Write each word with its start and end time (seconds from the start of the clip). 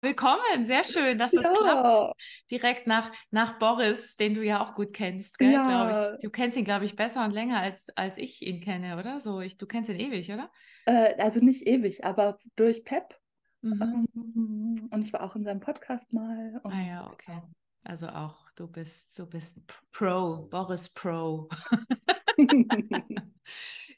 Willkommen, 0.00 0.66
sehr 0.66 0.84
schön, 0.84 1.18
dass 1.18 1.36
es 1.36 1.44
Ja. 1.44 1.52
klappt. 1.52 2.16
Direkt 2.50 2.86
nach, 2.86 3.10
nach 3.30 3.58
Boris, 3.58 4.16
den 4.16 4.34
du 4.34 4.44
ja 4.44 4.62
auch 4.62 4.74
gut 4.74 4.92
kennst, 4.92 5.38
gell, 5.38 5.60
glaube 5.60 5.90
Ja. 5.90 6.14
ich. 6.14 6.20
Du 6.20 6.30
kennst 6.30 6.56
ihn, 6.56 6.64
glaube 6.64 6.84
ich, 6.84 6.94
besser 6.94 7.24
und 7.24 7.32
länger, 7.32 7.60
als, 7.60 7.86
als 7.96 8.16
ich 8.16 8.40
ihn 8.42 8.60
kenne, 8.60 8.96
oder? 8.98 9.18
So, 9.20 9.40
ich, 9.40 9.58
du 9.58 9.66
kennst 9.66 9.90
ihn 9.90 9.98
ewig, 9.98 10.30
oder? 10.32 10.50
Äh, 10.86 11.14
also 11.18 11.40
nicht 11.40 11.66
ewig, 11.66 12.04
aber 12.04 12.38
durch 12.56 12.84
Pep. 12.84 13.18
Mhm. 13.62 14.06
Ähm, 14.14 14.88
und 14.90 15.02
ich 15.02 15.12
war 15.12 15.22
auch 15.22 15.36
in 15.36 15.44
seinem 15.44 15.60
Podcast 15.60 16.12
mal. 16.12 16.60
Und 16.62 16.72
Ah 16.72 16.80
ja, 16.86 17.10
okay. 17.12 17.42
Also 17.88 18.08
auch, 18.08 18.50
du 18.54 18.68
bist, 18.68 19.18
du 19.18 19.26
bist 19.26 19.56
Pro, 19.92 20.46
Boris 20.50 20.90
Pro. 20.90 21.48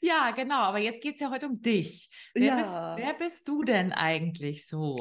Ja, 0.03 0.31
genau, 0.31 0.61
aber 0.61 0.79
jetzt 0.79 1.03
geht 1.03 1.15
es 1.15 1.21
ja 1.21 1.29
heute 1.29 1.45
um 1.45 1.61
dich. 1.61 2.09
Wer 2.33 2.55
bist, 2.55 2.73
Ja. 2.73 2.97
wer 2.97 3.13
bist 3.13 3.47
du 3.47 3.63
denn 3.63 3.91
eigentlich 3.91 4.65
so? 4.65 4.97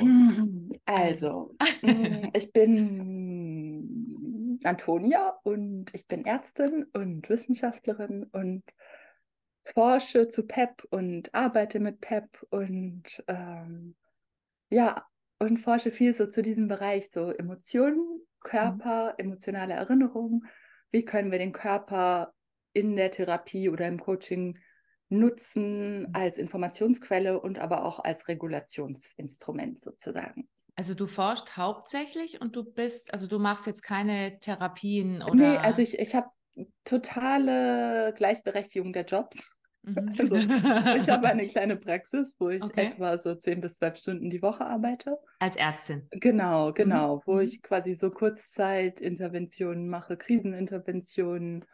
Also, 0.85 1.57
mm, 1.83 2.29
ich 2.35 2.53
bin 2.53 4.59
Antonia 4.63 5.39
und 5.43 5.87
ich 5.95 6.07
bin 6.07 6.27
Ärztin 6.27 6.85
und 6.93 7.31
Wissenschaftlerin 7.31 8.25
und 8.25 8.63
forsche 9.65 10.29
zu 10.29 10.47
PEP 10.47 10.85
und 10.91 11.35
arbeite 11.35 11.81
mit 11.81 12.01
PEP 12.01 12.47
und 12.51 13.25
ähm, 13.27 13.97
ja, 14.69 15.07
und 15.39 15.59
forsche 15.59 15.93
viel 15.93 16.13
so 16.13 16.27
zu 16.27 16.43
diesem 16.43 16.69
Bereich, 16.69 17.11
so 17.11 17.31
Emotionen, 17.31 18.21
Körper, 18.41 19.15
emotionale 19.19 19.75
Erinnerung. 19.75 20.45
Wie 20.91 21.05
können 21.05 21.31
wir 21.31 21.39
den 21.39 21.53
Körper 21.53 22.33
in 22.73 22.97
der 22.97 23.11
Therapie 23.11 23.69
oder 23.69 23.87
im 23.87 24.01
Coaching 24.01 24.59
nutzen 25.11 26.09
als 26.13 26.39
Informationsquelle 26.39 27.41
und 27.41 27.59
aber 27.59 27.85
auch 27.85 27.99
als 27.99 28.29
Regulationsinstrument 28.29 29.81
sozusagen. 29.81 30.49
Also 30.77 30.95
du 30.95 31.09
forschst 31.09 31.57
hauptsächlich 31.57 32.41
und 32.41 32.55
du 32.57 32.65
bist, 32.65 33.13
also 33.13 33.27
du 33.27 33.39
machst 33.39 33.67
jetzt 33.67 33.83
keine 33.83 34.39
Therapien 34.39 35.23
oder. 35.23 35.35
Nee, 35.35 35.57
also 35.57 35.83
ich, 35.83 35.99
ich 35.99 36.15
habe 36.15 36.29
totale 36.85 38.15
Gleichberechtigung 38.17 38.93
der 38.93 39.05
Jobs. 39.05 39.50
Mhm. 39.83 40.15
Also 40.19 40.37
ich 40.37 41.09
habe 41.09 41.29
eine 41.29 41.47
kleine 41.49 41.77
Praxis, 41.77 42.35
wo 42.39 42.51
ich 42.51 42.63
Okay. 42.63 42.89
etwa 42.93 43.19
so 43.19 43.35
10 43.35 43.61
bis 43.61 43.77
12 43.77 43.97
Stunden 43.97 44.31
die 44.31 44.43
Woche 44.43 44.67
arbeite. 44.67 45.19
Als 45.39 45.57
Ärztin. 45.57 46.07
Genau, 46.11 46.73
genau, 46.73 47.23
wo 47.27 47.35
mhm. 47.35 47.41
ich 47.41 47.63
quasi 47.63 47.95
so 47.95 48.11
Kurzzeitinterventionen 48.11 49.89
mache, 49.89 50.17
Kriseninterventionen, 50.17 51.65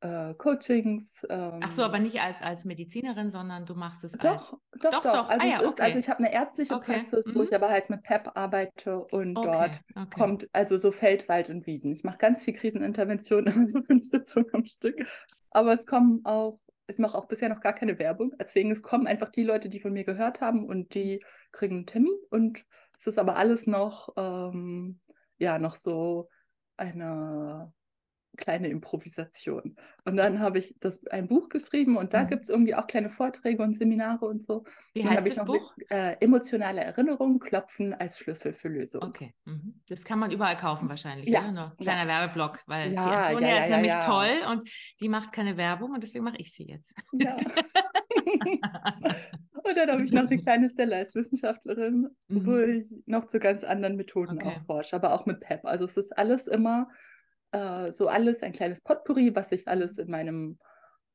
äh, 0.00 0.34
Coachings. 0.34 1.24
Ähm, 1.30 1.60
Ach 1.62 1.70
so, 1.70 1.84
aber 1.84 2.00
nicht 2.00 2.20
als, 2.20 2.42
als 2.42 2.64
Medizinerin, 2.64 3.30
sondern 3.30 3.64
du 3.64 3.74
machst 3.74 4.02
es 4.04 4.18
als. 4.18 4.50
Doch, 4.50 4.58
doch, 4.80 4.90
Doch, 4.90 5.02
doch. 5.02 5.12
doch. 5.12 5.28
Also 5.28 5.46
Ah 5.46 5.48
ja, 5.48 5.60
ist, 5.60 5.66
okay. 5.66 5.82
also 5.82 5.98
ich 5.98 6.08
habe 6.08 6.18
eine 6.18 6.32
ärztliche 6.32 6.74
Okay, 6.74 6.94
Praxis, 6.94 7.26
wo 7.32 7.38
mhm. 7.38 7.44
ich 7.44 7.54
aber 7.54 7.70
halt 7.70 7.88
mit 7.88 8.02
PEP 8.02 8.30
arbeite 8.34 8.98
und 8.98 9.36
Okay, 9.36 9.70
dort 9.94 10.10
kommt 10.10 10.48
also 10.52 10.76
so 10.76 10.90
Feld, 10.90 11.28
Wald 11.28 11.50
und 11.50 11.66
Wiesen. 11.66 11.92
Ich 11.92 12.02
mache 12.02 12.18
ganz 12.18 12.42
viel 12.42 12.54
Krisenintervention, 12.54 13.46
also 13.48 13.82
fünf 13.82 14.04
Sitzungen 14.04 14.48
am 14.52 14.64
Stück. 14.64 14.96
Aber 15.52 15.72
es 15.72 15.86
kommen 15.86 16.24
auch, 16.24 16.58
ich 16.92 16.98
mache 16.98 17.16
auch 17.16 17.26
bisher 17.26 17.48
noch 17.48 17.60
gar 17.60 17.72
keine 17.72 17.98
Werbung. 17.98 18.32
Deswegen, 18.38 18.70
es 18.70 18.82
kommen 18.82 19.06
einfach 19.06 19.30
die 19.30 19.44
Leute, 19.44 19.68
die 19.68 19.80
von 19.80 19.92
mir 19.92 20.04
gehört 20.04 20.40
haben 20.40 20.66
und 20.66 20.94
die 20.94 21.24
kriegen 21.50 21.76
einen 21.76 21.86
Termin. 21.86 22.14
Und 22.30 22.64
es 22.98 23.06
ist 23.06 23.18
aber 23.18 23.36
alles 23.36 23.66
noch, 23.66 24.10
ähm, 24.16 25.00
ja, 25.38 25.58
noch 25.58 25.76
so 25.76 26.28
eine 26.76 27.72
kleine 28.36 28.68
Improvisation. 28.68 29.76
Und 30.04 30.16
dann 30.16 30.40
habe 30.40 30.58
ich 30.58 30.74
das 30.80 31.06
ein 31.08 31.28
Buch 31.28 31.48
geschrieben 31.48 31.96
und 31.96 32.14
da 32.14 32.22
Mhm. 32.24 32.28
gibt 32.28 32.42
es 32.44 32.48
irgendwie 32.48 32.74
auch 32.74 32.86
kleine 32.86 33.10
Vorträge 33.10 33.62
und 33.62 33.76
Seminare 33.76 34.24
und 34.26 34.42
so. 34.42 34.64
Wie 34.94 35.04
heißt 35.06 35.28
das 35.30 35.44
Buch? 35.44 35.76
Mit, 35.76 35.90
äh, 35.90 36.12
emotionale 36.20 36.80
Erinnerung, 36.82 37.38
Klopfen 37.38 37.92
als 37.94 38.18
Schlüssel 38.18 38.54
für 38.54 38.68
Lösung. 38.68 39.02
Okay. 39.02 39.34
Mhm. 39.44 39.80
Das 39.88 40.04
kann 40.04 40.18
man 40.18 40.30
überall 40.30 40.56
kaufen 40.56 40.88
wahrscheinlich, 40.88 41.28
Ja, 41.28 41.40
oder? 41.42 41.52
Nur 41.52 41.76
kleiner 41.80 42.08
Werbeblock, 42.08 42.60
weil 42.66 42.90
die 42.90 42.94
Ja, 42.96 43.22
Antonia 43.22 43.48
ja, 43.48 43.54
ja, 43.54 43.60
ist 43.60 43.68
ja, 43.68 43.76
nämlich 43.76 43.92
ja. 43.92 44.00
toll 44.00 44.30
und 44.50 44.70
die 45.00 45.08
macht 45.08 45.32
keine 45.32 45.56
Werbung 45.56 45.92
und 45.92 46.02
deswegen 46.02 46.24
mache 46.24 46.38
ich 46.38 46.52
sie 46.52 46.64
jetzt. 46.66 46.94
Ja. 47.12 47.36
Und 49.64 49.76
dann 49.76 49.90
habe 49.90 50.02
ich 50.04 50.12
noch 50.12 50.26
eine 50.28 50.38
kleine 50.38 50.68
Stelle 50.68 50.96
als 50.96 51.14
Wissenschaftlerin, 51.14 52.08
Mhm. 52.28 52.46
wo 52.46 52.56
ich 52.58 52.84
noch 53.06 53.26
zu 53.26 53.38
ganz 53.38 53.62
anderen 53.64 53.96
Methoden 53.96 54.38
Okay. 54.38 54.48
auch 54.56 54.66
forsche, 54.66 54.96
aber 54.96 55.12
auch 55.14 55.24
mit 55.24 55.40
PEP. 55.40 55.64
Also 55.64 55.84
es 55.84 55.96
ist 55.96 56.16
alles 56.18 56.46
immer 56.48 56.88
äh, 57.52 57.92
so 57.92 58.08
alles 58.08 58.42
ein 58.42 58.52
kleines 58.52 58.80
Potpourri, 58.80 59.32
was 59.34 59.50
sich 59.50 59.68
alles 59.68 59.98
in 59.98 60.10
meinem 60.10 60.58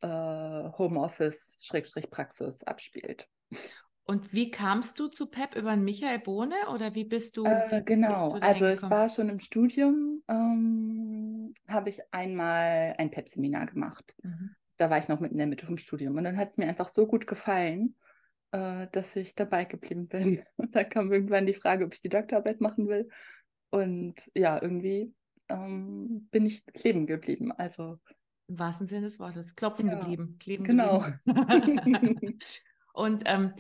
äh, 0.02 0.08
Homeoffice-Praxis 0.08 2.64
abspielt. 2.64 3.28
Und 4.06 4.32
wie 4.32 4.52
kamst 4.52 5.00
du 5.00 5.10
zu 5.10 5.30
PEP 5.30 5.56
über 5.56 5.76
Michael 5.76 6.20
Bohne 6.20 6.56
oder 6.74 6.96
wie 6.96 7.04
bist 7.04 7.36
du? 7.36 7.44
Äh, 7.44 7.66
wie 7.66 7.76
bist 7.76 7.86
genau, 7.88 8.36
du 8.36 8.42
also 8.42 8.68
ich 8.68 8.82
war 8.82 9.10
schon 9.10 9.28
im 9.28 9.40
Studium, 9.40 10.24
ähm, 10.30 11.54
habe 11.68 11.90
ich 11.90 12.02
einmal 12.12 12.96
ein 12.98 13.12
PEP-Seminar 13.12 13.68
gemacht. 13.68 14.16
Mhm. 14.24 14.56
Da 14.78 14.90
war 14.90 15.00
ich 15.00 15.10
noch 15.10 15.20
mitten 15.20 15.34
in 15.34 15.40
der 15.40 15.48
Mitte 15.48 15.66
vom 15.66 15.78
Studium 15.78 16.16
und 16.16 16.24
dann 16.24 16.38
hat 16.38 16.50
es 16.50 16.58
mir 16.58 16.68
einfach 16.68 16.88
so 16.88 17.06
gut 17.06 17.28
gefallen, 17.28 17.96
äh, 18.52 18.88
dass 18.94 19.14
ich 19.16 19.36
dabei 19.36 19.66
geblieben 19.66 20.08
bin. 20.08 20.44
Und 20.58 20.76
dann 20.76 20.90
kam 20.90 21.12
irgendwann 21.12 21.46
die 21.46 21.54
Frage, 21.54 21.86
ob 21.86 21.94
ich 21.94 22.02
die 22.02 22.10
Doktorarbeit 22.10 22.62
machen 22.62 22.88
will. 22.88 23.10
Und 23.72 24.16
ja, 24.34 24.62
irgendwie 24.62 25.14
ähm, 25.50 26.28
bin 26.32 26.46
ich 26.46 26.66
kleben 26.66 27.06
geblieben. 27.08 27.52
Also 27.52 28.00
Im 28.48 28.60
wahrsten 28.60 28.88
Sinne 28.88 29.02
des 29.02 29.20
Wortes. 29.20 29.56
Klopfen 29.56 29.90
Ja, 29.90 30.00
geblieben, 30.00 30.38
kleben 30.40 30.64
genau. 30.66 31.00
geblieben. 31.26 32.40
Und 32.94 33.24
ähm, 33.28 33.54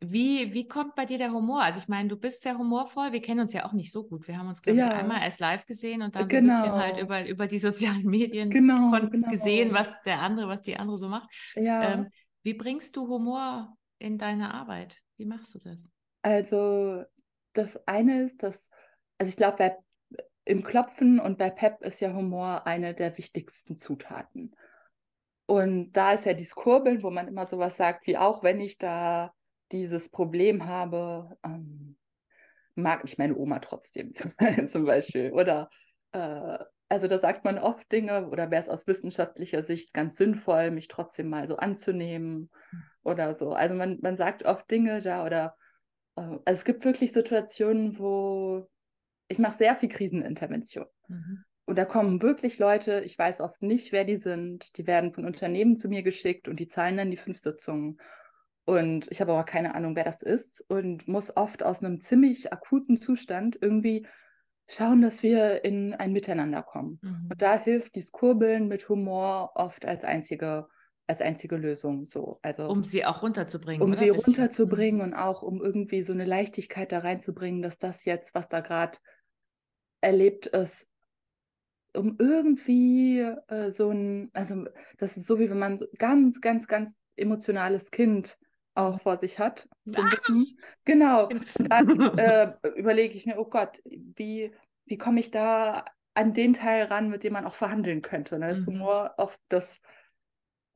wie, 0.00 0.54
wie 0.54 0.66
kommt 0.66 0.94
bei 0.94 1.04
dir 1.04 1.18
der 1.18 1.32
Humor? 1.32 1.62
Also 1.62 1.78
ich 1.78 1.88
meine, 1.88 2.08
du 2.08 2.16
bist 2.16 2.40
sehr 2.42 2.56
humorvoll. 2.56 3.12
Wir 3.12 3.20
kennen 3.20 3.40
uns 3.40 3.52
ja 3.52 3.66
auch 3.66 3.74
nicht 3.74 3.92
so 3.92 4.06
gut. 4.08 4.26
Wir 4.26 4.38
haben 4.38 4.48
uns, 4.48 4.62
glaube 4.62 4.78
ich, 4.78 4.86
Ja. 4.86 4.90
einmal 4.90 5.20
erst 5.22 5.38
live 5.38 5.66
gesehen 5.66 6.00
und 6.00 6.14
dann 6.14 6.28
so 6.30 6.36
ein 6.38 6.44
bisschen 6.44 6.72
Genau. 6.72 6.78
halt 6.78 6.96
über, 6.96 7.26
über 7.26 7.46
die 7.46 7.58
sozialen 7.58 8.04
Medien 8.04 8.48
Genau, 8.50 8.90
genau. 9.10 9.28
gesehen, 9.30 9.74
was 9.74 9.92
der 10.06 10.22
andere, 10.22 10.48
was 10.48 10.62
die 10.62 10.76
andere 10.78 10.96
so 10.96 11.08
macht. 11.08 11.28
Ja, 11.54 11.82
Ähm, 11.82 12.10
wie 12.42 12.54
bringst 12.54 12.96
du 12.96 13.06
Humor 13.06 13.76
in 13.98 14.16
deine 14.16 14.54
Arbeit? 14.54 14.96
Wie 15.18 15.26
machst 15.26 15.54
du 15.54 15.58
das? 15.58 15.76
also 16.22 17.04
das 17.52 17.76
eine 17.86 18.24
ist, 18.24 18.42
dass, 18.42 18.68
also 19.18 19.28
ich 19.30 19.36
glaube, 19.36 19.58
bei 19.58 19.76
im 20.50 20.64
Klopfen 20.64 21.20
und 21.20 21.38
bei 21.38 21.48
Pep 21.48 21.80
ist 21.82 22.00
ja 22.00 22.12
Humor 22.12 22.66
eine 22.66 22.92
der 22.92 23.16
wichtigsten 23.16 23.78
Zutaten. 23.78 24.56
Und 25.46 25.92
da 25.92 26.12
ist 26.12 26.26
ja 26.26 26.34
dieses 26.34 26.54
Kurbeln, 26.54 27.02
wo 27.02 27.10
man 27.10 27.28
immer 27.28 27.46
sowas 27.46 27.76
sagt, 27.76 28.06
wie 28.06 28.16
auch 28.16 28.42
wenn 28.42 28.60
ich 28.60 28.76
da 28.76 29.32
dieses 29.70 30.08
Problem 30.08 30.66
habe, 30.66 31.36
ähm, 31.44 31.96
mag 32.74 33.02
ich 33.04 33.16
meine 33.16 33.36
Oma 33.36 33.60
trotzdem 33.60 34.12
zum, 34.66 34.84
Beispiel. 34.84 35.30
Oder 35.32 35.70
äh, 36.12 36.58
also 36.88 37.06
da 37.06 37.20
sagt 37.20 37.44
man 37.44 37.58
oft 37.58 37.90
Dinge, 37.92 38.28
oder 38.28 38.50
wäre 38.50 38.62
es 38.62 38.68
aus 38.68 38.88
wissenschaftlicher 38.88 39.62
Sicht 39.62 39.94
ganz 39.94 40.16
sinnvoll, 40.16 40.72
mich 40.72 40.88
trotzdem 40.88 41.28
mal 41.28 41.48
so 41.48 41.56
anzunehmen 41.56 42.50
oder 43.04 43.34
so. 43.34 43.50
Also 43.52 43.76
man, 43.76 43.98
man 44.02 44.16
sagt 44.16 44.44
oft 44.44 44.68
Dinge 44.70 45.00
da 45.00 45.24
oder 45.24 45.54
äh, 46.16 46.22
also 46.22 46.40
es 46.44 46.64
gibt 46.64 46.84
wirklich 46.84 47.12
Situationen, 47.12 47.98
wo 47.98 48.68
ich 49.30 49.38
mache 49.38 49.56
sehr 49.56 49.76
viel 49.76 49.88
Krisenintervention. 49.88 50.86
Mhm. 51.08 51.44
Und 51.66 51.76
da 51.78 51.84
kommen 51.84 52.20
wirklich 52.20 52.58
Leute, 52.58 53.00
ich 53.04 53.16
weiß 53.16 53.40
oft 53.40 53.62
nicht, 53.62 53.92
wer 53.92 54.04
die 54.04 54.16
sind. 54.16 54.76
Die 54.76 54.86
werden 54.88 55.12
von 55.12 55.24
Unternehmen 55.24 55.76
zu 55.76 55.88
mir 55.88 56.02
geschickt 56.02 56.48
und 56.48 56.58
die 56.58 56.66
zahlen 56.66 56.96
dann 56.96 57.10
die 57.12 57.16
fünf 57.16 57.38
Sitzungen. 57.38 57.98
Und 58.64 59.06
ich 59.10 59.20
habe 59.20 59.32
aber 59.32 59.44
keine 59.44 59.74
Ahnung, 59.74 59.94
wer 59.96 60.04
das 60.04 60.22
ist 60.22 60.64
und 60.68 61.06
muss 61.08 61.36
oft 61.36 61.62
aus 61.62 61.82
einem 61.82 62.00
ziemlich 62.00 62.52
akuten 62.52 62.98
Zustand 62.98 63.56
irgendwie 63.60 64.06
schauen, 64.68 65.00
dass 65.02 65.22
wir 65.22 65.64
in 65.64 65.94
ein 65.94 66.12
Miteinander 66.12 66.62
kommen. 66.62 66.98
Mhm. 67.02 67.28
Und 67.30 67.40
da 67.42 67.56
hilft 67.58 67.94
dieses 67.94 68.12
Kurbeln 68.12 68.66
mit 68.68 68.88
Humor 68.88 69.52
oft 69.54 69.84
als 69.86 70.04
einzige, 70.04 70.66
als 71.06 71.20
einzige 71.20 71.56
Lösung. 71.56 72.04
So. 72.06 72.38
Also, 72.42 72.68
Um 72.68 72.82
sie 72.84 73.04
auch 73.04 73.22
runterzubringen. 73.22 73.82
um 73.82 73.90
oder? 73.90 73.98
sie 73.98 74.08
runterzubringen 74.10 75.00
Mhm. 75.00 75.06
und 75.06 75.14
auch 75.14 75.42
um 75.42 75.60
irgendwie 75.62 76.02
so 76.02 76.12
eine 76.12 76.24
Leichtigkeit 76.24 76.90
da 76.92 76.98
reinzubringen, 77.00 77.62
dass 77.62 77.78
das 77.78 78.04
jetzt, 78.04 78.34
was 78.34 78.48
da 78.48 78.60
gerade 78.60 78.98
erlebt 80.00 80.46
ist, 80.46 80.86
um 81.94 82.16
irgendwie 82.18 83.20
äh, 83.48 83.70
so 83.70 83.90
ein, 83.90 84.30
also 84.32 84.66
das 84.98 85.16
ist 85.16 85.26
so, 85.26 85.38
wie 85.38 85.50
wenn 85.50 85.58
man 85.58 85.78
so 85.78 85.86
ganz, 85.98 86.40
ganz, 86.40 86.66
ganz 86.66 86.96
emotionales 87.16 87.90
Kind 87.90 88.38
auch 88.74 89.00
vor 89.00 89.18
sich 89.18 89.38
hat. 89.38 89.68
So. 89.84 90.02
Genau. 90.84 91.28
Und 91.28 91.70
dann 91.70 92.18
äh, 92.18 92.54
überlege 92.76 93.14
ich 93.14 93.26
mir, 93.26 93.38
oh 93.38 93.44
Gott, 93.44 93.80
wie, 93.84 94.52
wie 94.86 94.98
komme 94.98 95.20
ich 95.20 95.30
da 95.30 95.84
an 96.14 96.34
den 96.34 96.54
Teil 96.54 96.84
ran, 96.84 97.10
mit 97.10 97.24
dem 97.24 97.32
man 97.32 97.44
auch 97.44 97.54
verhandeln 97.54 98.02
könnte. 98.02 98.34
Und 98.34 98.42
dann 98.42 98.54
ist 98.54 98.66
Mhm. 98.66 98.74
Humor 98.74 99.14
oft 99.16 99.40
das, 99.48 99.80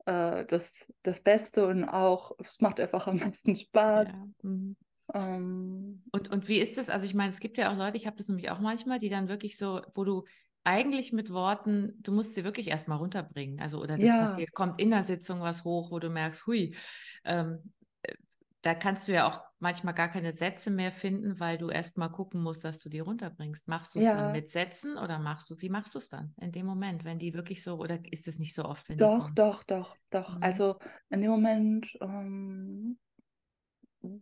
äh, 0.05 0.45
das, 0.45 0.71
das 1.03 1.19
Beste 1.21 1.65
und 1.67 1.85
auch, 1.85 2.35
es 2.43 2.59
macht 2.61 2.79
einfach 2.79 3.07
am 3.07 3.17
meisten 3.17 3.55
Spaß. 3.55 4.07
Ja. 4.09 4.27
Mhm. 4.43 4.75
Ähm, 5.13 6.03
Und, 6.11 6.29
und 6.31 6.47
wie 6.47 6.59
ist 6.59 6.77
das? 6.77 6.89
Also 6.89 7.05
ich 7.05 7.13
meine, 7.13 7.31
es 7.31 7.39
gibt 7.39 7.57
ja 7.57 7.71
auch 7.71 7.77
Leute, 7.77 7.97
ich 7.97 8.07
habe 8.07 8.15
das 8.17 8.27
nämlich 8.29 8.49
auch 8.49 8.59
manchmal, 8.59 8.99
die 8.99 9.09
dann 9.09 9.27
wirklich 9.27 9.57
so, 9.57 9.81
wo 9.95 10.03
du 10.03 10.23
eigentlich 10.63 11.11
mit 11.13 11.29
Worten, 11.31 11.93
du 12.01 12.11
musst 12.11 12.33
sie 12.33 12.43
wirklich 12.43 12.67
erstmal 12.69 12.97
runterbringen. 12.97 13.59
Also, 13.59 13.79
oder 13.81 13.97
das 13.97 14.13
Ja. 14.13 14.15
passiert, 14.15 14.51
kommt 14.53 14.79
in 14.81 14.89
der 14.91 15.03
Sitzung 15.03 15.41
was 15.41 15.63
hoch, 15.63 15.91
wo 15.91 15.99
du 15.99 16.09
merkst, 16.09 16.47
hui, 16.47 16.75
ähm, 17.23 17.73
äh, 18.03 18.15
da 18.61 18.73
kannst 18.75 19.07
du 19.07 19.13
ja 19.13 19.27
auch 19.27 19.41
manchmal 19.59 19.93
gar 19.93 20.09
keine 20.09 20.33
Sätze 20.33 20.71
mehr 20.71 20.91
finden, 20.91 21.39
weil 21.39 21.57
du 21.59 21.69
erst 21.69 21.97
mal 21.97 22.09
gucken 22.09 22.41
musst, 22.41 22.63
dass 22.63 22.79
du 22.79 22.89
die 22.89 22.99
runterbringst. 22.99 23.67
Machst 23.67 23.93
du 23.95 23.99
es 23.99 24.05
Ja. 24.05 24.11
dann 24.11 24.31
mit 24.31 24.49
Sätzen 24.51 24.97
oder 24.97 25.19
machst 25.19 25.49
du, 25.51 25.55
wie 25.61 25.69
machst 25.69 25.93
du 25.95 25.99
es 25.99 26.09
dann 26.09 26.33
in 26.39 26.51
dem 26.51 26.65
Moment, 26.65 27.03
wenn 27.03 27.19
die 27.19 27.33
wirklich 27.35 27.61
so, 27.63 27.77
oder 27.77 27.99
ist 28.11 28.27
es 28.27 28.39
nicht 28.39 28.55
so 28.55 28.65
oft, 28.65 28.89
wenn 28.89 28.97
Doch, 28.97 29.11
kommen? 29.11 29.35
doch, 29.35 29.63
doch, 29.63 29.97
doch. 30.09 30.37
Mhm. 30.37 30.41
Also 30.41 30.79
in 31.09 31.21
dem 31.21 31.31
Moment 31.31 31.87
ähm, 32.01 32.97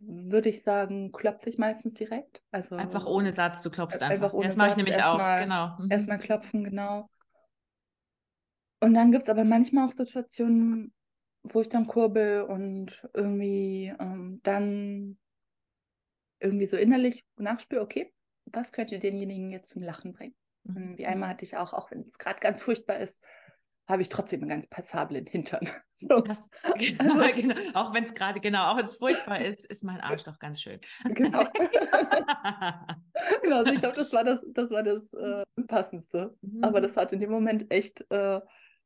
würde 0.02 0.48
ich 0.48 0.62
sagen, 0.62 1.12
klopfe 1.12 1.48
ich 1.48 1.58
meistens 1.58 1.94
direkt. 1.94 2.42
Also 2.50 2.76
Einfach 2.76 3.06
ohne 3.06 3.32
Satz, 3.32 3.62
du 3.62 3.70
klopfst 3.70 4.02
Einfach 4.02 4.32
einfach. 4.32 4.42
das 4.42 4.56
mache 4.56 4.70
ich 4.70 4.76
nämlich 4.76 5.02
auch, 5.02 5.18
mal- 5.18 5.42
genau. 5.42 5.76
Mhm. 5.78 5.90
erstmal 5.90 6.18
klopfen, 6.18 6.64
genau. 6.64 7.08
Und 8.80 8.94
dann 8.94 9.12
gibt 9.12 9.24
es 9.24 9.30
aber 9.30 9.44
manchmal 9.44 9.88
auch 9.88 9.92
Situationen, 9.92 10.92
wo 11.42 11.60
ich 11.60 11.68
dann 11.68 11.86
kurbel 11.86 12.42
und 12.42 13.06
irgendwie 13.14 13.94
ähm, 13.98 14.40
dann 14.42 15.18
irgendwie 16.40 16.66
so 16.66 16.76
innerlich 16.76 17.24
nachspüre, 17.36 17.80
okay, 17.80 18.12
was 18.46 18.72
könnte 18.72 18.98
denjenigen 18.98 19.50
jetzt 19.50 19.70
zum 19.70 19.82
Lachen 19.82 20.12
bringen? 20.12 20.34
Mhm. 20.64 20.98
Wie 20.98 21.06
einmal 21.06 21.30
hatte 21.30 21.44
ich 21.44 21.56
auch, 21.56 21.72
auch 21.72 21.90
wenn 21.90 22.02
es 22.02 22.18
gerade 22.18 22.40
ganz 22.40 22.60
furchtbar 22.62 22.98
ist, 22.98 23.20
habe 23.86 24.02
ich 24.02 24.08
trotzdem 24.08 24.40
einen 24.40 24.50
ganz 24.50 24.66
passablen 24.66 25.26
Hintern. 25.26 25.68
So, 25.96 26.22
Hast, 26.28 26.52
Also- 26.64 26.80
genau, 27.34 27.54
auch 27.74 27.94
wenn 27.94 28.02
es 28.04 28.12
gerade, 28.14 28.40
genau, 28.40 28.72
auch 28.72 28.76
wenn 28.76 28.84
es 28.84 28.96
furchtbar 28.96 29.40
ist, 29.40 29.64
ist 29.64 29.84
mein 29.84 30.00
Arsch 30.00 30.24
doch 30.24 30.38
ganz 30.40 30.60
schön. 30.60 30.80
genau. 31.04 31.46
genau, 33.42 33.58
also 33.58 33.72
ich 33.72 33.80
glaube, 33.80 33.96
das 33.96 34.12
war 34.12 34.24
das, 34.24 34.40
das 34.52 34.70
war 34.70 34.82
das 34.82 35.12
äh, 35.14 35.44
Passendste. 35.66 36.36
Aber 36.62 36.80
Mhm. 36.80 36.82
das 36.82 36.96
hat 36.96 37.12
in 37.12 37.20
dem 37.20 37.30
Moment 37.30 37.70
echt, 37.72 38.04
äh, 38.10 38.40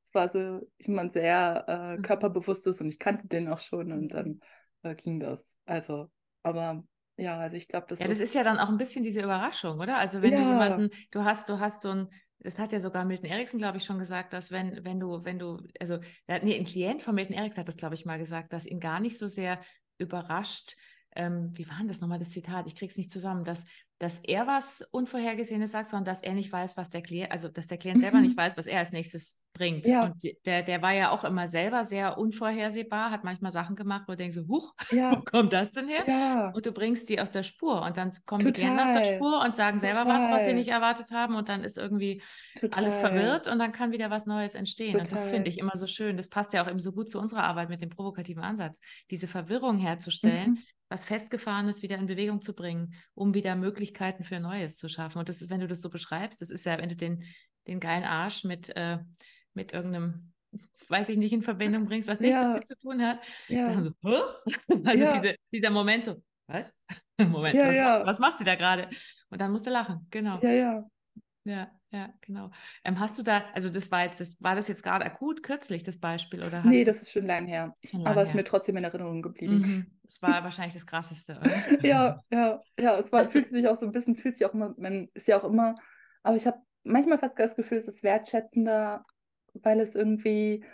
es 0.05 0.15
war 0.15 0.29
so 0.29 0.61
jemand 0.79 1.13
sehr 1.13 1.65
äh, 1.67 1.97
Mhm. 1.97 2.03
körperbewusstes 2.03 2.81
und 2.81 2.89
ich 2.89 2.99
kannte 2.99 3.27
den 3.27 3.49
auch 3.49 3.61
schon 3.61 3.91
und 3.91 4.11
dann 4.11 4.41
äh, 4.83 4.95
ging 4.95 5.19
das. 5.19 5.57
Also, 5.65 6.11
aber 6.43 6.85
ja, 7.17 7.39
also 7.39 7.57
ich 7.57 7.69
glaube, 7.69 7.87
das 7.89 7.99
Ja, 7.99 8.07
das 8.09 8.21
ist 8.21 8.35
ja 8.35 8.45
dann 8.45 8.59
auch 8.59 8.69
ein 8.69 8.79
bisschen 8.79 9.03
diese 9.03 9.23
Überraschung, 9.23 9.81
oder? 9.81 9.97
Also 9.99 10.23
wenn 10.23 10.33
du 10.33 10.41
Ja. 10.43 10.49
jemanden, 10.51 10.91
du 11.11 11.25
hast, 11.25 11.49
du 11.49 11.59
hast 11.59 11.83
so 11.83 11.91
ein, 11.91 12.09
das 12.41 12.59
hat 12.59 12.73
ja 12.73 12.81
sogar 12.81 13.05
Milton 13.05 13.29
Erickson, 13.29 13.59
glaube 13.59 13.79
ich, 13.79 13.85
schon 13.85 13.99
gesagt, 13.99 14.33
dass 14.33 14.51
wenn, 14.51 14.85
wenn 14.85 15.01
du, 15.01 15.25
wenn 15.25 15.39
du, 15.39 15.59
also, 15.81 15.99
nee, 16.43 16.59
ein 16.59 16.65
Klient 16.65 17.03
von 17.03 17.15
Milton 17.15 17.35
Erickson 17.37 17.61
hat 17.61 17.69
das, 17.69 17.77
glaube 17.77 17.95
ich, 17.95 18.05
mal 18.05 18.19
gesagt, 18.19 18.53
dass 18.53 18.67
ihn 18.67 18.81
gar 18.81 19.01
nicht 19.01 19.19
so 19.19 19.27
sehr 19.27 19.61
überrascht, 19.99 20.77
ähm, 21.17 21.51
wie 21.55 21.69
war 21.69 21.79
denn 21.79 21.89
das 21.89 22.01
nochmal, 22.01 22.19
das 22.19 22.31
Zitat? 22.31 22.67
Ich 22.67 22.77
krieg's 22.77 22.97
nicht 22.97 23.11
zusammen, 23.11 23.45
dass, 23.45 23.65
dass 24.01 24.21
er 24.21 24.47
was 24.47 24.83
Unvorhergesehenes 24.93 25.73
sagt, 25.73 25.91
sondern 25.91 26.05
dass 26.05 26.23
er 26.23 26.33
nicht 26.35 26.53
weiß, 26.53 26.77
was 26.77 26.89
der 26.91 27.03
Klient, 27.03 27.33
also 27.33 27.49
dass 27.49 27.67
der 27.67 27.79
Klient 27.79 27.99
selber 28.01 28.19
Mhm. 28.19 28.25
nicht 28.25 28.37
weiß, 28.37 28.57
was 28.57 28.67
er 28.67 28.79
als 28.79 28.93
nächstes 28.93 29.43
bringt. 29.55 29.87
Ja. 29.87 30.05
Und 30.05 30.23
der, 30.47 30.63
der 30.63 30.83
war 30.83 30.93
ja 30.93 31.11
auch 31.11 31.25
immer 31.25 31.49
selber 31.49 31.85
sehr 31.85 32.17
unvorhersehbar, 32.17 33.11
hat 33.11 33.25
manchmal 33.25 33.51
Sachen 33.51 33.75
gemacht, 33.75 34.05
wo 34.07 34.13
du 34.13 34.17
denkst 34.19 34.39
huch, 34.49 34.73
Ja, 34.91 35.11
wo 35.17 35.23
kommt 35.23 35.53
das 35.53 35.73
denn 35.73 35.89
her? 35.89 36.05
ja, 36.07 36.51
Und 36.51 36.65
du 36.65 36.71
bringst 36.73 37.09
die 37.09 37.21
aus 37.21 37.31
der 37.31 37.43
Spur 37.43 37.83
und 37.83 37.97
dann 37.97 38.13
kommen 38.25 38.45
die 38.45 38.53
Klienten 38.53 38.79
aus 38.81 38.93
der 38.93 39.03
Total. 39.03 39.17
Spur 39.17 39.43
und 39.45 39.57
sagen 39.57 39.81
selber 39.81 40.07
was, 40.07 40.31
was 40.31 40.45
sie 40.45 40.51
Total. 40.51 40.55
nicht 40.55 40.69
erwartet 40.69 41.11
haben 41.11 41.35
und 41.35 41.49
dann 41.49 41.65
ist 41.65 41.77
irgendwie 41.77 42.23
alles 42.71 42.95
total. 42.95 43.11
verwirrt 43.11 43.49
und 43.49 43.59
dann 43.59 43.73
kann 43.73 43.91
wieder 43.93 44.11
was 44.11 44.27
Neues 44.27 44.55
entstehen. 44.55 44.95
Und 44.97 45.11
das 45.11 45.25
Total. 45.25 45.31
finde 45.31 45.51
ich 45.51 45.59
immer 45.59 45.77
so 45.77 45.87
schön. 45.87 46.17
Das 46.17 46.29
passt 46.29 46.53
ja 46.53 46.63
auch 46.65 46.69
eben 46.71 46.81
so 46.81 46.93
gut 46.93 47.11
zu 47.11 47.19
unserer 47.19 47.45
Arbeit 47.45 47.69
mit 47.69 47.81
dem 47.81 47.91
provokativen 47.91 48.43
Ansatz, 48.45 48.81
diese 49.11 49.27
Verwirrung 49.29 49.79
herzustellen, 49.79 50.51
Mhm. 50.51 50.59
Was 50.89 51.05
Festgefahrenes 51.05 51.83
wieder 51.83 51.97
in 51.97 52.07
Bewegung 52.07 52.41
zu 52.41 52.55
bringen, 52.55 52.95
um 53.15 53.35
wieder 53.35 53.57
Möglichkeiten 53.57 54.25
für 54.25 54.41
Neues 54.41 54.77
zu 54.79 54.89
schaffen. 54.89 55.19
Und 55.19 55.29
das 55.29 55.41
ist, 55.41 55.51
wenn 55.51 55.61
du 55.61 55.67
das 55.67 55.81
so 55.83 55.91
beschreibst, 55.91 56.41
das 56.41 56.51
ist 56.51 56.65
ja, 56.67 56.79
wenn 56.79 56.89
du 56.89 56.97
den, 56.97 57.25
den 57.67 57.81
geilen 57.81 58.05
Arsch 58.05 58.45
mit, 58.45 58.75
äh, 58.77 58.99
mit 59.55 59.73
irgendeinem, 59.73 60.33
weiß 60.89 61.11
ich 61.11 61.19
nicht, 61.19 61.33
in 61.33 61.43
Verbindung 61.43 61.85
bringst, 61.87 62.09
was 62.09 62.21
nichts 62.21 62.43
Ja. 62.43 62.49
damit 62.49 62.67
zu 62.67 62.77
tun 62.79 63.03
hat, 63.03 63.21
Ja, 63.49 63.69
dann 63.69 63.95
so? 64.03 64.23
Also 64.87 65.05
Ja. 65.05 65.21
diese, 65.21 65.35
dieser 65.53 65.71
Moment 65.71 66.05
so, 66.05 66.23
was? 66.47 66.75
Moment, 67.21 67.55
Ja, 67.55 67.69
was, 67.69 67.77
ja. 67.77 67.85
Macht, 67.99 68.07
was 68.07 68.19
macht 68.19 68.39
sie 68.39 68.45
da 68.45 68.55
gerade? 68.55 68.89
Und 69.29 69.41
dann 69.41 69.51
musst 69.53 69.67
du 69.67 69.71
lachen, 69.71 70.07
genau. 70.11 70.41
ja, 70.43 70.53
ja. 70.53 70.85
Ja, 71.49 71.71
ja, 71.91 72.13
genau. 72.21 72.51
Ähm, 72.85 73.01
hast 73.01 73.19
du 73.19 73.23
da, 73.23 73.43
also 73.55 73.71
das 73.71 73.91
war 73.91 74.05
jetzt, 74.05 74.21
das, 74.21 74.37
war 74.43 74.55
das 74.55 74.69
jetzt 74.69 74.83
gerade 74.83 75.07
akut 75.07 75.43
kürzlich, 75.43 75.83
das 75.83 75.99
Beispiel, 75.99 76.43
oder 76.43 76.63
hast 76.63 76.71
Nee, 76.71 76.85
das 76.85 77.01
ist 77.01 77.11
schon 77.11 77.27
lang 77.27 77.47
her. 77.47 77.73
schon 77.85 78.01
Aber 78.01 78.17
lange 78.17 78.23
es 78.23 78.29
ist 78.29 78.35
mir 78.35 78.45
trotzdem 78.45 78.77
in 78.77 78.85
Erinnerung 78.85 79.23
geblieben. 79.23 79.63
Mhm. 79.63 79.87
Das 80.09 80.23
war 80.23 80.43
wahrscheinlich 80.43 80.73
das 80.73 80.87
Krasseste, 80.87 81.37
oder? 81.37 81.51
Ja, 81.83 82.19
ja, 82.31 82.63
ja. 82.79 82.99
Es 82.99 83.13
war, 83.13 83.21
Hast 83.21 83.35
du- 83.35 83.43
fühlt 83.43 83.47
sich 83.47 83.69
auch 83.69 83.77
so 83.77 83.85
ein 83.85 83.93
bisschen, 83.93 84.15
fühlt 84.15 84.37
sich 84.39 84.47
auch 84.47 84.55
immer, 84.55 84.75
man 84.79 85.09
ist 85.13 85.29
ja 85.29 85.39
auch 85.39 85.45
immer, 85.45 85.75
aber 86.23 86.37
ich 86.37 86.47
habe 86.47 86.57
manchmal 86.83 87.19
fast 87.19 87.39
das 87.39 87.57
Gefühl, 87.57 87.77
es 87.79 87.89
ist 87.89 88.03
wertschätzender, 88.03 89.05
weil 89.53 89.81
es 89.81 89.95
irgendwie 89.95 90.65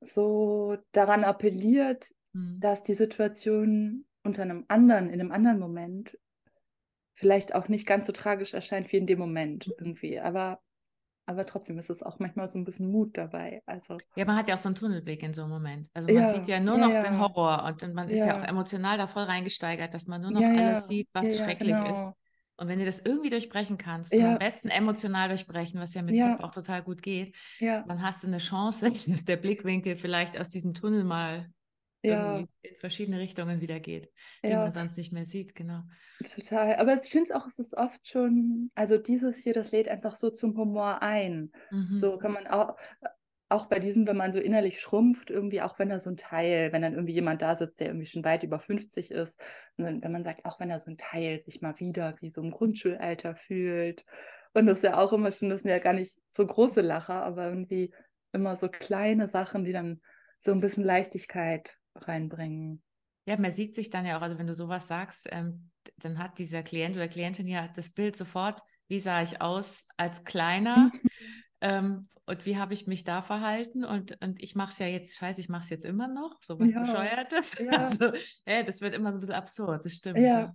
so 0.00 0.76
daran 0.92 1.24
appelliert, 1.24 2.14
Mhm. 2.34 2.60
dass 2.60 2.82
die 2.82 2.94
Situation 2.94 4.04
unter 4.22 4.42
einem 4.42 4.64
anderen, 4.68 5.08
in 5.10 5.20
einem 5.20 5.32
anderen 5.32 5.58
Moment 5.58 6.16
vielleicht 7.22 7.54
auch 7.54 7.68
nicht 7.68 7.86
ganz 7.86 8.06
so 8.06 8.12
tragisch 8.12 8.54
erscheint 8.54 8.92
wie 8.92 8.98
in 8.98 9.06
dem 9.08 9.18
Moment 9.20 9.68
irgendwie. 9.78 10.20
Aber, 10.20 10.60
aber 11.26 11.46
trotzdem 11.46 11.78
ist 11.78 11.90
es 11.90 12.02
auch 12.02 12.18
manchmal 12.20 12.50
so 12.50 12.58
ein 12.58 12.64
bisschen 12.64 12.90
Mut 12.90 13.16
dabei. 13.18 13.62
Also, 13.66 14.02
Ja, 14.14 14.24
man 14.26 14.36
hat 14.36 14.48
ja 14.48 14.54
auch 14.54 14.58
so 14.58 14.68
einen 14.68 14.76
Tunnelblick 14.76 15.22
in 15.22 15.32
so 15.34 15.42
einem 15.42 15.50
Moment. 15.52 15.88
Also 15.94 16.10
man 16.10 16.26
Ja, 16.26 16.28
sieht 16.28 16.46
ja 16.46 16.60
nur 16.60 16.76
ja, 16.76 16.78
noch 16.78 16.96
den 16.98 17.14
ja. 17.14 17.18
Horror 17.18 17.64
und 17.64 17.94
man 17.94 18.08
ist 18.08 18.24
ja 18.24 18.36
auch 18.36 18.42
emotional 18.42 18.98
da 18.98 19.06
voll 19.06 19.24
reingesteigert, 19.24 19.94
dass 19.94 20.06
man 20.06 20.20
nur 20.20 20.30
noch 20.32 20.50
alles 20.54 20.86
sieht, 20.86 21.08
was 21.12 21.38
schrecklich 21.38 21.82
ist. 21.84 22.10
genau. 22.10 22.16
Und 22.56 22.68
wenn 22.68 22.78
du 22.78 22.84
das 22.84 23.00
irgendwie 23.00 23.30
durchbrechen 23.30 23.78
kannst, 23.78 24.18
Ja. 24.18 24.26
am 24.26 24.36
besten 24.38 24.68
emotional 24.68 25.28
durchbrechen, 25.28 25.80
was 25.80 25.94
ja 25.94 26.02
mit 26.02 26.18
Ja. 26.18 26.20
Pip 26.20 26.40
auch 26.40 26.52
total 26.52 26.82
gut 26.82 27.02
geht, 27.02 27.34
Ja, 27.58 27.84
dann 27.84 28.02
hast 28.02 28.22
du 28.22 28.26
eine 28.28 28.38
Chance, 28.38 28.92
dass 29.06 29.24
der 29.24 29.36
Blickwinkel 29.36 29.96
vielleicht 29.96 30.38
aus 30.38 30.50
diesem 30.50 30.74
Tunnel 30.74 31.04
mal 31.04 31.50
ja, 32.02 32.34
irgendwie 32.34 32.68
in 32.68 32.76
verschiedene 32.76 33.18
Richtungen 33.18 33.60
wieder 33.60 33.80
geht, 33.80 34.10
die 34.44 34.50
ja. 34.50 34.58
man 34.58 34.72
sonst 34.72 34.96
nicht 34.96 35.12
mehr 35.12 35.26
sieht, 35.26 35.54
genau. 35.54 35.82
Total. 36.24 36.76
Aber 36.76 36.94
ich 36.94 37.10
finde 37.10 37.30
es 37.30 37.36
auch, 37.36 37.46
es 37.46 37.58
ist 37.58 37.74
oft 37.74 38.06
schon, 38.06 38.70
also 38.74 38.98
dieses 38.98 39.36
hier, 39.38 39.54
das 39.54 39.72
lädt 39.72 39.88
einfach 39.88 40.14
so 40.14 40.30
zum 40.30 40.56
Humor 40.56 41.02
ein. 41.02 41.52
Mhm. 41.70 41.96
So 41.96 42.18
kann 42.18 42.32
man 42.32 42.46
auch, 42.46 42.76
auch 43.52 43.66
bei 43.66 43.78
diesem, 43.78 44.06
wenn 44.06 44.16
man 44.16 44.32
so 44.32 44.40
innerlich 44.40 44.80
schrumpft, 44.80 45.30
irgendwie, 45.30 45.60
auch 45.60 45.78
wenn 45.78 45.90
da 45.90 46.00
so 46.00 46.10
ein 46.10 46.16
Teil, 46.16 46.72
wenn 46.72 46.82
dann 46.82 46.94
irgendwie 46.94 47.14
jemand 47.14 47.42
da 47.42 47.54
sitzt, 47.54 47.80
der 47.80 47.88
irgendwie 47.88 48.06
schon 48.06 48.24
weit 48.24 48.42
über 48.42 48.58
50 48.58 49.10
ist, 49.10 49.40
wenn, 49.76 50.02
wenn 50.02 50.12
man 50.12 50.24
sagt, 50.24 50.44
auch 50.44 50.58
wenn 50.58 50.70
da 50.70 50.80
so 50.80 50.90
ein 50.90 50.96
Teil 50.96 51.38
sich 51.38 51.60
mal 51.60 51.78
wieder 51.78 52.16
wie 52.20 52.30
so 52.30 52.40
im 52.40 52.50
Grundschulalter 52.50 53.36
fühlt. 53.36 54.04
Und 54.54 54.66
das 54.66 54.78
ist 54.78 54.84
ja 54.84 54.98
auch 54.98 55.12
immer 55.12 55.30
schon, 55.30 55.50
das 55.50 55.62
sind 55.62 55.70
ja 55.70 55.78
gar 55.78 55.92
nicht 55.92 56.18
so 56.30 56.46
große 56.46 56.80
Lacher, 56.80 57.22
aber 57.22 57.48
irgendwie 57.48 57.92
immer 58.32 58.56
so 58.56 58.68
kleine 58.68 59.28
Sachen, 59.28 59.64
die 59.64 59.72
dann 59.72 60.00
so 60.38 60.52
ein 60.52 60.60
bisschen 60.60 60.84
Leichtigkeit 60.84 61.76
reinbringen. 61.94 62.82
Ja, 63.26 63.38
man 63.38 63.52
sieht 63.52 63.74
sich 63.74 63.90
dann 63.90 64.04
ja 64.04 64.18
auch, 64.18 64.22
also 64.22 64.38
wenn 64.38 64.46
du 64.46 64.54
sowas 64.54 64.88
sagst, 64.88 65.28
ähm, 65.30 65.70
dann 65.98 66.18
hat 66.18 66.38
dieser 66.38 66.62
Klient 66.62 66.96
oder 66.96 67.08
Klientin 67.08 67.46
ja 67.46 67.68
das 67.68 67.90
Bild 67.90 68.16
sofort, 68.16 68.60
wie 68.88 69.00
sah 69.00 69.22
ich 69.22 69.40
aus 69.40 69.86
als 69.96 70.24
Kleiner 70.24 70.92
ähm, 71.60 72.08
und 72.26 72.46
wie 72.46 72.56
habe 72.56 72.74
ich 72.74 72.86
mich 72.86 73.04
da 73.04 73.22
verhalten 73.22 73.84
und, 73.84 74.20
und 74.22 74.42
ich 74.42 74.54
mache 74.54 74.70
es 74.70 74.78
ja 74.78 74.86
jetzt, 74.86 75.16
scheiße, 75.16 75.40
ich 75.40 75.48
mache 75.48 75.62
es 75.62 75.70
jetzt 75.70 75.84
immer 75.84 76.08
noch, 76.08 76.36
so 76.42 76.58
was 76.58 76.72
Ja, 76.72 76.82
Bescheuertes. 76.82 77.56
ja. 77.58 77.70
Also, 77.82 78.12
äh, 78.44 78.64
das 78.64 78.80
wird 78.80 78.94
immer 78.94 79.12
so 79.12 79.18
ein 79.18 79.20
bisschen 79.20 79.34
absurd, 79.34 79.84
das 79.84 79.94
stimmt. 79.94 80.18
Ja. 80.22 80.54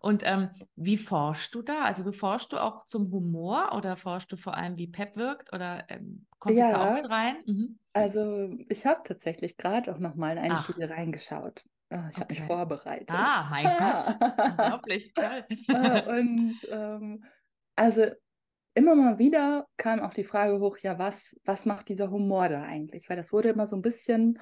Und 0.00 0.22
ähm, 0.24 0.50
wie 0.76 0.96
forschst 0.98 1.54
du 1.54 1.62
da? 1.62 1.82
Also 1.84 2.04
du 2.04 2.12
forschst 2.12 2.52
du 2.52 2.58
auch 2.58 2.84
zum 2.84 3.10
Humor 3.12 3.72
oder 3.74 3.96
forschst 3.96 4.30
du 4.32 4.36
vor 4.36 4.54
allem, 4.56 4.76
wie 4.76 4.88
Pep 4.88 5.16
wirkt 5.16 5.52
oder 5.52 5.84
ähm, 5.90 6.26
kommt 6.38 6.60
es 6.60 6.68
da 6.68 6.80
auch 6.80 6.90
Ja. 6.90 7.02
mit 7.02 7.08
rein? 7.08 7.36
Mhm. 7.46 7.78
Also, 7.94 8.50
ich 8.68 8.86
habe 8.86 9.02
tatsächlich 9.04 9.56
gerade 9.56 9.92
auch 9.94 9.98
noch 9.98 10.14
mal 10.16 10.32
in 10.32 10.38
eine 10.38 10.56
Ach. 10.56 10.58
Studie 10.58 10.84
reingeschaut. 10.84 11.64
Ah, 11.90 12.08
ich 12.12 12.20
habe 12.20 12.32
mich 12.32 12.40
Okay. 12.40 12.42
vorbereitet. 12.42 13.08
Ah, 13.08 13.48
mein 13.50 13.76
Gott, 13.76 14.04
unglaublich, 14.42 15.14
toll. 15.16 15.46
Äh, 15.72 16.00
und 16.18 16.60
ähm, 16.68 17.24
also 17.76 18.06
immer 18.74 18.94
mal 18.96 19.18
wieder 19.18 19.66
kam 19.78 20.00
auch 20.00 20.14
die 20.14 20.24
Frage 20.24 20.60
hoch, 20.60 20.78
ja, 20.78 20.98
was, 20.98 21.36
was 21.44 21.66
macht 21.66 21.88
dieser 21.90 22.10
Humor 22.10 22.48
da 22.48 22.62
eigentlich? 22.64 23.08
Weil 23.10 23.16
das 23.16 23.32
wurde 23.32 23.50
immer 23.50 23.66
so 23.68 23.76
ein 23.76 23.82
bisschen 23.82 24.40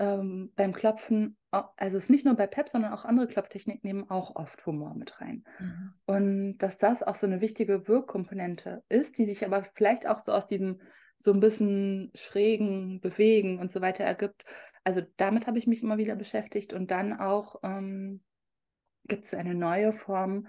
ähm, 0.00 0.52
beim 0.56 0.74
Klopfen, 0.74 1.38
also 1.50 1.98
es 1.98 2.04
ist 2.04 2.10
nicht 2.10 2.24
nur 2.24 2.34
bei 2.34 2.46
PEP, 2.46 2.68
sondern 2.68 2.92
auch 2.92 3.04
andere 3.04 3.26
Klopftechniken 3.26 3.80
nehmen 3.82 4.08
auch 4.10 4.36
oft 4.36 4.64
Humor 4.66 4.94
mit 4.94 5.20
rein. 5.20 5.44
Mhm. 5.58 5.92
Und 6.06 6.58
dass 6.58 6.78
das 6.78 7.02
auch 7.02 7.16
so 7.16 7.26
eine 7.26 7.40
wichtige 7.40 7.88
Wirkkomponente 7.88 8.82
ist, 8.88 9.18
die 9.18 9.26
sich 9.26 9.44
aber 9.44 9.64
vielleicht 9.74 10.06
auch 10.06 10.20
so 10.20 10.32
aus 10.32 10.46
diesem 10.46 10.80
so 11.18 11.32
ein 11.32 11.40
bisschen 11.40 12.10
schrägen 12.14 13.00
Bewegen 13.00 13.58
und 13.58 13.70
so 13.70 13.80
weiter 13.80 14.04
ergibt. 14.04 14.44
Also 14.84 15.02
damit 15.16 15.46
habe 15.46 15.58
ich 15.58 15.66
mich 15.66 15.82
immer 15.82 15.98
wieder 15.98 16.16
beschäftigt 16.16 16.72
und 16.72 16.90
dann 16.90 17.18
auch 17.18 17.56
ähm, 17.62 18.22
gibt 19.04 19.24
es 19.24 19.34
eine 19.34 19.54
neue 19.54 19.92
Form. 19.92 20.46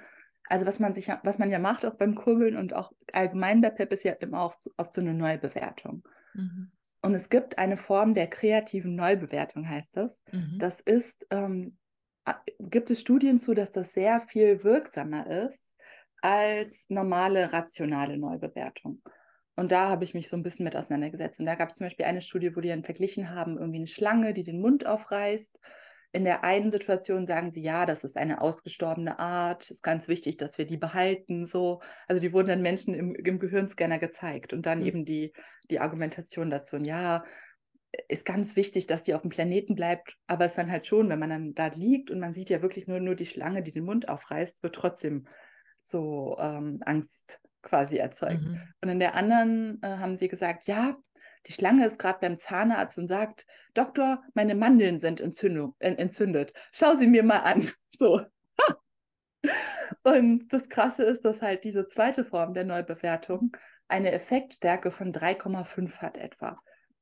Also 0.48 0.66
was 0.66 0.80
man 0.80 0.94
sich, 0.94 1.08
ja- 1.08 1.20
was 1.24 1.38
man 1.40 1.50
ja 1.50 1.60
macht 1.60 1.86
auch 1.86 1.96
beim 1.96 2.16
Kurbeln 2.16 2.56
und 2.56 2.74
auch 2.74 2.94
allgemein 3.12 3.62
bei 3.62 3.70
PEP 3.70 3.94
ist 3.94 4.04
ja 4.04 4.14
immer 4.14 4.42
auch 4.42 4.56
so- 4.60 4.72
oft 4.78 4.94
so 4.94 5.02
eine 5.02 5.14
Neubewertung. 5.14 6.08
Mhm. 6.34 6.72
Und 7.02 7.16
es 7.16 7.30
gibt 7.30 7.58
eine 7.58 7.78
Form 7.78 8.14
der 8.14 8.28
kreativen 8.28 8.96
Neubewertung, 8.96 9.68
heißt 9.68 9.98
das. 9.98 10.22
Mhm. 10.32 10.58
Das 10.60 10.80
ist, 10.82 11.26
ähm, 11.32 11.78
gibt 12.60 12.92
es 12.92 13.02
Studien 13.02 13.40
zu, 13.40 13.54
dass 13.54 13.72
das 13.72 13.94
sehr 13.94 14.22
viel 14.22 14.64
wirksamer 14.64 15.28
ist 15.46 15.74
als 16.22 16.90
normale 16.90 17.52
rationale 17.52 18.18
Neubewertung. 18.18 19.02
Und 19.56 19.72
da 19.72 19.90
habe 19.90 20.04
ich 20.04 20.14
mich 20.14 20.30
so 20.30 20.38
ein 20.38 20.44
bisschen 20.44 20.64
mit 20.64 20.76
auseinandergesetzt. 20.76 21.40
Und 21.40 21.46
da 21.48 21.56
gab 21.56 21.70
es 21.70 21.76
zum 21.76 21.88
Beispiel 21.88 22.06
eine 22.06 22.22
Studie, 22.22 22.56
wo 22.56 22.62
die 22.62 22.70
dann 22.70 22.84
verglichen 22.84 23.32
haben, 23.32 23.58
irgendwie 23.58 23.80
eine 23.80 23.88
Schlange, 23.88 24.34
die 24.34 24.44
den 24.44 24.62
Mund 24.62 24.86
aufreißt, 24.86 25.60
in 26.14 26.26
der 26.26 26.44
einen 26.44 26.72
Situation 26.72 27.26
sagen 27.26 27.52
sie, 27.52 27.62
ja, 27.62 27.86
das 27.86 28.04
ist 28.04 28.18
eine 28.18 28.42
ausgestorbene 28.42 29.20
Art, 29.20 29.72
ist 29.72 29.82
ganz 29.82 30.08
wichtig, 30.08 30.38
dass 30.38 30.58
wir 30.58 30.66
die 30.66 30.78
behalten, 30.78 31.48
so. 31.48 31.82
Also 32.08 32.22
die 32.22 32.34
wurden 32.34 32.48
dann 32.48 32.62
Menschen 32.62 32.94
im, 32.94 33.16
im 33.16 33.40
Gehirnscanner 33.40 33.98
gezeigt 33.98 34.52
und 34.52 34.66
dann 34.66 34.80
mhm. 34.80 34.86
eben 34.86 35.06
die, 35.06 35.34
die 35.70 35.80
Argumentation 35.80 36.50
dazu. 36.50 36.76
Und 36.76 36.86
ja, 36.86 37.24
ist 38.08 38.26
ganz 38.26 38.56
wichtig, 38.56 38.88
dass 38.88 39.04
die 39.04 39.14
auf 39.14 39.22
dem 39.22 39.32
Planeten 39.32 39.76
bleibt, 39.76 40.16
aber 40.28 40.46
es 40.46 40.52
ist 40.52 40.58
dann 40.58 40.72
halt 40.72 40.86
schon, 40.86 41.10
wenn 41.10 41.20
man 41.20 41.30
dann 41.30 41.54
da 41.54 41.68
liegt 41.68 42.12
und 42.12 42.20
man 42.20 42.34
sieht 42.34 42.50
ja 42.50 42.62
wirklich 42.62 42.88
nur, 42.88 43.00
nur 43.00 43.16
die 43.16 43.26
Schlange, 43.26 43.64
die 43.64 43.72
den 43.72 43.86
Mund 43.86 44.10
aufreißt, 44.10 44.64
wird 44.64 44.76
trotzdem 44.76 45.28
so 45.82 46.38
ähm, 46.40 46.80
Angst 46.86 47.40
quasi 47.62 47.98
erzeugt. 47.98 48.44
Mhm. 48.44 48.62
Und 48.82 48.90
in 48.90 49.00
der 49.00 49.16
anderen 49.16 49.80
äh, 49.82 49.88
haben 49.88 50.18
sie 50.18 50.28
gesagt, 50.28 50.68
ja, 50.68 50.98
die 51.48 51.54
Schlange 51.54 51.86
ist 51.86 52.00
gerade 52.00 52.20
beim 52.20 52.40
Zahnarzt 52.40 52.98
und 52.98 53.08
sagt, 53.08 53.46
Doktor, 53.74 54.24
meine 54.34 54.56
Mandeln 54.56 55.00
sind 55.00 55.22
Entzündung, 55.22 55.76
äh, 55.80 55.94
entzündet. 55.94 56.54
Schau 56.72 56.96
sie 56.96 57.08
mir 57.08 57.24
mal 57.24 57.40
an. 57.40 57.70
So. 57.98 58.22
und 60.04 60.48
das 60.50 60.70
Krasse 60.70 61.04
ist, 61.04 61.26
dass 61.26 61.42
halt 61.42 61.66
diese 61.66 61.88
zweite 61.88 62.24
Form 62.24 62.54
der 62.54 62.64
Neubewertung 62.64 63.56
eine 63.90 64.14
Effektstärke 64.14 64.92
von 64.92 65.12
3,5 65.12 65.98
hat 65.98 66.18
etwa. 66.18 66.58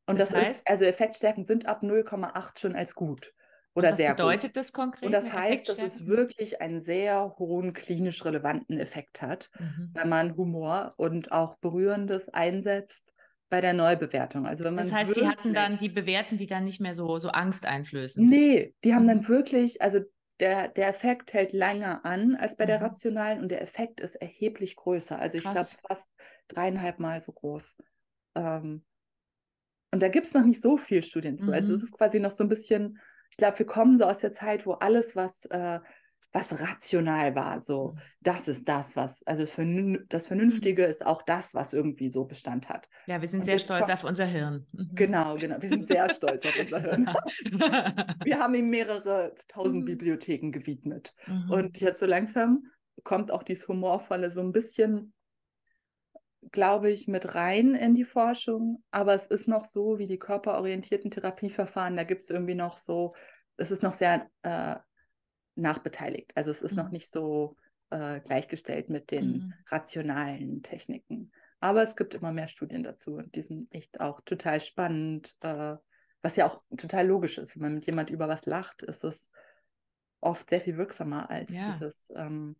Und 0.08 0.20
das, 0.20 0.30
das 0.30 0.38
heißt, 0.38 0.52
ist, 0.52 0.70
also 0.70 0.86
Effektstärken 0.86 1.46
sind 1.46 1.68
ab 1.68 1.84
0,8 1.84 2.60
schon 2.60 2.76
als 2.76 2.96
gut 2.96 3.34
oder 3.76 3.92
was 3.92 3.98
sehr 3.98 4.10
gut. 4.10 4.20
Was 4.20 4.26
bedeutet 4.26 4.58
das 4.58 4.74
konkret? 4.74 5.06
Und 5.06 5.12
das 5.12 5.32
heißt, 5.32 5.70
dass 5.70 5.78
es 5.78 6.06
wirklich 6.06 6.62
einen 6.62 6.82
sehr 6.82 7.36
hohen 7.38 7.74
klinisch 7.74 8.26
relevanten 8.26 8.80
Effekt 8.80 9.22
hat, 9.22 9.52
mhm. 9.60 9.92
wenn 9.94 10.10
man 10.10 10.36
Humor 10.36 10.94
und 10.98 11.32
auch 11.32 11.58
Berührendes 11.58 12.30
einsetzt 12.30 13.04
bei 13.50 13.62
der 13.62 13.74
Neubewertung. 13.74 14.46
Also 14.46 14.64
wenn 14.64 14.76
man 14.76 14.84
das 14.84 14.94
heißt, 14.94 15.16
die 15.16 15.28
hatten 15.28 15.54
dann, 15.54 15.80
die 15.80 15.90
bewerten 15.90 16.38
die 16.38 16.48
dann 16.48 16.66
nicht 16.66 16.80
mehr 16.80 16.94
so, 16.94 17.18
so 17.18 17.30
angsteinflößend? 17.30 18.30
Nee, 18.30 18.76
die 18.84 18.94
haben 18.94 19.04
mhm. 19.04 19.08
dann 19.08 19.28
wirklich, 19.28 19.82
also 19.82 20.00
der, 20.40 20.70
der 20.70 20.88
Effekt 20.88 21.34
hält 21.34 21.52
länger 21.52 22.06
an 22.06 22.36
als 22.36 22.56
bei 22.56 22.66
mhm. 22.66 22.68
der 22.68 22.82
rationalen 22.82 23.42
und 23.42 23.50
der 23.50 23.62
Effekt 23.62 24.00
ist 24.00 24.16
erheblich 24.16 24.76
größer. 24.76 25.20
Also 25.20 25.38
ich 25.38 25.44
glaube 25.44 25.66
fast 25.88 26.08
dreieinhalb 26.48 27.00
Mal 27.00 27.20
so 27.22 27.32
groß. 27.32 27.76
Ähm, 28.36 28.86
und 29.92 30.02
da 30.02 30.08
gibt 30.08 30.28
es 30.28 30.34
noch 30.34 30.46
nicht 30.46 30.62
so 30.62 30.78
viel 30.78 31.04
Studien 31.04 31.40
zu. 31.40 31.52
Also 31.52 31.74
es 31.74 31.82
mhm. 31.82 31.86
ist 31.86 31.98
quasi 31.98 32.20
noch 32.20 32.32
so 32.32 32.44
ein 32.44 32.50
bisschen, 32.50 33.00
ich 33.32 33.38
glaube, 33.38 33.58
wir 33.60 33.66
kommen 33.66 33.98
so 33.98 34.06
aus 34.06 34.20
der 34.20 34.32
Zeit, 34.32 34.66
wo 34.66 34.74
alles, 34.74 35.16
was 35.16 35.46
äh, 35.46 35.80
was 36.32 36.60
rational 36.60 37.36
war. 37.36 37.62
So, 37.62 37.94
mhm. 37.94 38.00
das 38.22 38.48
ist 38.48 38.68
das, 38.68 38.96
was, 38.96 39.26
also 39.26 39.44
das, 39.44 39.52
Vernün 39.52 40.06
das 40.10 40.28
Vernünftige 40.28 40.86
ist 40.86 41.06
auch 41.06 41.22
das, 41.24 41.54
was 41.54 41.74
irgendwie 41.74 42.10
so 42.10 42.26
Bestand 42.26 42.70
hat. 42.70 42.88
Ja, 43.08 43.20
wir 43.20 43.28
sind 43.28 43.40
und 43.40 43.46
sehr 43.46 43.60
stolz 43.60 43.90
auf 43.90 44.04
unser 44.04 44.26
Hirn. 44.26 44.68
Mhm. 44.72 44.90
Genau, 44.94 45.36
genau. 45.36 45.62
Wir 45.62 45.70
sind 45.70 45.88
sehr 45.88 46.10
stolz 46.14 46.46
auf 46.46 46.60
unser 46.60 46.82
Hirn. 46.82 47.06
wir 48.24 48.40
haben 48.40 48.54
ihm 48.54 48.70
mehrere 48.70 49.34
tausend 49.48 49.84
mhm. 49.84 49.88
Bibliotheken 49.88 50.52
gewidmet. 50.52 51.16
Mhm. 51.26 51.50
Und 51.50 51.80
jetzt 51.80 52.00
so 52.00 52.06
langsam 52.06 52.64
kommt 53.04 53.32
auch 53.32 53.44
dieses 53.44 53.68
Humorvolle 53.68 54.30
so 54.30 54.42
ein 54.42 54.52
bisschen, 54.52 55.14
glaube 56.52 56.92
ich, 56.92 57.08
mit 57.08 57.34
rein 57.34 57.74
in 57.74 57.96
die 57.96 58.06
Forschung. 58.06 58.84
Aber 58.92 59.16
es 59.16 59.26
ist 59.26 59.48
noch 59.48 59.66
so 59.66 59.98
wie 59.98 60.08
die 60.08 60.20
körperorientierten 60.20 61.10
Therapieverfahren. 61.10 61.96
Da 61.96 62.04
gibt 62.04 62.22
es 62.22 62.30
irgendwie 62.30 62.56
noch 62.56 62.78
so, 62.78 63.16
es 63.58 63.72
ist 63.72 63.82
noch 63.82 63.94
sehr 63.94 64.30
äh, 64.44 64.76
nachbeteiligt. 65.62 66.36
Also 66.36 66.52
es 66.52 66.62
ist 66.62 66.72
mhm. 66.72 66.78
noch 66.78 66.90
nicht 66.90 67.10
so 67.12 67.56
äh, 67.90 68.20
gleichgestellt 68.22 68.90
mit 68.90 69.12
den 69.12 69.32
mhm. 69.32 69.54
rationalen 69.68 70.64
Techniken. 70.64 71.32
Aber 71.60 71.84
es 71.84 71.96
gibt 71.96 72.14
immer 72.14 72.32
mehr 72.32 72.48
Studien 72.48 72.84
dazu 72.84 73.16
und 73.16 73.36
die 73.36 73.42
sind 73.42 73.74
echt 73.74 74.00
auch 74.00 74.22
total 74.22 74.62
spannend, 74.62 75.36
äh, 75.42 75.76
was 76.22 76.36
ja 76.36 76.48
auch 76.50 76.56
total 76.78 77.08
logisch 77.08 77.38
ist. 77.38 77.56
Wenn 77.56 77.64
man 77.64 77.76
mit 77.76 77.86
jemand 77.86 78.10
über 78.10 78.28
was 78.28 78.46
lacht, 78.46 78.84
ist 78.84 79.04
es 79.04 79.30
oft 80.22 80.50
sehr 80.50 80.62
viel 80.62 80.78
wirksamer 80.78 81.30
als 81.30 81.54
ja. 81.54 81.74
dieses 81.74 82.12
ähm, 82.16 82.56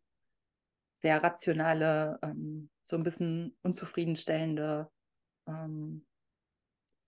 sehr 1.02 1.22
rationale, 1.24 2.20
ähm, 2.22 2.70
so 2.84 2.96
ein 2.96 3.04
bisschen 3.04 3.56
unzufriedenstellende, 3.62 4.90
ähm, 5.48 6.06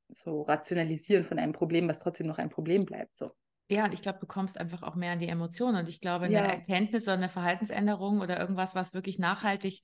so 0.10 0.42
Rationalisieren 0.42 1.26
von 1.26 1.40
einem 1.40 1.54
Problem, 1.54 1.88
was 1.88 2.00
trotzdem 2.00 2.28
noch 2.28 2.38
ein 2.38 2.50
Problem 2.50 2.86
bleibt. 2.86 3.18
So. 3.18 3.32
Ja, 3.70 3.86
und 3.86 3.94
ich 3.94 4.02
glaube, 4.02 4.20
du 4.20 4.26
kommst 4.26 4.60
einfach 4.60 4.84
auch 4.84 4.96
mehr 4.96 5.14
an 5.14 5.20
die 5.20 5.28
Emotionen. 5.28 5.78
Und 5.78 5.90
ich 5.90 6.02
glaube, 6.02 6.26
eine 6.26 6.34
ja. 6.34 6.46
Erkenntnis 6.46 7.04
oder 7.04 7.14
eine 7.14 7.30
Verhaltensänderung 7.30 8.20
oder 8.20 8.40
irgendwas, 8.40 8.76
was 8.76 8.94
wirklich 8.94 9.18
nachhaltig 9.18 9.82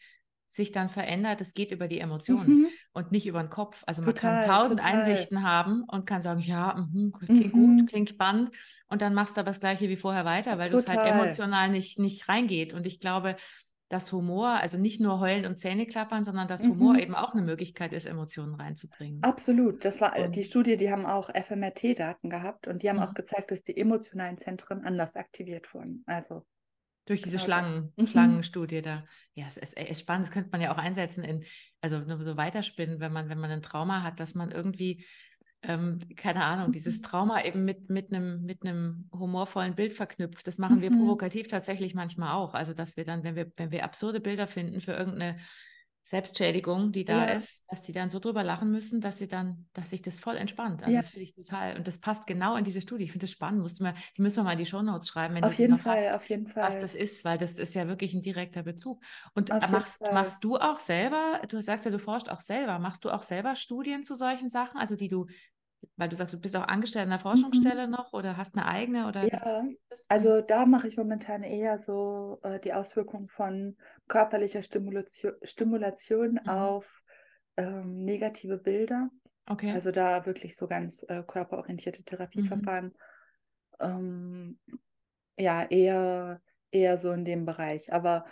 sich 0.48 0.72
dann 0.72 0.90
verändert, 0.90 1.42
es 1.42 1.54
geht 1.54 1.72
über 1.72 1.88
die 1.88 2.00
Emotionen 2.00 2.62
mhm. 2.62 2.68
und 2.94 3.12
nicht 3.12 3.28
über 3.28 3.42
den 3.42 3.50
Kopf. 3.50 3.84
Also 3.86 4.02
man 4.02 4.16
total, 4.16 4.46
kann 4.46 4.50
tausend 4.50 4.80
total. 4.80 4.96
Einsichten 4.96 5.44
haben 5.44 5.84
und 5.84 6.06
kann 6.06 6.22
sagen, 6.22 6.40
ja, 6.40 6.88
mh, 6.94 7.18
klingt 7.20 7.54
mhm. 7.54 7.78
gut, 7.80 7.90
klingt 7.90 8.10
spannend. 8.10 8.52
Und 8.88 9.02
dann 9.02 9.14
machst 9.14 9.36
du 9.36 9.42
aber 9.42 9.52
das 9.52 9.60
Gleiche 9.60 9.90
wie 9.90 9.98
vorher 9.98 10.24
weiter, 10.24 10.58
weil 10.58 10.70
du 10.70 10.78
es 10.78 10.88
halt 10.88 11.00
emotional 11.00 11.70
nicht, 11.70 12.00
nicht 12.00 12.30
reingeht. 12.30 12.74
Und 12.74 12.88
ich 12.88 13.02
glaube, 13.02 13.36
dass 13.90 14.12
Humor, 14.12 14.50
also 14.50 14.78
nicht 14.78 15.00
nur 15.00 15.20
heulen 15.20 15.46
und 15.46 15.60
Zähne 15.60 15.86
klappern, 15.86 16.24
sondern 16.24 16.48
dass 16.48 16.68
Humor 16.68 16.94
mhm. 16.94 17.00
eben 17.00 17.16
auch 17.16 17.34
eine 17.34 17.42
Möglichkeit 17.42 17.94
ist, 17.94 18.06
Emotionen 18.06 18.56
reinzubringen. 18.56 19.24
Absolut. 19.24 19.86
Das 19.86 20.02
war 20.02 20.18
und, 20.18 20.36
die 20.36 20.44
Studie, 20.44 20.76
die 20.76 20.92
haben 20.92 21.06
auch 21.06 21.30
FMRT-Daten 21.30 22.30
gehabt 22.30 22.68
und 22.68 22.84
die 22.84 22.90
haben 22.90 22.98
mhm. 22.98 23.04
auch 23.04 23.14
gezeigt, 23.14 23.52
dass 23.52 23.64
die 23.64 23.78
emotionalen 23.78 24.38
Zentren 24.38 24.84
anders 24.84 25.16
aktiviert 25.16 25.74
wurden. 25.74 26.04
Also 26.06 26.46
durch 27.06 27.22
diese 27.22 27.38
genau 27.38 27.46
Schlangen, 27.46 27.94
mhm. 27.96 28.08
Schlangenstudie 28.08 28.82
da. 28.82 29.04
Ja, 29.34 29.46
es 29.48 29.56
ist, 29.56 29.80
ist, 29.80 30.02
spannend. 30.02 30.28
Das 30.28 30.34
könnte 30.34 30.50
man 30.52 30.62
ja 30.62 30.74
auch 30.74 30.78
einsetzen 30.78 31.24
in, 31.24 31.46
also 31.80 32.00
nur 32.00 32.22
so 32.24 32.36
weiterspinnen, 32.36 33.00
wenn 33.00 33.14
man, 33.14 33.30
wenn 33.30 33.40
man 33.40 33.50
ein 33.50 33.62
Trauma 33.62 34.04
hat, 34.04 34.20
dass 34.20 34.36
man 34.36 34.52
irgendwie 34.52 35.06
ähm, 35.64 36.00
keine 36.16 36.44
Ahnung, 36.44 36.72
dieses 36.72 37.00
mhm. 37.00 37.04
Trauma 37.04 37.44
eben 37.44 37.66
mit, 37.66 37.90
mit, 37.90 38.14
einem, 38.14 38.44
mit 38.44 38.64
einem 38.64 39.10
humorvollen 39.12 39.76
Bild 39.76 39.94
verknüpft. 39.94 40.46
Das 40.46 40.60
machen 40.60 40.82
wir 40.82 40.92
mhm. 40.92 41.00
provokativ 41.00 41.48
tatsächlich 41.48 41.96
manchmal 41.96 42.34
auch. 42.34 42.54
Also, 42.54 42.74
dass 42.74 42.96
wir 42.96 43.06
dann, 43.06 43.24
wenn 43.24 43.36
wir, 43.36 43.52
wenn 43.58 43.72
wir 43.72 43.84
absurde 43.84 44.20
Bilder 44.20 44.48
finden 44.48 44.80
für 44.82 44.94
irgendeine 44.94 45.38
Selbstschädigung, 46.08 46.94
die 46.94 47.04
da 47.04 47.28
ja. 47.28 47.34
ist, 47.34 47.66
dass 47.68 47.82
die 47.82 47.92
dann 47.92 48.10
so 48.10 48.20
drüber 48.20 48.42
lachen 48.42 48.72
müssen, 48.72 49.02
dass 49.02 49.18
sie 49.18 49.28
dann, 49.28 49.68
dass 49.74 49.90
sich 49.90 50.02
das 50.02 50.20
voll 50.20 50.38
entspannt. 50.38 50.82
Also 50.82 50.96
ja. 50.96 51.02
das 51.02 51.10
finde 51.10 51.26
ich 51.26 51.36
total, 51.36 51.76
und 51.76 51.86
das 51.86 52.00
passt 52.00 52.28
genau 52.28 52.56
in 52.56 52.64
diese 52.64 52.80
Studie. 52.80 53.04
Ich 53.04 53.12
finde 53.12 53.26
das 53.26 53.32
spannend. 53.32 53.62
Musst 53.62 53.82
mal, 53.82 53.94
die 54.16 54.22
müssen 54.22 54.38
wir 54.38 54.44
mal 54.46 54.54
in 54.54 54.58
die 54.58 54.66
Shownotes 54.66 55.10
schreiben, 55.10 55.36
wenn 55.36 55.44
auf 55.44 55.58
du 55.58 55.62
jeden 55.62 55.78
Fall, 55.78 55.98
hast, 55.98 56.16
auf 56.16 56.30
jeden 56.30 56.48
Fall. 56.48 56.64
was 56.64 56.80
das 56.80 56.96
ist, 56.96 57.26
weil 57.26 57.38
das 57.38 57.60
ist 57.60 57.76
ja 57.76 57.90
wirklich 57.90 58.14
ein 58.14 58.22
direkter 58.22 58.64
Bezug. 58.64 59.04
Und 59.34 59.50
machst, 59.50 60.00
machst 60.00 60.46
du 60.46 60.56
auch 60.56 60.80
selber, 60.80 61.42
du 61.50 61.62
sagst 61.62 61.84
ja, 61.84 61.92
du 61.92 62.00
forschst 62.00 62.32
auch 62.32 62.40
selber, 62.40 62.80
machst 62.80 63.04
du 63.04 63.10
auch 63.10 63.24
selber 63.24 63.58
Studien 63.58 64.06
zu 64.06 64.16
solchen 64.16 64.50
Sachen, 64.50 64.80
also 64.80 64.96
die 64.96 65.10
du 65.10 65.28
weil 65.96 66.10
du 66.10 66.16
sagst, 66.16 66.34
du 66.34 66.40
bist 66.40 66.56
auch 66.56 66.68
angestellt 66.68 67.06
in 67.06 67.10
der 67.12 67.20
Forschungsstelle 67.20 67.88
mhm. 67.88 67.94
noch 67.94 68.14
oder 68.14 68.38
hast 68.38 68.56
eine 68.56 68.68
eigene 68.68 69.08
oder 69.08 69.24
ja, 69.24 69.64
also 70.08 70.42
da 70.42 70.66
mache 70.66 70.88
ich 70.88 70.98
momentan 70.98 71.44
eher 71.44 71.78
so 71.80 72.40
äh, 72.44 72.60
die 72.60 72.74
Auswirkungen 72.74 73.28
von 73.28 73.78
körperlicher 74.08 74.62
Stimulation, 74.62 75.34
Stimulation 75.44 76.40
mhm. 76.44 76.50
auf 76.50 77.02
ähm, 77.58 78.06
negative 78.06 78.58
Bilder. 78.58 79.10
Okay. 79.48 79.72
Also 79.72 79.92
da 79.92 80.26
wirklich 80.26 80.56
so 80.56 80.68
ganz 80.68 81.04
äh, 81.08 81.24
körperorientierte 81.24 82.04
Therapieverfahren. 82.04 82.94
Mhm. 83.80 84.58
Ähm, 84.60 84.60
ja, 85.38 85.64
eher, 85.64 86.42
eher 86.72 86.98
so 86.98 87.12
in 87.12 87.26
dem 87.26 87.46
Bereich. 87.46 87.94
Aber 87.94 88.26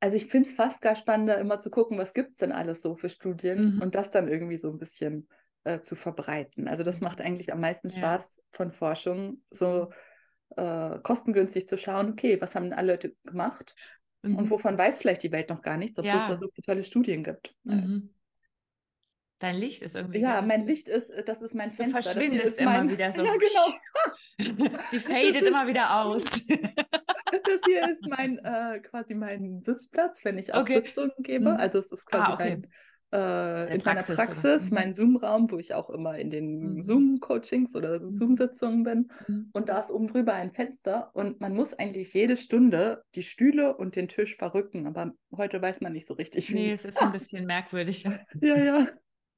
also 0.00 0.16
ich 0.16 0.26
finde 0.26 0.48
es 0.48 0.54
fast 0.54 0.80
gar 0.80 0.94
spannender, 0.94 1.38
immer 1.38 1.60
zu 1.60 1.70
gucken, 1.70 1.98
was 1.98 2.14
gibt 2.14 2.32
es 2.32 2.38
denn 2.38 2.52
alles 2.52 2.82
so 2.82 2.96
für 2.96 3.10
Studien 3.10 3.74
mhm. 3.74 3.82
und 3.82 3.94
das 3.94 4.10
dann 4.10 4.28
irgendwie 4.28 4.58
so 4.58 4.68
ein 4.70 4.78
bisschen 4.78 5.28
äh, 5.64 5.80
zu 5.80 5.96
verbreiten. 5.96 6.68
Also 6.68 6.84
das 6.84 7.00
macht 7.00 7.20
eigentlich 7.20 7.52
am 7.52 7.60
meisten 7.60 7.90
Spaß 7.90 8.36
ja. 8.36 8.42
von 8.52 8.72
Forschung, 8.72 9.42
so 9.50 9.90
äh, 10.56 10.98
kostengünstig 11.02 11.68
zu 11.68 11.76
schauen, 11.76 12.10
okay, 12.12 12.40
was 12.40 12.54
haben 12.54 12.64
denn 12.64 12.72
alle 12.72 12.92
Leute 12.92 13.14
gemacht 13.24 13.74
mhm. 14.22 14.36
und 14.36 14.50
wovon 14.50 14.78
weiß 14.78 14.98
vielleicht 14.98 15.22
die 15.22 15.32
Welt 15.32 15.50
noch 15.50 15.62
gar 15.62 15.76
nichts, 15.76 15.98
obwohl 15.98 16.10
ja. 16.10 16.22
es 16.22 16.28
da 16.28 16.38
so 16.38 16.48
viele 16.54 16.64
tolle 16.64 16.84
Studien 16.84 17.24
gibt. 17.24 17.54
Mhm. 17.64 18.14
Dein 19.40 19.56
Licht 19.56 19.82
ist 19.82 19.94
irgendwie. 19.94 20.18
Ja, 20.18 20.42
mein 20.42 20.66
Licht 20.66 20.88
ist, 20.88 21.12
das 21.26 21.42
ist 21.42 21.54
mein 21.54 21.70
Fenster. 21.70 22.00
Du 22.00 22.02
verschwindest 22.02 22.58
immer 22.58 22.78
mein... 22.78 22.90
wieder 22.90 23.12
so. 23.12 23.24
Ja, 23.24 23.34
genau. 23.36 24.78
Sie 24.88 24.98
fadet 24.98 25.42
immer 25.42 25.66
wieder 25.66 26.02
aus. 26.02 26.44
das 27.30 27.60
hier 27.66 27.90
ist 27.90 28.06
mein 28.08 28.38
äh, 28.38 28.80
quasi 28.80 29.14
mein 29.14 29.62
Sitzplatz, 29.62 30.24
wenn 30.24 30.38
ich 30.38 30.54
auch 30.54 30.62
okay. 30.62 30.82
Sitzungen 30.84 31.12
gebe. 31.18 31.52
Mhm. 31.52 31.56
Also 31.56 31.78
es 31.78 31.92
ist 31.92 32.06
quasi 32.06 32.24
ah, 32.24 32.34
okay. 32.34 32.50
mein 32.50 32.66
äh, 33.10 33.74
in 33.74 33.80
Praxis, 33.80 34.16
meiner 34.16 34.30
Praxis, 34.30 34.70
mhm. 34.70 34.74
mein 34.74 34.92
Zoom-Raum, 34.92 35.50
wo 35.50 35.58
ich 35.58 35.72
auch 35.72 35.88
immer 35.90 36.18
in 36.18 36.30
den 36.30 36.74
mhm. 36.74 36.82
Zoom-Coachings 36.82 37.74
oder 37.74 38.00
mhm. 38.00 38.10
Zoom-Sitzungen 38.10 38.82
bin. 38.82 39.08
Mhm. 39.26 39.50
Und 39.52 39.68
da 39.70 39.80
ist 39.80 39.90
oben 39.90 40.08
drüber 40.08 40.34
ein 40.34 40.52
Fenster 40.52 41.10
und 41.14 41.40
man 41.40 41.54
muss 41.54 41.72
eigentlich 41.74 42.12
jede 42.12 42.36
Stunde 42.36 43.02
die 43.14 43.22
Stühle 43.22 43.76
und 43.76 43.96
den 43.96 44.08
Tisch 44.08 44.36
verrücken, 44.36 44.86
aber 44.86 45.12
heute 45.34 45.62
weiß 45.62 45.80
man 45.80 45.94
nicht 45.94 46.06
so 46.06 46.14
richtig 46.14 46.50
wie. 46.50 46.54
Nee, 46.54 46.72
es 46.72 46.84
ist 46.84 47.00
ein 47.02 47.12
bisschen 47.12 47.46
merkwürdig. 47.46 48.04
ja, 48.40 48.58
ja. 48.58 48.88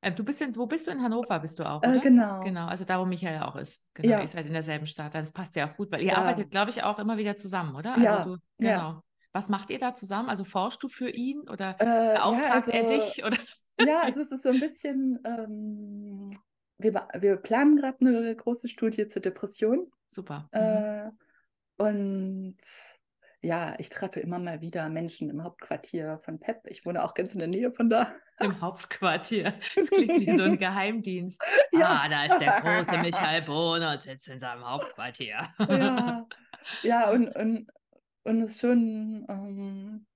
Äh, 0.03 0.13
du 0.13 0.25
bist 0.25 0.41
in, 0.41 0.57
wo 0.57 0.67
bist 0.67 0.87
du 0.87 0.91
in 0.91 1.03
Hannover? 1.03 1.39
Bist 1.41 1.59
du 1.59 1.65
auch, 1.65 1.83
äh, 1.83 1.89
oder? 1.89 2.01
Genau. 2.01 2.41
Genau, 2.41 2.67
also 2.67 2.85
da, 2.85 3.01
wo 3.01 3.05
Michael 3.05 3.43
auch 3.43 3.57
ist. 3.57 3.85
Genau, 3.95 4.09
ja. 4.09 4.21
ihr 4.21 4.29
seid 4.29 4.47
in 4.47 4.53
derselben 4.53 4.87
Stadt. 4.87 5.15
Das 5.15 5.33
passt 5.33 5.57
ja 5.57 5.71
auch 5.71 5.77
gut, 5.77 5.93
weil 5.93 6.01
ihr 6.01 6.13
ja. 6.13 6.17
arbeitet, 6.17 6.51
glaube 6.51 6.71
ich, 6.71 6.83
auch 6.83 6.99
immer 6.99 7.19
wieder 7.19 7.37
zusammen, 7.37 7.75
oder? 7.75 7.93
Also 7.93 8.05
ja. 8.05 8.25
Du, 8.25 8.37
genau. 8.59 8.71
Ja. 8.71 9.03
Was 9.33 9.49
macht 9.49 9.71
ihr 9.71 9.79
da 9.79 9.95
zusammen? 9.95 10.29
Also 10.29 10.45
forschst 10.45 10.83
du 10.83 10.89
für 10.89 11.09
ihn 11.09 11.49
oder 11.49 11.77
äh, 11.79 12.15
beauftragt 12.17 12.47
ja, 12.47 12.53
also, 12.53 12.71
er 12.71 12.87
dich? 12.87 13.25
Oder? 13.25 13.37
Ja, 13.79 14.01
also 14.01 14.21
es 14.21 14.33
ist 14.33 14.43
so 14.43 14.49
ein 14.49 14.59
bisschen, 14.59 15.21
ähm, 15.25 16.37
wir, 16.79 17.09
wir 17.17 17.37
planen 17.37 17.77
gerade 17.77 17.99
eine 18.01 18.35
große 18.35 18.69
Studie 18.69 19.07
zur 19.07 19.23
Depression. 19.23 19.87
Super. 20.07 20.49
Mhm. 20.53 20.59
Äh, 20.59 21.11
und 21.79 22.57
ja, 23.43 23.75
ich 23.79 23.89
treffe 23.89 24.21
immer 24.21 24.39
mal 24.39 24.61
wieder 24.61 24.89
Menschen 24.89 25.31
im 25.31 25.43
Hauptquartier 25.43 26.21
von 26.25 26.39
PEP. 26.39 26.67
Ich 26.67 26.85
wohne 26.85 27.03
auch 27.03 27.15
ganz 27.15 27.33
in 27.33 27.39
der 27.39 27.49
Nähe 27.49 27.73
von 27.73 27.89
da. 27.89 28.13
Im 28.39 28.61
Hauptquartier. 28.61 29.55
Das 29.77 29.91
klingt 29.91 30.21
wie 30.21 30.33
so 30.33 30.43
ein 30.43 30.59
Geheimdienst. 30.59 31.41
Ja. 31.73 32.03
Ah, 32.03 32.09
da 32.09 32.25
ist 32.27 32.39
der 32.39 32.61
große 32.61 32.99
Michael 33.03 33.43
Bohner 33.43 33.93
und 33.93 34.03
sitzt 34.03 34.29
in 34.29 34.41
seinem 34.41 34.65
Hauptquartier. 34.65 35.49
Ja, 35.59 36.27
ja 36.83 37.11
und, 37.11 37.29
und, 37.29 37.71
und 38.25 38.43
es 38.43 38.53
ist 38.53 38.61
schon, 38.61 39.27
ähm, 39.29 40.07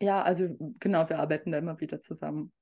ja, 0.00 0.22
also 0.22 0.48
genau, 0.78 1.08
wir 1.08 1.18
arbeiten 1.18 1.52
da 1.52 1.58
immer 1.58 1.80
wieder 1.80 2.00
zusammen. 2.00 2.52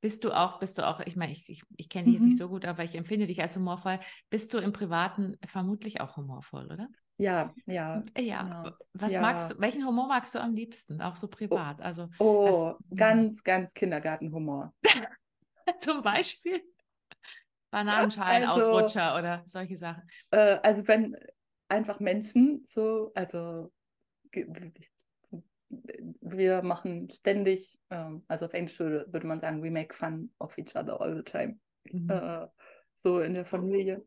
Bist 0.00 0.24
du 0.24 0.32
auch, 0.32 0.58
bist 0.58 0.78
du 0.78 0.86
auch, 0.86 1.00
ich 1.00 1.16
meine, 1.16 1.32
ich, 1.32 1.48
ich, 1.48 1.62
ich 1.76 1.88
kenne 1.88 2.04
dich 2.04 2.14
mhm. 2.14 2.18
jetzt 2.18 2.24
nicht 2.24 2.34
mhm. 2.34 2.44
so 2.44 2.48
gut, 2.48 2.64
aber 2.64 2.84
ich 2.84 2.94
empfinde 2.94 3.26
dich 3.26 3.42
als 3.42 3.56
humorvoll. 3.56 3.98
Bist 4.30 4.54
du 4.54 4.58
im 4.58 4.72
Privaten 4.72 5.36
vermutlich 5.44 6.00
auch 6.00 6.16
humorvoll, 6.16 6.66
oder? 6.66 6.88
Ja, 7.22 7.54
ja. 7.66 8.02
Ja. 8.16 8.22
ja. 8.22 8.76
Was 8.94 9.14
ja. 9.14 9.20
magst 9.20 9.50
du, 9.52 9.60
welchen 9.60 9.86
Humor 9.86 10.08
magst 10.08 10.34
du 10.34 10.40
am 10.40 10.52
liebsten, 10.52 11.00
auch 11.00 11.16
so 11.16 11.28
privat? 11.28 11.76
Oh, 11.78 11.82
also, 11.82 12.08
oh, 12.18 12.74
was, 12.88 12.96
ganz, 12.96 13.42
ganz 13.44 13.72
Kindergartenhumor. 13.72 14.74
Zum 15.78 16.02
Beispiel? 16.02 16.62
Bananenschalen-Ausrutscher 17.70 19.12
also, 19.12 19.18
oder 19.18 19.42
solche 19.46 19.76
Sachen. 19.76 20.02
Äh, 20.30 20.58
also 20.62 20.86
wenn 20.88 21.16
einfach 21.68 22.00
Menschen 22.00 22.62
so, 22.66 23.12
also 23.14 23.72
wir 26.20 26.62
machen 26.62 27.08
ständig, 27.10 27.78
ähm, 27.90 28.24
also 28.28 28.46
auf 28.46 28.52
Englisch 28.52 28.78
würde, 28.78 29.06
würde, 29.10 29.26
man 29.26 29.40
sagen, 29.40 29.62
we 29.62 29.70
make 29.70 29.94
fun 29.94 30.30
of 30.38 30.56
each 30.58 30.76
other 30.76 31.00
all 31.00 31.16
the 31.16 31.22
time. 31.22 31.58
Mhm. 31.84 32.10
Äh, 32.10 32.46
so 32.94 33.20
in 33.20 33.34
der 33.34 33.46
Familie. 33.46 34.04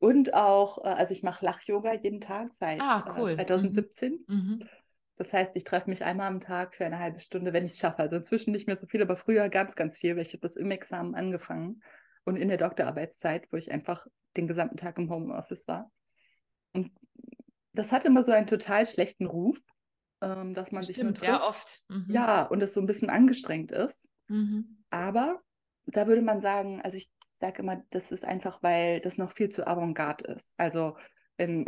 Und 0.00 0.34
auch, 0.34 0.78
äh, 0.78 0.88
also 0.88 1.12
ich 1.12 1.22
mache 1.22 1.44
Lach-Yoga 1.44 1.94
jeden 1.94 2.20
Tag 2.20 2.52
seit 2.52 2.80
ah, 2.80 3.14
cool. 3.16 3.30
äh, 3.30 3.46
2017. 3.46 4.24
Mhm. 4.26 4.36
mhm. 4.36 4.68
Das 5.16 5.34
heißt, 5.34 5.54
ich 5.54 5.64
treffe 5.64 5.90
mich 5.90 6.02
einmal 6.02 6.28
am 6.28 6.40
Tag 6.40 6.74
für 6.74 6.86
eine 6.86 6.98
halbe 6.98 7.20
Stunde, 7.20 7.52
wenn 7.52 7.66
ich 7.66 7.72
es 7.72 7.78
schaffe. 7.78 7.98
Also 7.98 8.16
inzwischen 8.16 8.52
nicht 8.52 8.66
mehr 8.66 8.78
so 8.78 8.86
viel, 8.86 9.02
aber 9.02 9.18
früher 9.18 9.50
ganz, 9.50 9.76
ganz 9.76 9.98
viel, 9.98 10.16
weil 10.16 10.24
ich 10.24 10.32
habe 10.32 10.40
das 10.40 10.56
im 10.56 10.70
Examen 10.70 11.14
angefangen 11.14 11.82
und 12.24 12.36
in 12.36 12.48
der 12.48 12.56
Doktorarbeitszeit, 12.56 13.46
wo 13.52 13.58
ich 13.58 13.70
einfach 13.70 14.06
den 14.38 14.46
gesamten 14.46 14.78
Tag 14.78 14.96
im 14.96 15.10
Homeoffice 15.10 15.68
war. 15.68 15.90
Und 16.72 16.90
das 17.74 17.92
hat 17.92 18.06
immer 18.06 18.24
so 18.24 18.32
einen 18.32 18.46
total 18.46 18.86
schlechten 18.86 19.26
Ruf, 19.26 19.60
ähm, 20.22 20.54
dass 20.54 20.72
man 20.72 20.82
Stimmt, 20.82 20.96
sich 20.96 21.04
nur 21.04 21.14
trifft. 21.14 21.28
ja 21.28 21.46
oft. 21.46 21.82
Mhm. 21.88 22.06
Ja, 22.08 22.42
und 22.44 22.62
es 22.62 22.72
so 22.72 22.80
ein 22.80 22.86
bisschen 22.86 23.10
angestrengt 23.10 23.72
ist. 23.72 24.08
Mhm. 24.28 24.82
Aber 24.88 25.42
da 25.84 26.06
würde 26.06 26.22
man 26.22 26.40
sagen, 26.40 26.80
also 26.80 26.96
ich 26.96 27.10
sage 27.40 27.62
immer, 27.62 27.82
das 27.90 28.10
ist 28.12 28.24
einfach, 28.24 28.62
weil 28.62 29.00
das 29.00 29.16
noch 29.16 29.32
viel 29.32 29.48
zu 29.48 29.66
avantgarde 29.66 30.24
ist. 30.32 30.54
Also 30.56 30.96
wenn 31.36 31.64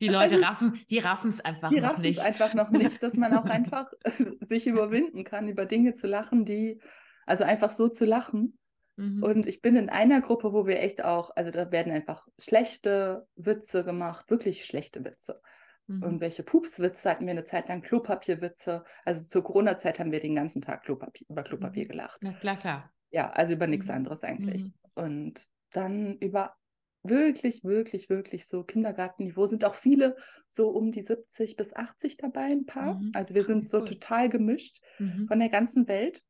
die 0.00 0.08
Leute 0.08 0.34
also, 0.34 0.46
raffen, 0.46 0.80
die 0.88 0.98
raffen 0.98 1.28
es 1.28 1.44
einfach 1.44 1.70
die 1.70 1.80
noch 1.80 1.98
nicht. 1.98 2.20
Einfach 2.20 2.54
noch 2.54 2.70
nicht, 2.70 3.02
dass 3.02 3.14
man 3.14 3.36
auch 3.36 3.44
einfach 3.44 3.92
sich 4.40 4.66
überwinden 4.66 5.24
kann, 5.24 5.48
über 5.48 5.66
Dinge 5.66 5.94
zu 5.94 6.06
lachen, 6.06 6.44
die, 6.44 6.80
also 7.26 7.44
einfach 7.44 7.72
so 7.72 7.88
zu 7.88 8.04
lachen. 8.04 8.58
Mhm. 8.96 9.22
Und 9.22 9.46
ich 9.46 9.60
bin 9.60 9.76
in 9.76 9.88
einer 9.88 10.20
Gruppe, 10.20 10.52
wo 10.52 10.66
wir 10.66 10.80
echt 10.80 11.02
auch, 11.04 11.34
also 11.34 11.50
da 11.50 11.72
werden 11.72 11.92
einfach 11.92 12.26
schlechte 12.38 13.26
Witze 13.36 13.84
gemacht, 13.84 14.30
wirklich 14.30 14.64
schlechte 14.64 15.04
Witze. 15.04 15.40
Mhm. 15.88 16.02
Irgendwelche 16.02 16.44
Pupswitze 16.44 17.10
hatten 17.10 17.24
wir 17.24 17.32
eine 17.32 17.44
Zeit 17.44 17.68
lang, 17.68 17.82
Klopapierwitze. 17.82 18.84
Also 19.04 19.26
zur 19.26 19.42
Corona-Zeit 19.42 19.98
haben 19.98 20.12
wir 20.12 20.20
den 20.20 20.36
ganzen 20.36 20.62
Tag 20.62 20.84
Klopapier, 20.84 21.26
über 21.28 21.42
Klopapier 21.42 21.84
mhm. 21.84 21.88
gelacht. 21.88 22.18
Na 22.22 22.32
klar, 22.34 22.56
klar. 22.56 22.92
Ja, 23.12 23.30
also 23.30 23.52
über 23.52 23.66
nichts 23.66 23.86
mhm. 23.86 23.94
anderes 23.94 24.22
eigentlich. 24.22 24.64
Mhm. 24.64 24.72
Und 24.94 25.48
dann 25.70 26.16
über 26.18 26.54
wirklich, 27.02 27.64
wirklich, 27.64 28.08
wirklich 28.08 28.46
so 28.46 28.64
Kindergartenniveau 28.64 29.46
sind 29.46 29.64
auch 29.64 29.74
viele 29.74 30.16
so 30.50 30.68
um 30.68 30.92
die 30.92 31.02
70 31.02 31.56
bis 31.56 31.74
80 31.74 32.16
dabei, 32.16 32.44
ein 32.44 32.66
paar. 32.66 32.94
Mhm. 32.94 33.12
Also 33.14 33.34
wir 33.34 33.44
sind 33.44 33.70
so 33.70 33.78
cool. 33.78 33.86
total 33.86 34.28
gemischt 34.28 34.80
mhm. 34.98 35.26
von 35.26 35.38
der 35.38 35.48
ganzen 35.48 35.88
Welt. 35.88 36.22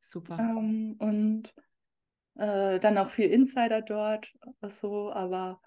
Super. 0.00 0.38
Ähm, 0.38 0.96
und 0.98 1.54
äh, 2.36 2.80
dann 2.80 2.98
auch 2.98 3.10
viel 3.10 3.30
Insider 3.30 3.82
dort, 3.82 4.32
so, 4.70 5.12
aber 5.12 5.60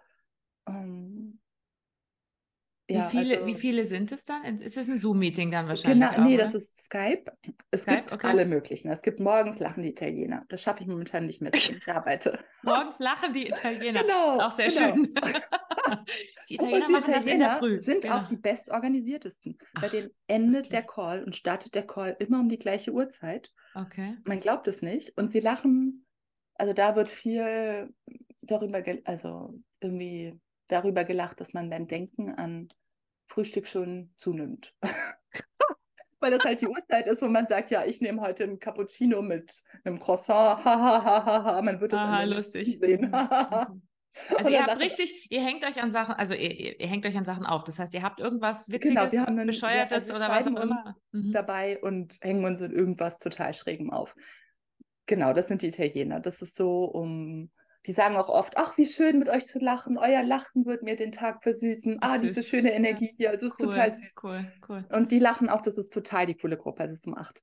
ähm, 0.67 1.39
wie, 2.85 2.95
ja, 2.95 3.09
viele, 3.09 3.35
also, 3.35 3.47
wie 3.47 3.55
viele 3.55 3.85
sind 3.85 4.11
es 4.11 4.25
dann? 4.25 4.43
Ist 4.59 4.75
es 4.75 4.89
ein 4.89 4.97
Zoom-Meeting 4.97 5.51
dann 5.51 5.69
wahrscheinlich? 5.69 6.09
Genau, 6.09 6.21
auch, 6.21 6.27
nee, 6.27 6.35
oder? 6.35 6.45
das 6.45 6.55
ist 6.55 6.83
Skype. 6.83 7.31
Es 7.71 7.83
Skype? 7.83 7.97
gibt 7.97 8.13
okay. 8.13 8.27
alle 8.27 8.45
möglichen. 8.45 8.91
Es 8.91 9.01
gibt 9.01 9.21
morgens 9.21 9.59
lachen 9.59 9.83
die 9.83 9.89
Italiener. 9.89 10.43
Das 10.49 10.61
schaffe 10.61 10.83
ich 10.83 10.89
momentan 10.89 11.25
nicht 11.25 11.41
mehr, 11.41 11.53
wenn 11.53 11.59
ich 11.59 11.87
arbeite. 11.87 12.39
morgens 12.61 12.99
lachen 12.99 13.33
die 13.33 13.47
Italiener. 13.47 14.01
Genau. 14.01 14.25
Das 14.25 14.35
ist 14.35 14.41
auch 14.41 14.51
sehr 14.51 14.67
genau. 14.67 14.95
schön. 14.95 15.13
die 16.49 16.55
Italiener, 16.55 16.85
die 16.87 16.91
machen 16.91 17.03
Italiener 17.03 17.15
das 17.15 17.27
in 17.27 17.39
der 17.39 17.55
Früh. 17.55 17.81
sind 17.81 18.01
genau. 18.01 18.17
auch 18.17 18.27
die 18.27 18.35
bestorganisiertesten. 18.35 19.57
Bei 19.79 19.87
denen 19.87 20.09
endet 20.27 20.53
wirklich? 20.53 20.69
der 20.69 20.83
Call 20.83 21.23
und 21.23 21.37
startet 21.37 21.75
der 21.75 21.87
Call 21.87 22.17
immer 22.19 22.41
um 22.41 22.49
die 22.49 22.59
gleiche 22.59 22.91
Uhrzeit. 22.91 23.53
Okay. 23.75 24.17
Man 24.25 24.41
glaubt 24.41 24.67
es 24.67 24.81
nicht. 24.81 25.17
Und 25.17 25.31
sie 25.31 25.39
lachen, 25.39 26.05
also 26.55 26.73
da 26.73 26.97
wird 26.97 27.07
viel 27.07 27.93
darüber, 28.41 28.83
also 29.05 29.57
irgendwie 29.79 30.37
darüber 30.67 31.03
gelacht, 31.03 31.39
dass 31.39 31.53
man 31.53 31.69
beim 31.69 31.87
Denken 31.87 32.31
an 32.31 32.69
Frühstück 33.27 33.67
schon 33.67 34.11
zunimmt. 34.17 34.73
Weil 36.19 36.31
das 36.31 36.45
halt 36.45 36.61
die 36.61 36.67
Uhrzeit 36.67 37.07
ist, 37.07 37.21
wo 37.21 37.27
man 37.27 37.47
sagt, 37.47 37.69
ja, 37.69 37.83
ich 37.83 37.99
nehme 37.99 38.21
heute 38.21 38.45
ein 38.45 38.57
Cappuccino 38.57 39.21
mit 39.21 39.61
einem 39.83 39.99
Croissant. 39.99 40.63
Hahaha, 40.63 41.61
man 41.61 41.81
wird 41.81 41.91
das 41.91 41.99
Aha, 41.99 42.23
lustig. 42.23 42.79
sehen. 42.79 43.09
Mhm. 43.09 43.13
also 44.37 44.49
ihr 44.49 44.65
habt 44.65 44.79
richtig, 44.79 45.27
ihr 45.29 45.43
hängt 45.43 45.65
euch 45.65 45.81
an 45.81 45.91
Sachen, 45.91 46.15
also 46.15 46.33
ihr, 46.33 46.79
ihr, 46.79 46.87
hängt 46.87 47.05
euch 47.05 47.17
an 47.17 47.25
Sachen 47.25 47.45
auf. 47.45 47.65
Das 47.65 47.77
heißt, 47.77 47.93
ihr 47.93 48.03
habt 48.03 48.21
irgendwas 48.21 48.67
genau, 48.67 48.77
Witziges, 48.77 49.11
genau, 49.11 49.25
einen, 49.25 49.47
Bescheuertes 49.47 50.07
ja, 50.07 50.13
also 50.13 50.25
oder 50.25 50.33
was 50.33 50.47
auch 50.47 50.61
immer 50.61 50.95
mhm. 51.11 51.33
dabei 51.33 51.81
und 51.81 52.17
hängen 52.21 52.45
uns 52.45 52.61
in 52.61 52.71
irgendwas 52.71 53.19
total 53.19 53.53
Schrägem 53.53 53.91
auf. 53.91 54.15
Genau, 55.07 55.33
das 55.33 55.49
sind 55.49 55.61
die 55.61 55.67
Italiener. 55.67 56.21
Das 56.21 56.41
ist 56.41 56.55
so 56.55 56.85
um 56.85 57.51
die 57.85 57.91
sagen 57.91 58.15
auch 58.15 58.29
oft, 58.29 58.57
ach, 58.57 58.77
wie 58.77 58.85
schön 58.85 59.19
mit 59.19 59.29
euch 59.29 59.45
zu 59.45 59.59
lachen, 59.59 59.97
euer 59.97 60.23
Lachen 60.23 60.65
wird 60.65 60.83
mir 60.83 60.95
den 60.95 61.11
Tag 61.11 61.43
versüßen. 61.43 61.97
Ah, 62.01 62.17
süß. 62.17 62.27
diese 62.27 62.43
schöne 62.43 62.73
Energie 62.73 63.13
hier, 63.17 63.31
also 63.31 63.47
es 63.47 63.53
cool, 63.59 63.67
ist 63.67 63.71
total 63.71 63.93
süß. 63.93 64.15
Cool, 64.21 64.51
cool. 64.69 64.85
Und 64.89 65.11
die 65.11 65.19
lachen 65.19 65.49
auch, 65.49 65.61
das 65.61 65.77
ist 65.77 65.91
total 65.91 66.25
die 66.25 66.35
coole 66.35 66.57
Gruppe, 66.57 66.81
also 66.81 66.93
es 66.93 66.99
ist 66.99 67.07
um 67.07 67.17
acht. 67.17 67.41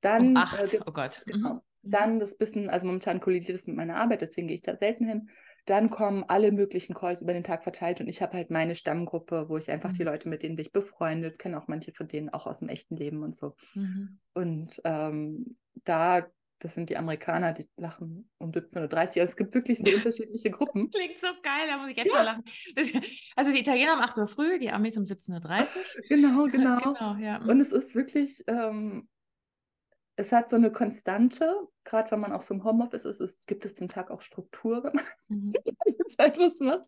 Dann, 0.00 0.30
um 0.30 0.36
acht, 0.36 0.74
äh, 0.74 0.80
oh 0.86 0.92
Gott. 0.92 1.22
Genau. 1.26 1.54
Mhm. 1.54 1.60
Dann 1.82 2.20
das 2.20 2.36
bisschen, 2.36 2.68
also 2.68 2.86
momentan 2.86 3.20
kollidiert 3.20 3.56
es 3.56 3.66
mit 3.66 3.76
meiner 3.76 3.96
Arbeit, 3.96 4.22
deswegen 4.22 4.48
gehe 4.48 4.56
ich 4.56 4.62
da 4.62 4.76
selten 4.76 5.04
hin. 5.04 5.30
Dann 5.64 5.90
kommen 5.90 6.24
alle 6.26 6.50
möglichen 6.50 6.94
Calls 6.94 7.20
über 7.20 7.34
den 7.34 7.44
Tag 7.44 7.62
verteilt 7.62 8.00
und 8.00 8.08
ich 8.08 8.22
habe 8.22 8.32
halt 8.32 8.50
meine 8.50 8.74
Stammgruppe, 8.74 9.48
wo 9.48 9.58
ich 9.58 9.70
einfach 9.70 9.90
mhm. 9.90 9.94
die 9.94 10.02
Leute, 10.02 10.28
mit 10.28 10.42
denen 10.42 10.56
bin 10.56 10.64
ich 10.64 10.72
befreundet, 10.72 11.38
kenne 11.38 11.60
auch 11.60 11.68
manche 11.68 11.92
von 11.92 12.08
denen 12.08 12.30
auch 12.30 12.46
aus 12.46 12.60
dem 12.60 12.68
echten 12.68 12.96
Leben 12.96 13.22
und 13.22 13.36
so. 13.36 13.54
Mhm. 13.74 14.18
Und 14.34 14.80
ähm, 14.84 15.56
da 15.84 16.26
das 16.60 16.74
sind 16.74 16.90
die 16.90 16.96
Amerikaner, 16.96 17.52
die 17.52 17.68
lachen 17.76 18.28
um 18.38 18.50
17.30 18.50 18.82
Uhr. 18.82 18.98
Also 18.98 19.20
es 19.20 19.36
gibt 19.36 19.54
wirklich 19.54 19.78
so 19.78 19.92
unterschiedliche 19.92 20.50
Gruppen. 20.50 20.90
Das 20.90 21.00
klingt 21.00 21.20
so 21.20 21.28
geil, 21.42 21.66
da 21.68 21.78
muss 21.78 21.90
ich 21.90 21.96
jetzt 21.96 22.12
ja. 22.12 22.16
schon 22.16 22.24
lachen. 22.24 23.12
Also 23.36 23.52
die 23.52 23.60
Italiener 23.60 23.94
um 23.94 24.00
8 24.00 24.18
Uhr 24.18 24.26
früh, 24.26 24.58
die 24.58 24.70
Amis 24.70 24.96
um 24.96 25.04
17.30 25.04 25.36
Uhr. 25.36 26.02
Genau, 26.08 26.44
genau. 26.50 26.78
genau 26.78 27.14
ja. 27.16 27.38
Und 27.38 27.60
es 27.60 27.70
ist 27.70 27.94
wirklich, 27.94 28.42
ähm, 28.48 29.08
es 30.16 30.32
hat 30.32 30.50
so 30.50 30.56
eine 30.56 30.72
Konstante, 30.72 31.54
gerade 31.84 32.10
wenn 32.10 32.20
man 32.20 32.32
auch 32.32 32.42
so 32.42 32.54
im 32.54 32.64
Homeoffice 32.64 33.04
ist, 33.04 33.20
es 33.20 33.46
gibt 33.46 33.64
es 33.64 33.74
den 33.74 33.88
Tag 33.88 34.10
auch 34.10 34.20
Struktur, 34.20 34.82
wenn 34.82 34.94
man 34.94 35.04
mhm. 35.28 35.52
Zeit 36.08 36.38
was 36.38 36.58
macht. 36.58 36.86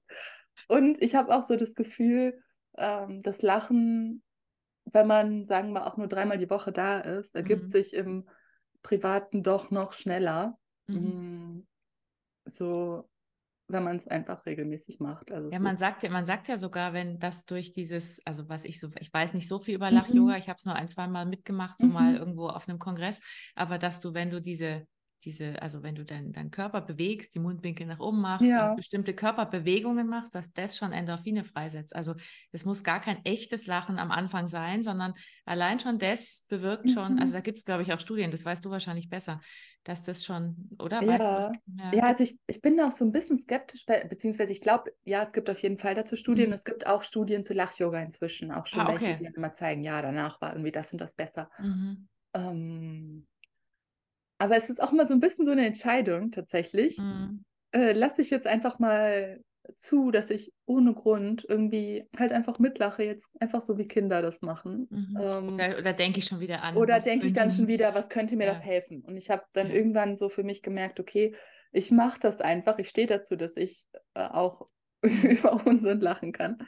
Und 0.66 1.00
ich 1.00 1.14
habe 1.14 1.35
auch 1.35 1.44
so 1.44 1.56
das 1.56 1.76
Gefühl, 1.76 2.42
ähm, 2.76 3.22
das 3.22 3.40
Lachen, 3.40 4.24
wenn 4.85 5.06
man, 5.06 5.46
sagen 5.46 5.72
wir, 5.72 5.87
auch 5.87 5.96
nur 5.96 6.09
dreimal 6.09 6.38
die 6.38 6.50
Woche 6.50 6.72
da 6.72 6.98
ist, 6.98 7.37
ergibt 7.37 7.64
mhm. 7.64 7.68
sich 7.68 7.94
im 7.94 8.28
Privaten 8.83 9.43
doch 9.43 9.71
noch 9.71 9.93
schneller. 9.93 10.59
Mhm. 10.87 10.97
Mm, 10.97 11.66
so, 12.47 13.09
wenn 13.69 13.85
man 13.85 13.97
es 13.97 14.09
einfach 14.09 14.45
regelmäßig 14.47 15.01
macht. 15.01 15.31
Also 15.31 15.51
ja, 15.51 15.59
man 15.59 15.77
sagt 15.77 16.03
ja, 16.03 16.11
man 16.11 16.27
sagt 16.27 16.49
ja 16.49 16.59
sogar, 16.59 16.93
wenn 16.93 17.19
das 17.19 17.45
durch 17.47 17.73
dieses, 17.73 18.25
also 18.27 18.49
was 18.49 18.64
ich 18.64 18.81
so, 18.81 18.88
ich 18.99 19.12
weiß 19.12 19.35
nicht 19.35 19.49
so 19.49 19.59
viel 19.59 19.75
über 19.75 19.90
Lach-Yoga, 19.90 20.33
mhm. 20.33 20.38
ich 20.38 20.49
habe 20.49 20.57
es 20.59 20.64
nur 20.64 20.75
ein, 20.75 20.88
zwei 20.88 21.07
Mal 21.07 21.27
mitgemacht, 21.27 21.79
so 21.79 21.87
mhm. 21.87 21.93
mal 21.93 22.16
irgendwo 22.16 22.49
auf 22.49 22.69
einem 22.69 22.79
Kongress, 22.79 23.21
aber 23.55 23.79
dass 23.79 24.01
du, 24.01 24.14
wenn 24.14 24.31
du 24.31 24.40
diese 24.40 24.87
diese, 25.24 25.61
also 25.61 25.83
wenn 25.83 25.94
du 25.94 26.04
deinen 26.04 26.33
dein 26.33 26.50
Körper 26.50 26.80
bewegst, 26.80 27.35
die 27.35 27.38
Mundwinkel 27.38 27.87
nach 27.87 28.00
oben 28.00 28.20
machst 28.20 28.48
ja. 28.48 28.70
und 28.70 28.76
bestimmte 28.76 29.14
Körperbewegungen 29.14 30.09
machst, 30.09 30.35
dass 30.35 30.52
das 30.52 30.76
schon 30.76 30.92
Endorphine 30.92 31.44
freisetzt. 31.44 31.94
Also 31.94 32.14
es 32.52 32.64
muss 32.64 32.83
gar 32.83 33.00
kein 33.00 33.24
echtes 33.24 33.66
Lachen 33.66 33.98
am 33.98 34.11
Anfang 34.11 34.46
sein, 34.46 34.83
sondern 34.83 35.14
allein 35.44 35.80
schon 35.80 35.98
das 35.98 36.46
bewirkt 36.48 36.87
mhm. 36.87 36.90
schon, 36.90 37.18
also 37.18 37.33
mhm. 37.33 37.37
da 37.37 37.40
gibt 37.40 37.59
es, 37.59 37.64
glaube 37.64 37.83
ich, 37.83 37.92
auch 37.92 38.00
Studien, 38.00 38.30
das 38.30 38.44
weißt 38.44 38.64
du 38.64 38.70
wahrscheinlich 38.70 39.09
besser, 39.09 39.40
dass 39.85 40.02
das 40.02 40.24
schon, 40.24 40.70
oder? 40.78 41.02
Ja, 41.02 41.09
weißt 41.09 41.26
du, 41.26 41.83
ja, 41.83 41.92
ja 41.94 42.02
also 42.04 42.24
ich, 42.24 42.38
ich 42.46 42.61
bin 42.61 42.78
auch 42.80 42.92
so 42.92 43.04
ein 43.04 43.12
bisschen 43.12 43.38
skeptisch, 43.38 43.85
beziehungsweise 43.87 44.52
ich 44.52 44.61
glaube, 44.61 44.92
ja, 45.04 45.22
es 45.22 45.33
gibt 45.33 45.48
auf 45.48 45.59
jeden 45.61 45.78
Fall 45.78 45.94
dazu 45.94 46.16
Studien. 46.16 46.48
Mhm. 46.48 46.54
Es 46.54 46.64
gibt 46.64 46.87
auch 46.87 47.02
Studien 47.02 47.44
zu 47.44 47.54
Lach-Yoga 47.54 48.00
inzwischen, 48.00 48.52
auch 48.52 48.66
schon 48.66 48.80
ah, 48.80 48.90
okay. 48.90 49.18
welche, 49.18 49.18
die 49.18 49.37
immer 49.37 49.52
zeigen, 49.52 49.83
ja, 49.83 50.02
danach 50.02 50.40
war 50.40 50.52
irgendwie 50.52 50.72
das 50.72 50.92
und 50.92 51.00
das 51.00 51.14
besser. 51.14 51.50
Mhm. 51.59 52.09
Ähm, 52.35 53.26
aber 54.40 54.57
es 54.57 54.70
ist 54.70 54.83
auch 54.83 54.92
mal 54.92 55.07
so 55.07 55.14
ein 55.14 55.20
bisschen 55.20 55.44
so 55.44 55.53
eine 55.53 55.66
Entscheidung 55.66 56.31
tatsächlich. 56.33 56.98
Mhm. 56.98 57.44
Äh, 57.72 57.92
lasse 57.92 58.22
ich 58.22 58.31
jetzt 58.31 58.46
einfach 58.48 58.79
mal 58.81 59.44
zu, 59.76 60.11
dass 60.11 60.31
ich 60.31 60.53
ohne 60.66 60.94
Grund 60.94 61.46
irgendwie 61.48 62.05
halt 62.18 62.33
einfach 62.33 62.59
mitlache, 62.59 63.05
jetzt 63.05 63.31
einfach 63.40 63.62
so 63.62 63.79
wie 63.79 63.87
Kinder 63.87 64.22
das 64.22 64.42
machen. 64.42 64.88
Mhm. 64.90 65.16
Ähm, 65.20 65.55
Oder, 65.55 65.79
oder 65.79 65.92
denke 65.92 66.18
ich 66.18 66.24
schon 66.24 66.40
wieder 66.40 66.62
an. 66.62 66.76
oder 66.76 67.00
denke 67.00 67.26
ich 67.26 67.33
dann 67.33 67.50
schon 67.50 67.68
wieder, 67.68 67.94
was 67.94 68.09
könnte 68.09 68.37
mir 68.37 68.46
Ja. 68.46 68.55
das 68.55 68.64
helfen? 68.64 69.03
Und 69.05 69.16
ich 69.16 69.31
habe 69.31 69.44
dann 69.53 69.68
Ja. 69.68 69.74
irgendwann 69.74 70.16
so 70.16 70.29
für 70.29 70.42
mich 70.42 70.62
gemerkt, 70.62 70.98
okay, 71.00 71.37
ich 71.72 71.90
mache 71.90 72.18
das 72.20 72.40
einfach, 72.40 72.79
ich 72.79 72.88
stehe 72.88 73.07
dazu, 73.07 73.37
dass 73.37 73.57
ich 73.57 73.87
äh, 74.14 74.26
auch 74.26 74.68
über 75.03 75.64
Unsinn 75.66 76.00
lachen 76.00 76.33
kann. 76.33 76.59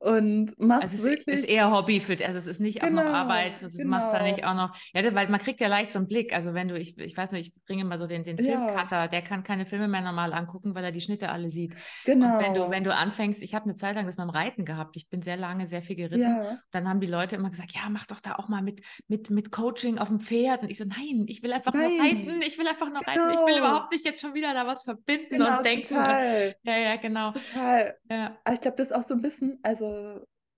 Und 0.00 0.58
mache 0.60 0.82
Also 0.82 0.96
es 0.96 1.04
wirklich. 1.04 1.26
ist 1.26 1.44
eher 1.48 1.72
Hobby 1.72 1.98
für, 2.00 2.12
also 2.24 2.38
es 2.38 2.46
ist 2.46 2.60
nicht 2.60 2.82
auch 2.84 2.90
noch 2.90 3.02
Genau, 3.02 3.14
Arbeit, 3.14 3.60
du 3.62 3.84
machst 3.84 4.12
da 4.12 4.22
nicht 4.22 4.36
genau. 4.36 4.48
auch 4.50 4.54
noch, 4.54 4.76
ja, 4.94 5.14
weil 5.14 5.28
man 5.28 5.40
kriegt 5.40 5.58
ja 5.60 5.66
leicht 5.68 5.90
so 5.92 5.98
einen 5.98 6.06
Blick, 6.06 6.32
also 6.32 6.54
wenn 6.54 6.68
du, 6.68 6.78
ich, 6.78 6.96
ich 6.98 7.16
weiß 7.16 7.32
nicht, 7.32 7.52
ich 7.56 7.64
bringe 7.64 7.84
mal 7.84 7.98
so 7.98 8.06
den, 8.06 8.22
den 8.24 8.36
Ja. 8.38 8.44
Filmcutter, 8.68 9.08
der 9.08 9.22
kann 9.22 9.42
keine 9.42 9.66
Filme 9.66 9.88
mehr 9.88 10.00
normal 10.00 10.32
angucken, 10.32 10.74
weil 10.76 10.84
er 10.84 10.92
die 10.92 11.00
Schnitte 11.00 11.30
alle 11.30 11.50
sieht. 11.50 11.74
genau. 12.04 12.34
Und 12.36 12.42
wenn 12.44 12.54
du, 12.54 12.70
wenn 12.70 12.84
du 12.84 12.94
anfängst, 12.94 13.42
ich 13.42 13.54
habe 13.54 13.64
eine 13.64 13.74
Zeit 13.74 13.96
lang 13.96 14.06
das 14.06 14.16
beim 14.16 14.30
Reiten 14.30 14.64
gehabt, 14.64 14.96
ich 14.96 15.08
bin 15.08 15.20
sehr 15.22 15.36
lange, 15.36 15.66
sehr 15.66 15.82
viel 15.82 15.96
geritten, 15.96 16.20
ja, 16.22 16.58
dann 16.70 16.88
haben 16.88 17.00
die 17.00 17.06
Leute 17.08 17.34
immer 17.36 17.50
gesagt, 17.50 17.72
ja, 17.72 17.82
mach 17.90 18.06
doch 18.06 18.20
da 18.20 18.34
auch 18.36 18.48
mal 18.48 18.62
mit, 18.62 18.80
mit, 19.08 19.30
mit 19.30 19.50
Coaching 19.50 19.98
auf 19.98 20.08
dem 20.08 20.20
Pferd. 20.20 20.62
Und 20.62 20.70
ich 20.70 20.78
so, 20.78 20.84
nein, 20.84 21.24
ich 21.26 21.42
will 21.42 21.52
einfach 21.52 21.74
Nein. 21.74 21.90
nur 21.96 22.04
reiten, 22.04 22.42
ich 22.42 22.56
will 22.58 22.68
einfach 22.68 22.88
nur 22.88 22.98
reiten, 23.06 23.30
ich 23.32 23.38
will 23.40 23.54
Genau. 23.56 23.58
überhaupt 23.70 23.92
nicht 23.92 24.04
jetzt 24.04 24.20
schon 24.20 24.34
wieder 24.34 24.54
da 24.54 24.66
was 24.66 24.84
verbinden 24.84 25.26
genau, 25.38 25.58
und 25.58 25.66
denken. 25.66 25.94
Und, 25.94 26.04
total, 26.04 26.54
ja, 26.62 26.76
ja, 26.76 26.96
genau. 26.96 27.32
total. 27.32 27.96
Ja. 28.10 28.36
Aber 28.44 28.54
ich 28.54 28.60
glaube, 28.60 28.76
das 28.76 28.88
ist 28.90 28.94
auch 28.96 29.02
so 29.02 29.14
ein 29.14 29.22
bisschen, 29.22 29.58
also, 29.62 29.87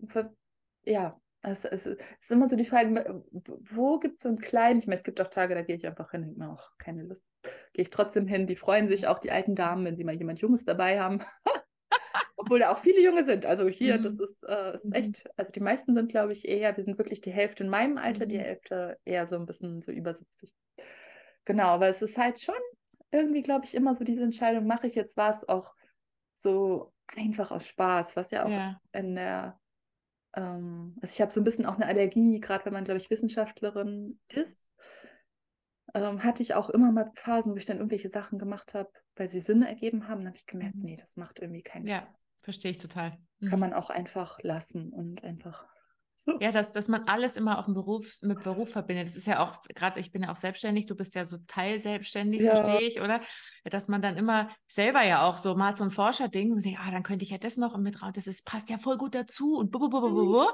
ver- 0.09 0.35
ja, 0.85 1.21
es, 1.43 1.65
es, 1.65 1.87
ist 1.87 2.01
immer 2.31 2.49
so 2.49 2.57
die 2.57 2.65
Frage, 2.67 3.25
wo 3.71 3.99
gibt 3.99 4.17
es 4.17 4.23
so 4.23 4.29
einen 4.29 4.41
kleinen, 4.41 4.79
ich 4.81 4.87
meine, 4.87 4.99
es 4.99 5.05
gibt 5.05 5.21
auch 5.21 5.29
Tage, 5.29 5.55
da 5.55 5.63
gehe 5.63 5.77
ich 5.77 5.87
einfach 5.87 6.11
hin, 6.11 6.23
denke 6.23 6.39
mir 6.39 6.51
auch 6.51 6.71
keine 6.79 7.03
Lust, 7.03 7.27
gehe 7.73 7.83
ich 7.83 7.91
trotzdem 7.91 8.27
hin, 8.27 8.47
die 8.47 8.57
freuen 8.57 8.89
sich 8.89 9.07
auch, 9.07 9.19
die 9.19 9.31
alten 9.31 9.55
Damen, 9.55 9.85
wenn 9.85 9.97
sie 9.97 10.05
mal 10.05 10.15
jemand 10.15 10.41
Junges 10.41 10.65
dabei 10.65 11.01
haben. 11.01 11.23
Obwohl 12.37 12.59
da 12.59 12.73
auch 12.73 12.79
viele 12.79 13.03
Junge 13.03 13.25
sind. 13.25 13.45
Also 13.45 13.69
hier, 13.69 13.99
Mhm. 13.99 14.03
das 14.03 14.19
ist, 14.19 14.43
äh, 14.45 14.75
ist 14.75 14.85
Mhm. 14.87 14.93
echt, 14.95 15.31
also 15.37 15.51
die 15.53 15.61
meisten 15.61 15.95
sind, 15.95 16.11
glaube 16.11 16.33
ich, 16.33 16.49
eher, 16.49 16.77
wir 16.77 16.85
sind 16.85 16.99
wirklich 16.99 17.21
die 17.21 17.33
Hälfte 17.33 17.65
in 17.65 17.71
meinem 17.71 17.99
Alter, 17.99 18.27
die 18.27 18.39
Mhm. 18.39 18.41
Hälfte 18.41 18.99
eher 19.05 19.27
so 19.27 19.37
ein 19.37 19.47
bisschen 19.47 19.83
so 19.83 19.93
über 19.93 20.15
70. 20.15 20.53
Genau, 21.45 21.69
aber 21.69 21.89
es 21.89 22.01
ist 22.03 22.17
halt 22.17 22.41
schon 22.41 22.55
irgendwie, 23.11 23.43
glaube 23.43 23.65
ich, 23.65 23.75
immer 23.75 23.95
so 23.95 24.05
diese 24.05 24.23
Entscheidung, 24.23 24.67
mache 24.67 24.87
ich 24.87 24.95
jetzt 24.95 25.17
was 25.17 25.49
auch 25.49 25.75
so 26.35 26.93
einfach 27.17 27.51
aus 27.51 27.67
Spaß, 27.67 28.17
was 28.17 28.31
ja 28.31 28.47
auch 28.47 28.53
Ja. 28.53 28.81
in 28.93 29.15
der, 29.15 29.59
ähm, 30.35 30.97
also 31.03 31.13
ich 31.13 31.21
habe 31.21 31.33
so 31.33 31.41
ein 31.41 31.45
bisschen 31.45 31.67
auch 31.67 31.77
eine 31.77 31.87
Allergie, 31.87 32.41
gerade 32.41 32.65
wenn 32.67 32.73
man, 32.75 32.85
glaube 32.85 33.01
ich, 33.01 33.11
Wissenschaftlerin 33.11 34.21
ist, 34.29 34.59
ähm, 35.95 36.23
hatte 36.25 36.43
ich 36.43 36.55
auch 36.55 36.69
immer 36.71 36.91
mal 36.93 37.11
Phasen, 37.15 37.53
wo 37.53 37.57
ich 37.57 37.65
dann 37.67 37.77
irgendwelche 37.79 38.11
Sachen 38.11 38.39
gemacht 38.41 38.75
habe, 38.75 38.91
weil 39.17 39.29
sie 39.31 39.39
Sinn 39.41 39.63
ergeben 39.63 40.09
haben, 40.09 40.19
dann 40.21 40.29
habe 40.29 40.37
ich 40.37 40.47
gemerkt, 40.47 40.83
Mhm. 40.83 40.83
nee, 40.83 40.97
das 40.97 41.17
macht 41.17 41.39
irgendwie 41.39 41.63
keinen 41.63 41.87
Ja, 41.87 41.89
Spaß. 41.89 42.11
verstehe 42.41 42.73
ich 42.73 42.79
total. 42.79 43.19
Kann 43.45 43.59
Mhm. 43.59 43.61
man 43.61 43.73
auch 43.75 43.91
einfach 43.91 44.39
lassen 44.43 44.91
und 44.93 45.23
einfach 45.25 45.67
so. 46.25 46.39
Ja, 46.41 46.53
dass, 46.53 46.73
dass 46.73 46.89
man 46.89 47.05
alles 47.09 47.37
immer 47.37 47.59
auf 47.59 47.65
den 47.65 47.75
Beruf, 47.75 48.19
mit 48.23 48.43
Beruf 48.43 48.71
verbindet. 48.71 49.07
Das 49.09 49.17
ist 49.17 49.27
ja 49.27 49.41
auch, 49.43 49.63
gerade 49.75 49.99
ich 50.01 50.13
bin 50.13 50.23
ja 50.23 50.31
auch 50.31 50.37
selbstständig, 50.37 50.87
du 50.87 50.95
bist 50.95 51.15
ja 51.15 51.25
so 51.25 51.39
teilselbstständig, 51.47 52.41
Ja. 52.43 52.57
verstehe 52.57 52.87
ich, 52.87 53.01
oder? 53.01 53.21
Dass 53.65 53.89
man 53.89 54.03
dann 54.03 54.17
immer 54.17 54.51
selber 54.69 55.03
ja 55.03 55.23
auch 55.23 55.37
so 55.37 55.55
mal 55.55 55.75
so 55.75 55.85
ein 55.85 55.91
Forskerding 55.91 56.53
und 56.53 56.65
denkt, 56.65 56.81
ah, 56.83 56.91
dann 56.91 57.03
könnte 57.03 57.25
ich 57.25 57.31
ja 57.31 57.39
das 57.39 57.57
noch 57.57 57.77
mit 57.79 58.03
raus, 58.03 58.13
das 58.15 58.27
ist, 58.27 58.45
passt 58.47 58.71
ja 58.71 58.79
voll 58.79 58.97
gut 58.97 59.15
dazu 59.15 59.57
und 59.57 59.71
bu, 59.71 59.79
bu, 59.79 59.91
bu, 59.91 60.01
bu, 60.01 60.15
bu, 60.15 60.25
bu. 60.27 60.47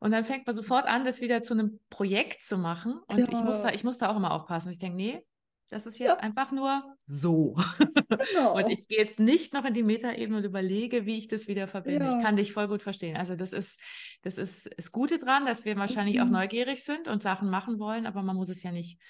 Und 0.00 0.10
dann 0.12 0.24
fängt 0.24 0.46
man 0.46 0.54
sofort 0.54 0.86
an, 0.86 1.04
das 1.04 1.20
wieder 1.20 1.42
zu 1.42 1.54
einem 1.54 1.80
Projekt 1.90 2.42
zu 2.42 2.58
machen. 2.58 3.00
Und 3.06 3.28
ich 3.28 3.42
muss 3.42 3.62
da, 3.62 3.68
Ja. 3.68 3.74
ich 3.74 3.84
muss 3.84 3.98
da 3.98 4.10
auch 4.10 4.16
immer 4.16 4.32
aufpassen. 4.32 4.70
Ich 4.70 4.78
denke, 4.78 4.96
nee, 4.96 5.22
das 5.70 5.86
ist 5.86 5.98
jetzt 5.98 6.08
Ja. 6.08 6.16
einfach 6.18 6.50
nur 6.52 6.82
so. 7.06 7.56
Genau. 8.08 8.56
Und 8.56 8.70
ich 8.70 8.86
gehe 8.88 8.98
jetzt 8.98 9.18
nicht 9.18 9.52
noch 9.52 9.64
in 9.64 9.74
die 9.74 9.82
Metaebene 9.82 10.38
und 10.38 10.44
überlege, 10.44 11.06
wie 11.06 11.18
ich 11.18 11.28
das 11.28 11.48
wieder 11.48 11.66
verbinde. 11.68 12.06
Ich 12.06 12.12
Ja. 12.14 12.20
kann 12.22 12.36
dich 12.36 12.52
voll 12.52 12.68
gut 12.68 12.82
verstehen. 12.82 13.16
Also 13.16 13.34
das 13.36 13.52
ist, 13.52 13.78
das 14.22 14.38
ist 14.38 14.70
das 14.76 14.90
Gute 14.92 15.18
dran, 15.18 15.44
dass 15.46 15.64
wir 15.64 15.76
wahrscheinlich 15.76 16.20
auch 16.20 16.26
Mhm. 16.26 16.32
neugierig 16.32 16.82
sind 16.84 17.08
und 17.08 17.22
Sachen 17.22 17.50
machen 17.50 17.78
wollen, 17.78 18.06
aber 18.06 18.22
man 18.22 18.36
muss 18.36 18.48
es 18.48 18.62
ja 18.62 18.70
nicht 18.72 19.00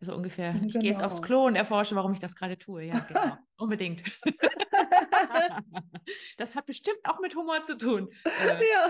so 0.00 0.14
ungefähr, 0.14 0.54
ich 0.66 0.74
gehe 0.74 0.90
jetzt 0.90 1.02
aufs 1.02 1.16
Genau. 1.16 1.26
Klo 1.26 1.44
und 1.46 1.56
erforsche, 1.56 1.94
warum 1.94 2.12
ich 2.12 2.18
das 2.18 2.34
gerade 2.36 2.58
tue. 2.58 2.84
Ja, 2.84 2.98
genau. 3.00 3.36
Unbedingt. 3.58 4.02
das 6.38 6.56
hat 6.56 6.66
bestimmt 6.66 6.98
auch 7.04 7.20
mit 7.20 7.36
Humor 7.36 7.62
zu 7.62 7.76
tun. 7.76 8.08
Äh, 8.24 8.60
ja. 8.72 8.88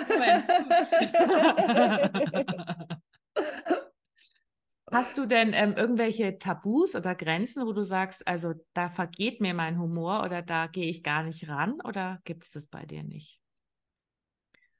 Hast 4.93 5.17
du 5.19 5.27
denn 5.27 5.53
ähm, 5.55 5.73
irgendwelche 5.77 6.39
Tabus 6.39 6.95
oder 6.95 7.15
Grenzen, 7.17 7.67
wo 7.67 7.73
du 7.73 7.83
sagst, 7.83 8.27
also 8.29 8.53
da 8.75 8.91
vergeht 8.91 9.41
mir 9.41 9.55
mein 9.55 9.79
Humor 9.81 10.23
oder 10.25 10.43
da 10.43 10.67
gehe 10.69 10.89
ich 10.89 11.03
gar 11.03 11.23
nicht 11.25 11.49
ran 11.49 11.81
oder 11.85 12.21
gibt 12.25 12.45
es 12.45 12.53
das 12.53 12.67
bei 12.69 12.85
dir 12.87 13.03
nicht? 13.03 13.41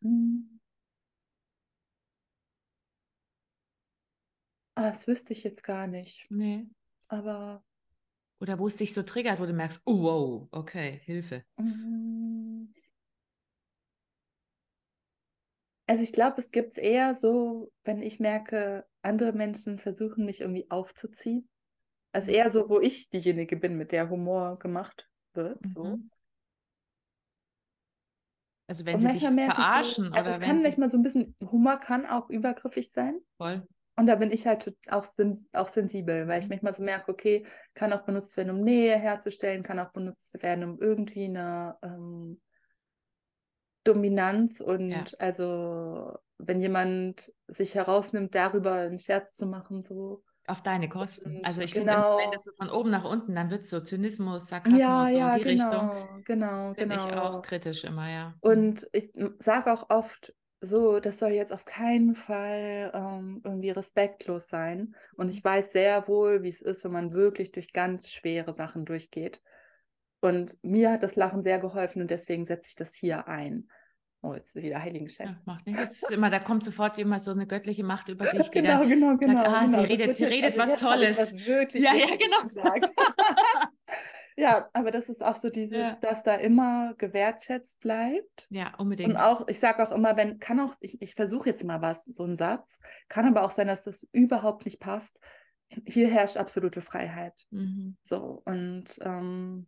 Hm. 0.03 0.61
Ah, 4.75 4.83
das 4.91 5.07
wüsste 5.07 5.33
ich 5.33 5.45
jetzt 5.45 5.63
gar 5.65 5.87
nicht. 5.87 6.31
Nee. 6.31 6.67
Aber 7.09 7.65
Oder 8.41 8.59
wo 8.59 8.67
es 8.67 8.77
dich 8.77 8.93
so 8.95 9.03
triggert, 9.03 9.41
wo 9.41 9.47
du 9.47 9.53
merkst, 9.55 9.81
oh, 9.87 10.03
wow, 10.03 10.49
okay, 10.53 11.01
Hilfe. 11.05 11.45
mm, 11.59 12.67
also 15.87 16.03
ich 16.03 16.13
glaube, 16.13 16.41
es 16.41 16.51
gibt 16.51 16.73
es 16.73 16.79
eher 16.79 17.15
so, 17.15 17.71
wenn 17.85 18.03
ich 18.03 18.21
merke, 18.21 18.87
andere 19.03 19.33
Menschen 19.33 19.79
versuchen 19.79 20.25
mich 20.25 20.41
irgendwie 20.41 20.71
aufzuziehen. 20.71 21.49
Also 22.13 22.31
Mhm. 22.31 22.37
eher 22.37 22.51
so, 22.51 22.69
wo 22.69 22.81
ich 22.81 23.11
diejenige 23.11 23.57
bin, 23.57 23.77
mit 23.77 23.93
der 23.93 24.11
Humor 24.11 24.59
gemacht 24.59 25.09
wird. 25.35 25.67
So. 25.67 25.83
Mhm. 25.83 26.11
Also 28.67 28.85
wenn 28.87 28.99
Und 28.99 29.01
sie 29.01 29.11
dich 29.11 29.37
verarschen 29.45 30.07
so, 30.07 30.15
also 30.15 30.29
oder 30.29 30.31
es 30.31 30.41
kann 30.41 30.61
sie 30.61 30.63
manchmal 30.63 30.91
so 30.91 30.99
ein 30.99 31.03
bisschen, 31.03 31.35
Humor 31.43 31.79
kann 31.79 32.07
auch 32.07 32.29
übergriffig 32.31 32.91
sein. 32.93 33.21
voll. 33.39 33.67
Und 33.97 34.07
da 34.07 34.17
bin 34.17 34.31
ich 34.33 34.47
halt 34.47 34.75
auch, 34.89 35.07
auch 35.53 35.69
sensibel, 35.69 36.29
weil 36.29 36.43
ich 36.43 36.49
Mhm. 36.49 36.51
manchmal 36.51 36.75
so 36.75 36.83
merke, 36.83 37.13
okay, 37.13 37.47
kann 37.75 37.93
auch 37.93 38.05
benutzt 38.05 38.37
werden, 38.37 38.51
um 38.51 38.63
Nähe 38.65 38.99
herzustellen, 38.99 39.63
kann 39.63 39.79
auch 39.81 39.93
benutzt 39.93 40.43
werden, 40.43 40.65
um 40.65 40.81
irgendwie 40.81 41.27
eine 41.27 41.79
ähm, 41.83 42.41
Dominanz 43.85 44.61
und 44.61 44.93
Ja. 44.93 45.11
also 45.21 46.19
wenn 46.47 46.61
jemand 46.61 47.33
sich 47.49 47.75
herausnimmt, 47.75 48.35
darüber 48.35 48.73
einen 48.73 48.99
Scherz 49.01 49.35
zu 49.35 49.47
machen, 49.47 49.83
so. 49.83 50.23
Auf 50.47 50.63
deine 50.63 50.89
Kosten. 50.89 51.37
Und 51.37 51.45
Also 51.45 51.61
ich 51.63 51.73
finde, 51.73 51.93
immer, 51.93 52.17
wenn 52.19 52.19
genau. 52.19 52.31
das 52.33 52.45
so 52.45 52.51
von 52.57 52.71
oben 52.71 52.91
nach 52.91 53.05
unten, 53.05 53.35
dann 53.35 53.51
wird 53.51 53.63
es 53.63 53.71
so 53.71 53.81
Zynismus, 53.81 54.49
Sarkasmus, 54.49 54.81
Ja, 54.81 55.07
so 55.07 55.17
ja, 55.17 55.37
in 55.37 55.43
die 55.43 55.49
Richtung. 55.51 55.71
genau, 55.71 56.17
Das 56.17 56.25
genau, 56.25 56.75
finde 56.75 56.95
ich 56.97 57.01
auch 57.03 57.09
genau. 57.09 57.41
kritisch 57.43 57.85
immer, 57.85 58.11
ja. 58.11 58.35
Und 58.41 58.89
ich 58.93 59.13
sage 59.39 59.73
auch 59.73 59.89
oft 59.91 60.35
so, 60.61 61.01
das 61.01 61.19
soll 61.19 61.31
jetzt 61.31 61.53
auf 61.53 61.65
keinen 61.65 62.15
Fall 62.15 62.91
ähm, 62.95 63.41
irgendwie 63.45 63.71
respektlos 63.71 64.49
sein. 64.49 64.95
Und 65.17 65.29
ich 65.29 65.43
weiß 65.45 65.73
sehr 65.73 66.07
wohl, 66.09 66.43
wie 66.43 66.51
es 66.51 66.61
ist, 66.61 66.85
wenn 66.85 66.93
man 66.93 67.13
wirklich 67.13 67.53
durch 67.53 67.73
ganz 67.73 68.09
schwere 68.09 68.53
Sachen 68.53 68.85
durchgeht. 68.85 69.43
Und 70.21 70.57
mir 70.63 70.93
hat 70.93 71.03
das 71.03 71.17
Lachen 71.17 71.43
sehr 71.43 71.59
geholfen 71.59 72.01
und 72.03 72.11
deswegen 72.11 72.47
setze 72.47 72.69
ich 72.69 72.75
das 72.77 72.95
hier 72.95 73.27
ein. 73.27 73.69
Oh, 74.25 74.35
jetzt 74.35 74.55
wieder 74.55 74.81
Heiligenschein. 74.81 75.27
Ja, 75.29 75.37
macht 75.45 75.67
nichts. 75.67 75.83
Das 75.83 75.93
ist 75.95 76.11
immer, 76.13 76.31
da 76.31 76.39
kommt 76.39 76.63
sofort 76.63 76.97
immer 76.99 77.19
so 77.19 77.33
eine 77.33 77.47
göttliche 77.47 77.83
Macht 77.83 78.09
über 78.09 78.25
dich, 78.31 78.51
Genau, 78.53 78.79
dann 78.79 78.89
genau, 78.89 79.17
genau. 79.17 79.43
ah, 79.45 79.67
sie 79.67 79.75
genau. 79.77 79.83
Das 79.83 79.89
redet- 79.91 80.17
sie 80.17 80.25
redet 80.25 80.59
also 80.61 80.73
was 80.73 80.81
Tolles. 80.81 81.19
was 81.19 81.47
wirklich 81.47 81.83
Ja, 81.85 81.95
ja, 81.95 82.07
genau. 82.17 82.41
gesagt. 82.43 82.91
ja, 84.37 84.69
aber 84.73 84.91
das 84.93 85.09
ist 85.09 85.23
auch 85.25 85.37
so 85.37 85.51
dieses, 85.51 85.77
Ja. 85.77 85.99
dass 86.01 86.23
da 86.23 86.37
immer 86.37 86.95
gewertschätzt 86.99 87.81
bleibt. 87.81 88.47
ja, 88.51 88.69
Und 88.75 88.81
unbedingt. 88.81 89.17
auch, 89.19 89.49
ich 89.49 89.59
sage 89.59 89.87
auch 89.87 89.93
immer, 89.93 90.17
wenn, 90.17 90.39
kann 90.39 90.61
auch, 90.61 90.75
ich, 90.81 91.03
ich 91.03 91.15
versuche 91.15 91.49
jetzt 91.51 91.65
mal 91.65 91.83
was, 91.83 92.05
so 92.05 92.23
einen 92.23 92.37
Satz, 92.37 92.79
kann 93.09 93.27
aber 93.27 93.43
auch 93.45 93.51
sein, 93.51 93.67
dass 93.67 93.85
das 93.85 94.07
überhaupt 94.13 94.65
nicht 94.65 94.79
passt. 94.79 95.19
Hier 95.87 96.09
herrscht 96.09 96.37
absolute 96.37 96.81
Freiheit. 96.83 97.35
Mhm. 97.51 97.97
So, 98.03 98.43
und 98.45 98.85
ähm, 99.01 99.67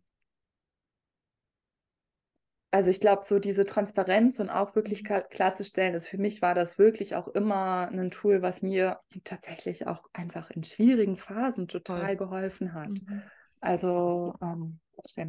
also 2.75 2.89
ich 2.89 2.99
glaube, 2.99 3.23
so 3.23 3.39
diese 3.39 3.65
Transparenz 3.65 4.39
und 4.39 4.49
auch 4.49 4.75
wirklich 4.75 5.01
Mhm. 5.01 5.05
klar, 5.05 5.21
klarzustellen, 5.21 5.93
dass 5.93 6.07
für 6.07 6.17
mich 6.17 6.41
war 6.41 6.53
das 6.53 6.77
wirklich 6.77 7.15
auch 7.15 7.29
immer 7.29 7.87
ein 7.87 8.11
Tool, 8.11 8.41
was 8.41 8.61
mir 8.61 8.99
tatsächlich 9.23 9.87
auch 9.87 10.03
einfach 10.13 10.49
in 10.51 10.63
schwierigen 10.63 11.17
Phasen 11.17 11.67
total 11.67 12.07
Voll. 12.07 12.15
geholfen 12.17 12.73
hat. 12.73 12.89
Mhm. 12.89 13.23
Also, 13.61 14.33
ähm, 14.41 14.79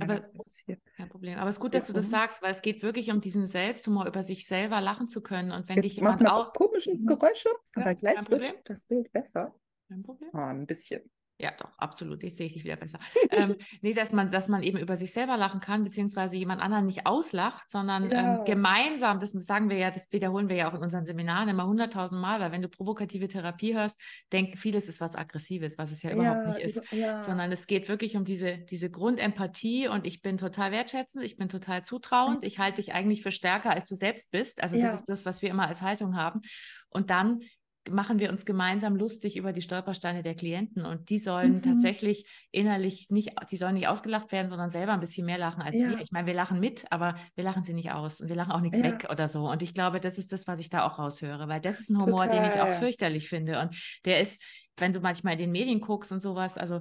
Aber-. 0.00 0.20
Kein 0.96 1.08
Problem. 1.08 1.38
Aber 1.38 1.48
es 1.48 1.56
ist 1.56 1.60
gut, 1.60 1.74
dass 1.74 1.86
du 1.86 1.92
das 1.92 2.10
sagst, 2.10 2.42
weil 2.42 2.50
es 2.52 2.62
geht 2.62 2.82
wirklich 2.82 3.10
um 3.10 3.20
diesen 3.20 3.46
Selbsthumor, 3.46 4.06
über 4.06 4.22
sich 4.22 4.46
selber 4.46 4.80
lachen 4.80 5.08
zu 5.08 5.22
können. 5.22 5.52
Und 5.52 5.68
wenn 5.68 5.82
dich 5.82 5.92
Jetzt 5.92 5.96
jemand 5.96 6.22
man 6.22 6.32
auch. 6.32 6.52
komischen 6.52 6.98
Mhm. 7.02 7.06
Geräusche, 7.06 7.48
Ja, 7.76 7.82
aber 7.82 7.94
gleich 7.94 8.16
kein 8.16 8.24
wird 8.24 8.42
Problem. 8.42 8.54
das 8.64 8.84
Bild 8.86 9.12
besser. 9.12 9.54
Kein 9.88 10.02
Problem. 10.02 10.30
Ah, 10.32 10.50
ein 10.50 10.66
bisschen. 10.66 11.02
Ja, 11.38 11.52
doch, 11.58 11.78
absolut. 11.78 12.22
Jetzt 12.22 12.38
sehe 12.38 12.46
ich 12.46 12.54
dich 12.54 12.64
wieder 12.64 12.76
besser. 12.76 12.98
ähm, 13.30 13.56
nee, 13.82 13.92
dass 13.92 14.12
man, 14.12 14.30
dass 14.30 14.48
man 14.48 14.62
eben 14.62 14.78
über 14.78 14.96
sich 14.96 15.12
selber 15.12 15.36
lachen 15.36 15.60
kann, 15.60 15.84
beziehungsweise 15.84 16.36
jemand 16.36 16.62
anderen 16.62 16.86
nicht 16.86 17.06
auslacht, 17.06 17.70
sondern 17.70 18.10
ja. 18.10 18.38
ähm, 18.38 18.44
gemeinsam, 18.46 19.20
das 19.20 19.32
sagen 19.32 19.68
wir 19.68 19.76
ja, 19.76 19.90
das 19.90 20.10
wiederholen 20.12 20.48
wir 20.48 20.56
ja 20.56 20.70
auch 20.70 20.74
in 20.74 20.80
unseren 20.80 21.04
Seminaren 21.04 21.48
immer 21.48 21.66
hunderttausend 21.66 22.20
Mal, 22.20 22.40
weil 22.40 22.52
wenn 22.52 22.62
du 22.62 22.68
provokative 22.68 23.28
Therapie 23.28 23.74
hörst, 23.74 24.00
denken 24.32 24.56
vieles 24.56 24.88
ist 24.88 25.00
was 25.00 25.14
Aggressives, 25.14 25.76
was 25.76 25.92
es 25.92 26.02
ja 26.02 26.12
überhaupt 26.12 26.46
ja, 26.46 26.54
nicht 26.54 26.60
ist. 26.60 26.92
Ja. 26.92 27.20
Sondern 27.20 27.52
es 27.52 27.66
geht 27.66 27.90
wirklich 27.90 28.16
um 28.16 28.24
diese, 28.24 28.58
diese 28.58 28.90
Grundempathie 28.90 29.88
und 29.88 30.06
ich 30.06 30.22
bin 30.22 30.38
total 30.38 30.72
wertschätzend, 30.72 31.22
ich 31.22 31.36
bin 31.36 31.50
total 31.50 31.84
zutrauend, 31.84 32.44
ich 32.44 32.58
halte 32.58 32.76
dich 32.76 32.94
eigentlich 32.94 33.22
für 33.22 33.32
stärker, 33.32 33.70
als 33.70 33.86
du 33.86 33.94
selbst 33.94 34.30
bist. 34.30 34.62
Also 34.62 34.80
das 34.80 34.94
ist 34.94 35.04
das, 35.04 35.26
was 35.26 35.42
wir 35.42 35.50
immer 35.50 35.68
als 35.68 35.82
Haltung 35.82 36.16
haben. 36.16 36.40
Und 36.88 37.10
dann 37.10 37.40
machen 37.90 38.18
wir 38.18 38.30
uns 38.30 38.44
gemeinsam 38.44 38.96
lustig 38.96 39.36
über 39.36 39.52
die 39.52 39.62
Stolpersteine 39.62 40.22
der 40.22 40.34
Klienten 40.34 40.84
und 40.84 41.10
die 41.10 41.18
sollen 41.18 41.56
mhm. 41.56 41.62
tatsächlich 41.62 42.26
innerlich 42.50 43.06
nicht, 43.10 43.32
die 43.50 43.56
sollen 43.56 43.74
nicht 43.74 43.88
ausgelacht 43.88 44.32
werden, 44.32 44.48
sondern 44.48 44.70
selber 44.70 44.92
ein 44.92 45.00
bisschen 45.00 45.26
mehr 45.26 45.38
lachen 45.38 45.62
als 45.62 45.78
ja. 45.78 45.90
wir. 45.90 46.00
Ich 46.00 46.10
meine, 46.10 46.26
wir 46.26 46.34
lachen 46.34 46.60
mit, 46.60 46.90
aber 46.90 47.16
wir 47.34 47.44
lachen 47.44 47.64
sie 47.64 47.74
nicht 47.74 47.92
aus 47.92 48.20
und 48.20 48.28
wir 48.28 48.36
lachen 48.36 48.52
auch 48.52 48.60
nichts 48.60 48.78
ja. 48.78 48.84
weg 48.84 49.08
oder 49.10 49.28
so. 49.28 49.48
Und 49.50 49.62
ich 49.62 49.74
glaube, 49.74 50.00
das 50.00 50.18
ist 50.18 50.32
das, 50.32 50.46
was 50.46 50.58
ich 50.58 50.70
da 50.70 50.86
auch 50.86 50.98
raushöre, 50.98 51.48
weil 51.48 51.60
das 51.60 51.80
ist 51.80 51.90
ein 51.90 52.00
Humor, 52.00 52.26
Total. 52.26 52.42
den 52.42 52.54
ich 52.54 52.60
auch 52.60 52.78
fürchterlich 52.78 53.28
finde. 53.28 53.60
Und 53.60 53.76
der 54.04 54.20
ist, 54.20 54.42
wenn 54.76 54.92
du 54.92 55.00
manchmal 55.00 55.34
in 55.34 55.38
den 55.38 55.52
Medien 55.52 55.80
guckst 55.80 56.12
und 56.12 56.20
sowas, 56.20 56.58
also 56.58 56.80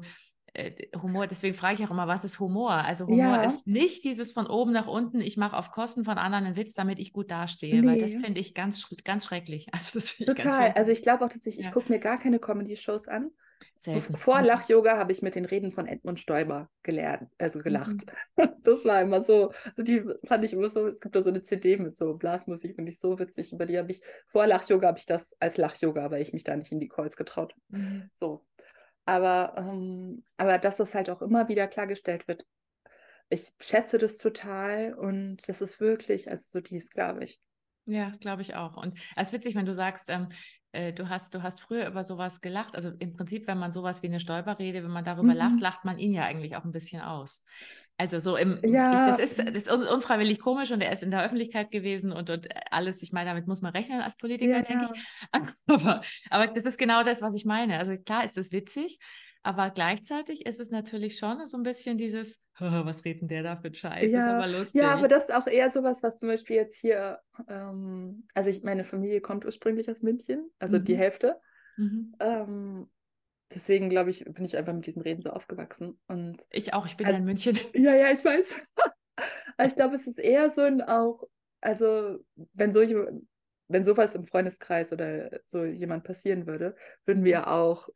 Humor, 1.01 1.27
deswegen 1.27 1.55
frage 1.55 1.75
ich 1.75 1.85
auch 1.85 1.91
immer, 1.91 2.07
was 2.07 2.23
ist 2.23 2.39
Humor? 2.39 2.71
Also 2.71 3.07
Humor 3.07 3.17
ja. 3.17 3.43
ist 3.43 3.67
nicht 3.67 4.03
dieses 4.03 4.31
von 4.31 4.47
oben 4.47 4.71
nach 4.71 4.87
unten, 4.87 5.19
ich 5.21 5.37
mache 5.37 5.57
auf 5.57 5.71
Kosten 5.71 6.05
von 6.05 6.17
anderen 6.17 6.45
einen 6.45 6.55
Witz, 6.55 6.73
damit 6.73 6.99
ich 6.99 7.13
gut 7.13 7.31
dastehe, 7.31 7.81
nee. 7.81 7.87
weil 7.87 7.99
das 8.01 8.11
finde 8.11 8.39
ich 8.39 8.53
ganz, 8.53 8.93
ganz 9.03 9.25
schrecklich. 9.25 9.67
Also 9.73 9.99
das 9.99 10.17
Total. 10.17 10.71
also 10.73 10.91
ich 10.91 11.01
glaube 11.01 11.25
auch 11.25 11.29
tatsächlich, 11.29 11.65
ja. 11.65 11.69
ich 11.69 11.73
gucke 11.73 11.91
mir 11.91 11.99
gar 11.99 12.19
keine 12.19 12.39
Comedy-Shows 12.39 13.07
an. 13.07 13.31
Selten. 13.77 14.15
Vor. 14.15 14.41
Lach-Yoga 14.41 14.97
habe 14.97 15.11
ich 15.11 15.21
mit 15.21 15.35
den 15.35 15.45
Reden 15.45 15.71
von 15.71 15.87
Edmund 15.87 16.19
Stoiber 16.19 16.69
gelernt, 16.83 17.29
also 17.37 17.59
gelacht. 17.59 18.05
Mhm. 18.37 18.49
Das 18.63 18.83
war 18.83 19.01
immer 19.01 19.21
so, 19.21 19.51
also 19.65 19.83
die 19.83 20.03
fand 20.25 20.43
ich 20.43 20.53
immer 20.53 20.69
so, 20.69 20.87
es 20.87 20.99
gibt 20.99 21.15
da 21.15 21.21
so 21.21 21.29
eine 21.29 21.43
CD 21.43 21.77
mit 21.77 21.95
so 21.95 22.15
Blasmusik, 22.15 22.75
finde 22.75 22.91
ich 22.91 22.99
so 22.99 23.19
witzig. 23.19 23.53
Über 23.53 23.65
die 23.65 23.77
habe 23.77 23.91
ich, 23.91 24.01
vor 24.27 24.47
Lach-Yoga 24.47 24.87
habe 24.87 24.97
ich 24.97 25.05
das 25.05 25.35
als 25.39 25.57
Lach-Yoga, 25.57 26.09
weil 26.09 26.21
ich 26.21 26.33
mich 26.33 26.43
da 26.43 26.55
nicht 26.55 26.71
in 26.71 26.79
die 26.79 26.87
Calls 26.87 27.15
getraut. 27.15 27.53
Mhm. 27.69 28.09
So, 28.15 28.43
aber, 29.05 29.55
ähm, 29.57 30.23
aber 30.37 30.57
dass 30.57 30.77
das 30.77 30.93
halt 30.93 31.09
auch 31.09 31.21
immer 31.21 31.47
wieder 31.47 31.67
klargestellt 31.67 32.27
wird. 32.27 32.45
Ich 33.29 33.51
schätze 33.59 33.97
das 33.97 34.17
total 34.17 34.93
und 34.93 35.37
das 35.47 35.61
ist 35.61 35.79
wirklich, 35.79 36.29
also 36.29 36.45
so 36.47 36.59
dies, 36.59 36.89
glaube 36.89 37.23
ich. 37.23 37.39
Ja, 37.85 38.09
das 38.09 38.19
glaube 38.19 38.41
ich 38.41 38.55
auch. 38.55 38.77
Und 38.77 38.97
es 39.15 39.27
ist 39.27 39.33
witzig, 39.33 39.55
wenn 39.55 39.65
du 39.65 39.73
sagst, 39.73 40.09
ähm, 40.09 40.29
äh, 40.71 40.93
du 40.93 41.09
hast, 41.09 41.33
du 41.33 41.41
hast 41.41 41.61
früher 41.61 41.87
über 41.87 42.03
sowas 42.03 42.41
gelacht. 42.41 42.75
Also 42.75 42.91
im 42.99 43.13
Prinzip, 43.13 43.47
wenn 43.47 43.57
man 43.57 43.71
sowas 43.71 44.03
wie 44.03 44.07
eine 44.07 44.19
Stolperrede, 44.19 44.83
wenn 44.83 44.91
man 44.91 45.05
darüber 45.05 45.33
mhm. 45.33 45.37
lacht, 45.37 45.59
lacht 45.59 45.85
man 45.85 45.97
ihn 45.97 46.11
ja 46.11 46.23
eigentlich 46.23 46.55
auch 46.55 46.65
ein 46.65 46.71
bisschen 46.71 47.01
aus. 47.01 47.45
Also 47.97 48.19
so 48.19 48.35
im, 48.35 48.59
ja. 48.63 49.09
ich, 49.09 49.15
das, 49.15 49.19
ist, 49.19 49.39
das 49.39 49.63
ist 49.63 49.71
unfreiwillig 49.71 50.39
komisch 50.39 50.71
und 50.71 50.81
er 50.81 50.91
ist 50.91 51.01
in 51.01 51.11
der 51.11 51.23
Öffentlichkeit 51.23 51.71
gewesen 51.71 52.11
und, 52.11 52.29
und 52.29 52.49
alles, 52.69 53.01
ich 53.01 53.13
meine, 53.13 53.29
damit 53.29 53.47
muss 53.47 53.61
man 53.61 53.71
rechnen 53.71 54.01
als 54.01 54.17
Politiker, 54.17 54.57
ja, 54.57 54.61
denke 54.61 54.89
ich. 54.93 55.01
Aber, 55.67 56.01
aber 56.29 56.47
das 56.47 56.65
ist 56.65 56.77
genau 56.77 57.03
das, 57.03 57.21
was 57.21 57.35
ich 57.35 57.45
meine. 57.45 57.79
Also 57.79 57.95
klar 57.95 58.23
ist 58.23 58.37
das 58.37 58.51
witzig, 58.51 58.99
aber 59.43 59.69
gleichzeitig 59.69 60.45
ist 60.45 60.59
es 60.59 60.71
natürlich 60.71 61.17
schon 61.17 61.45
so 61.47 61.57
ein 61.57 61.63
bisschen 61.63 61.97
dieses, 61.97 62.43
was 62.59 63.05
redet 63.05 63.21
denn 63.21 63.27
der 63.29 63.43
da 63.43 63.55
für 63.55 63.73
Scheiß? 63.73 64.11
Ja, 64.11 64.19
ist 64.19 64.33
aber 64.33 64.47
lustig. 64.47 64.81
Ja, 64.81 64.91
aber 64.91 65.07
das 65.07 65.29
ist 65.29 65.35
auch 65.35 65.47
eher 65.47 65.71
sowas, 65.71 66.03
was 66.03 66.17
zum 66.17 66.29
Beispiel 66.29 66.55
jetzt 66.55 66.75
hier, 66.75 67.19
ähm, 67.47 68.27
also 68.33 68.49
ich, 68.49 68.63
meine 68.63 68.83
Familie 68.83 69.21
kommt 69.21 69.45
ursprünglich 69.45 69.89
aus 69.89 70.01
München, 70.01 70.49
also 70.59 70.79
mhm. 70.79 70.85
die 70.85 70.97
Hälfte. 70.97 71.39
Mhm. 71.77 72.15
Ähm, 72.19 72.89
deswegen 73.55 73.89
glaube 73.89 74.09
ich, 74.09 74.25
bin 74.25 74.45
ich 74.45 74.57
einfach 74.57 74.73
mit 74.73 74.85
diesen 74.85 75.01
Reden 75.01 75.21
so 75.21 75.31
aufgewachsen. 75.31 75.99
Und 76.07 76.45
ich 76.51 76.73
auch, 76.73 76.85
ich 76.85 76.97
bin 76.97 77.07
also, 77.07 77.15
ja 77.15 77.19
in 77.19 77.25
München. 77.25 77.57
Ja, 77.73 77.95
ja, 77.95 78.11
ich 78.11 78.23
weiß. 78.23 78.53
Aber 79.57 79.67
ich 79.67 79.75
glaube, 79.75 79.95
es 79.95 80.05
ist 80.05 80.19
eher 80.19 80.51
so 80.51 80.61
ein 80.61 80.81
auch, 80.81 81.23
also 81.61 82.19
wenn 82.53 82.71
so 82.71 82.81
wenn 83.67 83.83
sowas 83.83 84.13
im 84.13 84.27
Freundeskreis 84.27 84.93
oder 84.93 85.39
so 85.47 85.63
jemand 85.63 86.03
passieren 86.03 86.45
würde, 86.45 86.75
würden 87.05 87.23
wir 87.23 87.47
auch 87.47 87.89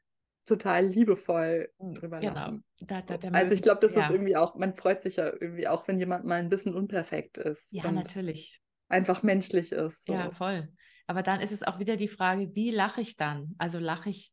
total 0.46 0.88
liebevoll 0.88 1.70
hm, 1.78 1.94
drüber 1.94 2.20
genau. 2.20 2.34
lachen. 2.34 2.64
Da, 2.80 3.02
da, 3.02 3.18
also 3.30 3.54
ich 3.54 3.62
glaube, 3.62 3.82
das 3.82 3.94
ja. 3.94 4.06
ist 4.06 4.10
irgendwie 4.10 4.36
auch, 4.36 4.56
man 4.56 4.76
freut 4.76 5.02
sich 5.02 5.18
ja 5.18 5.28
irgendwie 5.28 5.68
auch, 5.68 5.88
wenn 5.88 6.00
jemand 6.00 6.26
mal 6.26 6.40
ein 6.40 6.50
bisschen 6.50 6.74
unperfekt 6.74 7.38
ist. 7.38 7.72
Ja, 7.72 7.92
natürlich. 7.92 8.60
Einfach 8.88 9.22
menschlich 9.22 9.72
ist. 9.72 10.06
So. 10.06 10.14
Ja, 10.14 10.32
voll. 10.32 10.70
Aber 11.06 11.22
dann 11.22 11.40
ist 11.40 11.52
es 11.52 11.62
auch 11.62 11.78
wieder 11.78 11.98
die 11.98 12.08
Frage, 12.08 12.56
wie 12.56 12.72
lache 12.72 13.02
ich 13.02 13.16
dann? 13.16 13.54
Also 13.60 13.78
lache 13.78 14.10
ich 14.10 14.32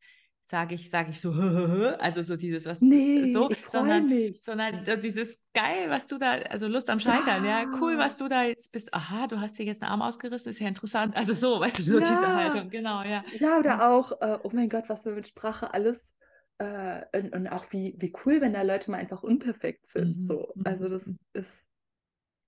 sage 0.49 0.75
ich, 0.75 0.89
sage 0.89 1.09
ich 1.09 1.19
so, 1.19 1.31
also 1.99 2.21
so 2.21 2.37
dieses 2.37 2.65
was 2.65 2.81
nee, 2.81 3.25
so, 3.25 3.49
sondern, 3.67 4.07
mich. 4.07 4.41
sondern 4.41 4.85
dieses 5.01 5.43
geil, 5.53 5.89
was 5.89 6.07
du 6.07 6.17
da, 6.17 6.35
also 6.49 6.67
Lust 6.67 6.89
am 6.89 7.01
Scheitern, 7.01 7.43
ja. 7.43 7.63
ja. 7.63 7.71
cool, 7.81 7.97
was 7.97 8.15
du 8.15 8.29
da 8.29 8.43
jetzt 8.43 8.71
bist. 8.71 8.93
Aha, 8.93 9.27
du 9.27 9.41
hast 9.41 9.59
dir 9.59 9.65
jetzt 9.65 9.83
einen 9.83 9.91
Arm 9.91 10.01
ausgerissen, 10.01 10.49
ist 10.49 10.59
ja 10.59 10.67
interessant. 10.69 11.17
Also 11.17 11.33
so, 11.33 11.59
weißt 11.59 11.79
du, 11.79 11.83
so 11.83 11.99
ja. 11.99 12.09
diese 12.09 12.33
Haltung, 12.33 12.69
genau, 12.69 13.03
ja. 13.03 13.25
Ja, 13.39 13.59
oder 13.59 13.91
auch, 13.91 14.13
äh, 14.21 14.39
oh 14.41 14.51
mein 14.53 14.69
Gott, 14.69 14.85
was 14.87 15.03
wir 15.03 15.11
mit 15.11 15.27
Sprache 15.27 15.73
alles 15.73 16.13
äh, 16.59 17.01
und, 17.13 17.33
und, 17.33 17.47
auch 17.49 17.65
wie, 17.71 17.95
wie 17.97 18.13
cool, 18.25 18.39
wenn 18.39 18.53
da 18.53 18.61
Leute 18.61 18.89
mal 18.89 18.97
einfach 18.97 19.23
unperfekt 19.23 19.85
sind. 19.85 20.17
Mhm. 20.17 20.21
So. 20.21 20.53
Also 20.63 20.87
das 20.87 21.05
mhm. 21.05 21.19
ist 21.33 21.66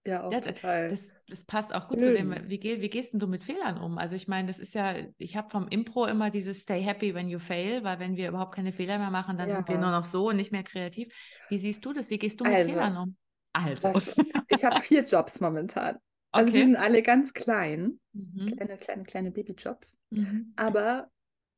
ja, 0.06 0.24
auch 0.24 0.32
ja, 0.32 0.40
total. 0.40 0.90
Das, 0.90 1.12
das 1.28 1.44
passt 1.44 1.74
auch 1.74 1.88
gut 1.88 2.00
Schön. 2.00 2.10
zu 2.10 2.14
dem, 2.14 2.50
wie, 2.50 2.60
geh, 2.60 2.82
wie 2.82 2.90
gehst 2.90 3.14
denn 3.14 3.20
du 3.20 3.28
mit 3.28 3.44
Fehlern 3.44 3.78
um? 3.78 3.98
Also 3.98 4.16
ich 4.16 4.28
meine, 4.28 4.48
das 4.48 4.60
ist 4.60 4.74
ja, 4.74 4.96
ich 5.18 5.36
habe 5.36 5.50
vom 5.50 5.68
Impro 5.68 6.06
immer 6.06 6.30
dieses 6.30 6.62
Stay 6.62 6.82
happy 6.82 7.14
when 7.14 7.30
you 7.30 7.40
fail, 7.40 7.84
weil 7.84 8.00
wenn 8.00 8.16
wir 8.16 8.30
überhaupt 8.30 8.56
keine 8.56 8.72
Fehler 8.72 8.98
mehr 8.98 9.12
machen, 9.12 9.38
dann 9.38 9.50
ja. 9.50 9.56
sind 9.56 9.68
wir 9.68 9.78
nur 9.78 9.92
noch 9.92 10.06
so 10.06 10.30
und 10.30 10.38
nicht 10.38 10.52
mehr 10.52 10.64
kreativ. 10.64 11.14
Wie 11.50 11.58
siehst 11.58 11.86
du 11.86 11.94
das? 11.94 12.10
Wie 12.10 12.18
gehst 12.18 12.40
du 12.40 12.46
mit 12.46 12.54
also, 12.54 12.70
Fehlern 12.70 12.98
um? 12.98 13.18
Also. 13.54 13.92
Das, 13.92 14.16
ich 14.48 14.64
habe 14.64 14.80
vier 14.82 15.04
Jobs 15.04 15.40
momentan. 15.40 15.98
Also 16.32 16.50
okay. 16.52 16.60
die 16.60 16.66
sind 16.66 16.76
alle 16.76 17.02
ganz 17.02 17.34
klein, 17.34 18.00
mhm. 18.14 18.56
kleine, 18.56 18.78
kleine, 18.78 19.04
kleine 19.04 19.32
Babyjobs. 19.32 19.98
Mhm. 20.12 20.54
Aber 20.58 21.10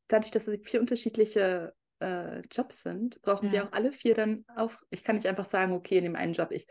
dadurch, 0.07 0.31
dass 0.31 0.47
es 0.47 0.61
vier 0.63 0.79
unterschiedliche 0.79 1.73
äh, 1.99 2.39
Jobs 2.49 2.83
sind, 2.83 3.21
brauchen 3.21 3.47
ja. 3.47 3.51
sie 3.51 3.59
auch 3.59 3.73
alle 3.73 3.91
vier 3.91 4.15
dann 4.15 4.45
auf. 4.55 4.81
Ich 4.89 5.03
kann 5.03 5.17
nicht 5.17 5.27
einfach 5.27 5.43
sagen, 5.43 5.73
okay, 5.73 5.97
in 5.97 6.05
dem 6.05 6.15
einen 6.15 6.31
Job, 6.31 6.51
ich 6.51 6.67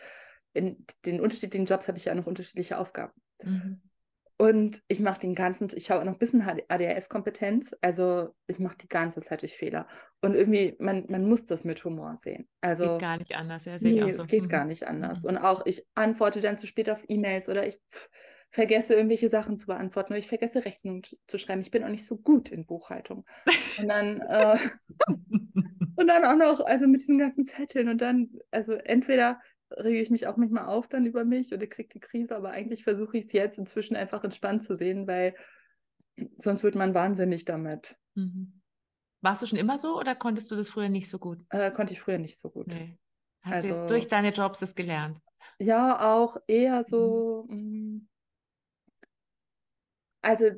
in 0.52 0.84
den 1.04 1.20
unterschiedlichen 1.20 1.66
Jobs 1.66 1.88
habe 1.88 1.98
ich 1.98 2.06
ja 2.06 2.14
noch 2.14 2.26
unterschiedliche 2.26 2.78
Aufgaben. 2.78 3.12
Mhm. 3.42 3.80
Und 4.40 4.82
ich 4.88 5.00
mache 5.00 5.20
den 5.20 5.34
ganzen, 5.34 5.68
ich 5.74 5.90
habe 5.90 6.02
noch 6.06 6.14
ein 6.14 6.18
bisschen 6.18 6.40
ADHS-Kompetenz, 6.40 7.76
also 7.82 8.34
ich 8.46 8.58
mache 8.58 8.78
die 8.78 8.88
ganze 8.88 9.20
Zeit 9.20 9.42
durch 9.42 9.54
Fehler. 9.54 9.86
Und 10.22 10.34
irgendwie, 10.34 10.76
man, 10.78 11.04
man 11.10 11.28
muss 11.28 11.44
das 11.44 11.62
mit 11.62 11.84
Humor 11.84 12.16
sehen. 12.16 12.48
Also, 12.62 12.92
geht 12.92 13.00
gar 13.02 13.18
nicht 13.18 13.36
anders, 13.36 13.66
ja, 13.66 13.78
sehe 13.78 13.92
nee, 13.92 13.98
ich 13.98 14.04
auch 14.04 14.12
so. 14.12 14.22
es 14.22 14.28
geht 14.28 14.44
mhm. 14.44 14.48
gar 14.48 14.64
nicht 14.64 14.86
anders. 14.86 15.24
Mhm. 15.24 15.28
Und 15.28 15.38
auch, 15.38 15.66
ich 15.66 15.84
antworte 15.94 16.40
dann 16.40 16.56
zu 16.56 16.66
spät 16.66 16.88
auf 16.88 17.04
E-Mails 17.06 17.50
oder 17.50 17.66
ich 17.66 17.78
vergesse 18.50 18.94
irgendwelche 18.94 19.28
Sachen 19.28 19.58
zu 19.58 19.66
beantworten 19.66 20.14
oder 20.14 20.20
ich 20.20 20.28
vergesse 20.28 20.64
Rechnungen 20.64 21.02
zu 21.26 21.38
schreiben. 21.38 21.60
Ich 21.60 21.70
bin 21.70 21.84
auch 21.84 21.90
nicht 21.90 22.06
so 22.06 22.16
gut 22.16 22.50
in 22.50 22.64
Buchhaltung. 22.64 23.26
Und 23.78 23.88
dann, 23.88 24.22
äh, 24.22 24.58
und 25.96 26.06
dann 26.06 26.24
auch 26.24 26.36
noch, 26.36 26.64
also 26.64 26.86
mit 26.86 27.02
diesen 27.02 27.18
ganzen 27.18 27.44
Zetteln 27.44 27.88
und 27.90 28.00
dann, 28.00 28.30
also 28.50 28.72
entweder 28.72 29.38
rege 29.76 30.00
ich 30.00 30.11
mich 30.11 30.26
auch 30.26 30.37
manchmal 30.37 30.64
auf 30.66 30.88
dann 30.88 31.06
über 31.06 31.24
mich 31.24 31.52
oder 31.52 31.66
kriege 31.66 31.88
die 31.88 32.00
Krise, 32.00 32.37
aber 32.37 32.50
eigentlich 32.50 32.85
versuche 32.85 33.18
ich 33.18 33.26
es 33.26 33.33
jetzt 33.33 33.59
inzwischen 33.59 33.96
einfach 33.96 34.24
entspannt 34.24 34.62
zu 34.62 34.74
sehen, 34.74 35.06
weil 35.06 35.35
sonst 36.38 36.62
wird 36.62 36.74
man 36.74 36.94
wahnsinnig 36.94 37.44
damit. 37.44 37.96
Mhm. 38.14 38.61
Warst 39.22 39.42
du 39.42 39.46
schon 39.46 39.59
immer 39.59 39.78
so 39.78 39.98
oder 39.98 40.14
konntest 40.14 40.50
du 40.50 40.56
das 40.56 40.70
früher 40.70 40.88
nicht 40.88 41.09
so 41.09 41.18
gut? 41.18 41.44
Äh, 41.50 41.70
konnte 41.70 41.92
ich 41.92 42.00
früher 42.00 42.18
nicht 42.18 42.38
so 42.38 42.50
gut. 42.50 42.68
Nee. 42.68 42.98
Hast 43.42 43.56
also, 43.56 43.68
du 43.68 43.74
jetzt 43.74 43.90
durch 43.90 44.09
deine 44.09 44.30
Jobs 44.30 44.61
das 44.61 44.74
gelernt? 44.74 45.20
Ja, 45.59 46.14
auch 46.14 46.37
eher 46.46 46.85
so. 46.85 47.46
Mhm. 47.48 47.56
Mm, 47.56 48.09
also 50.22 50.50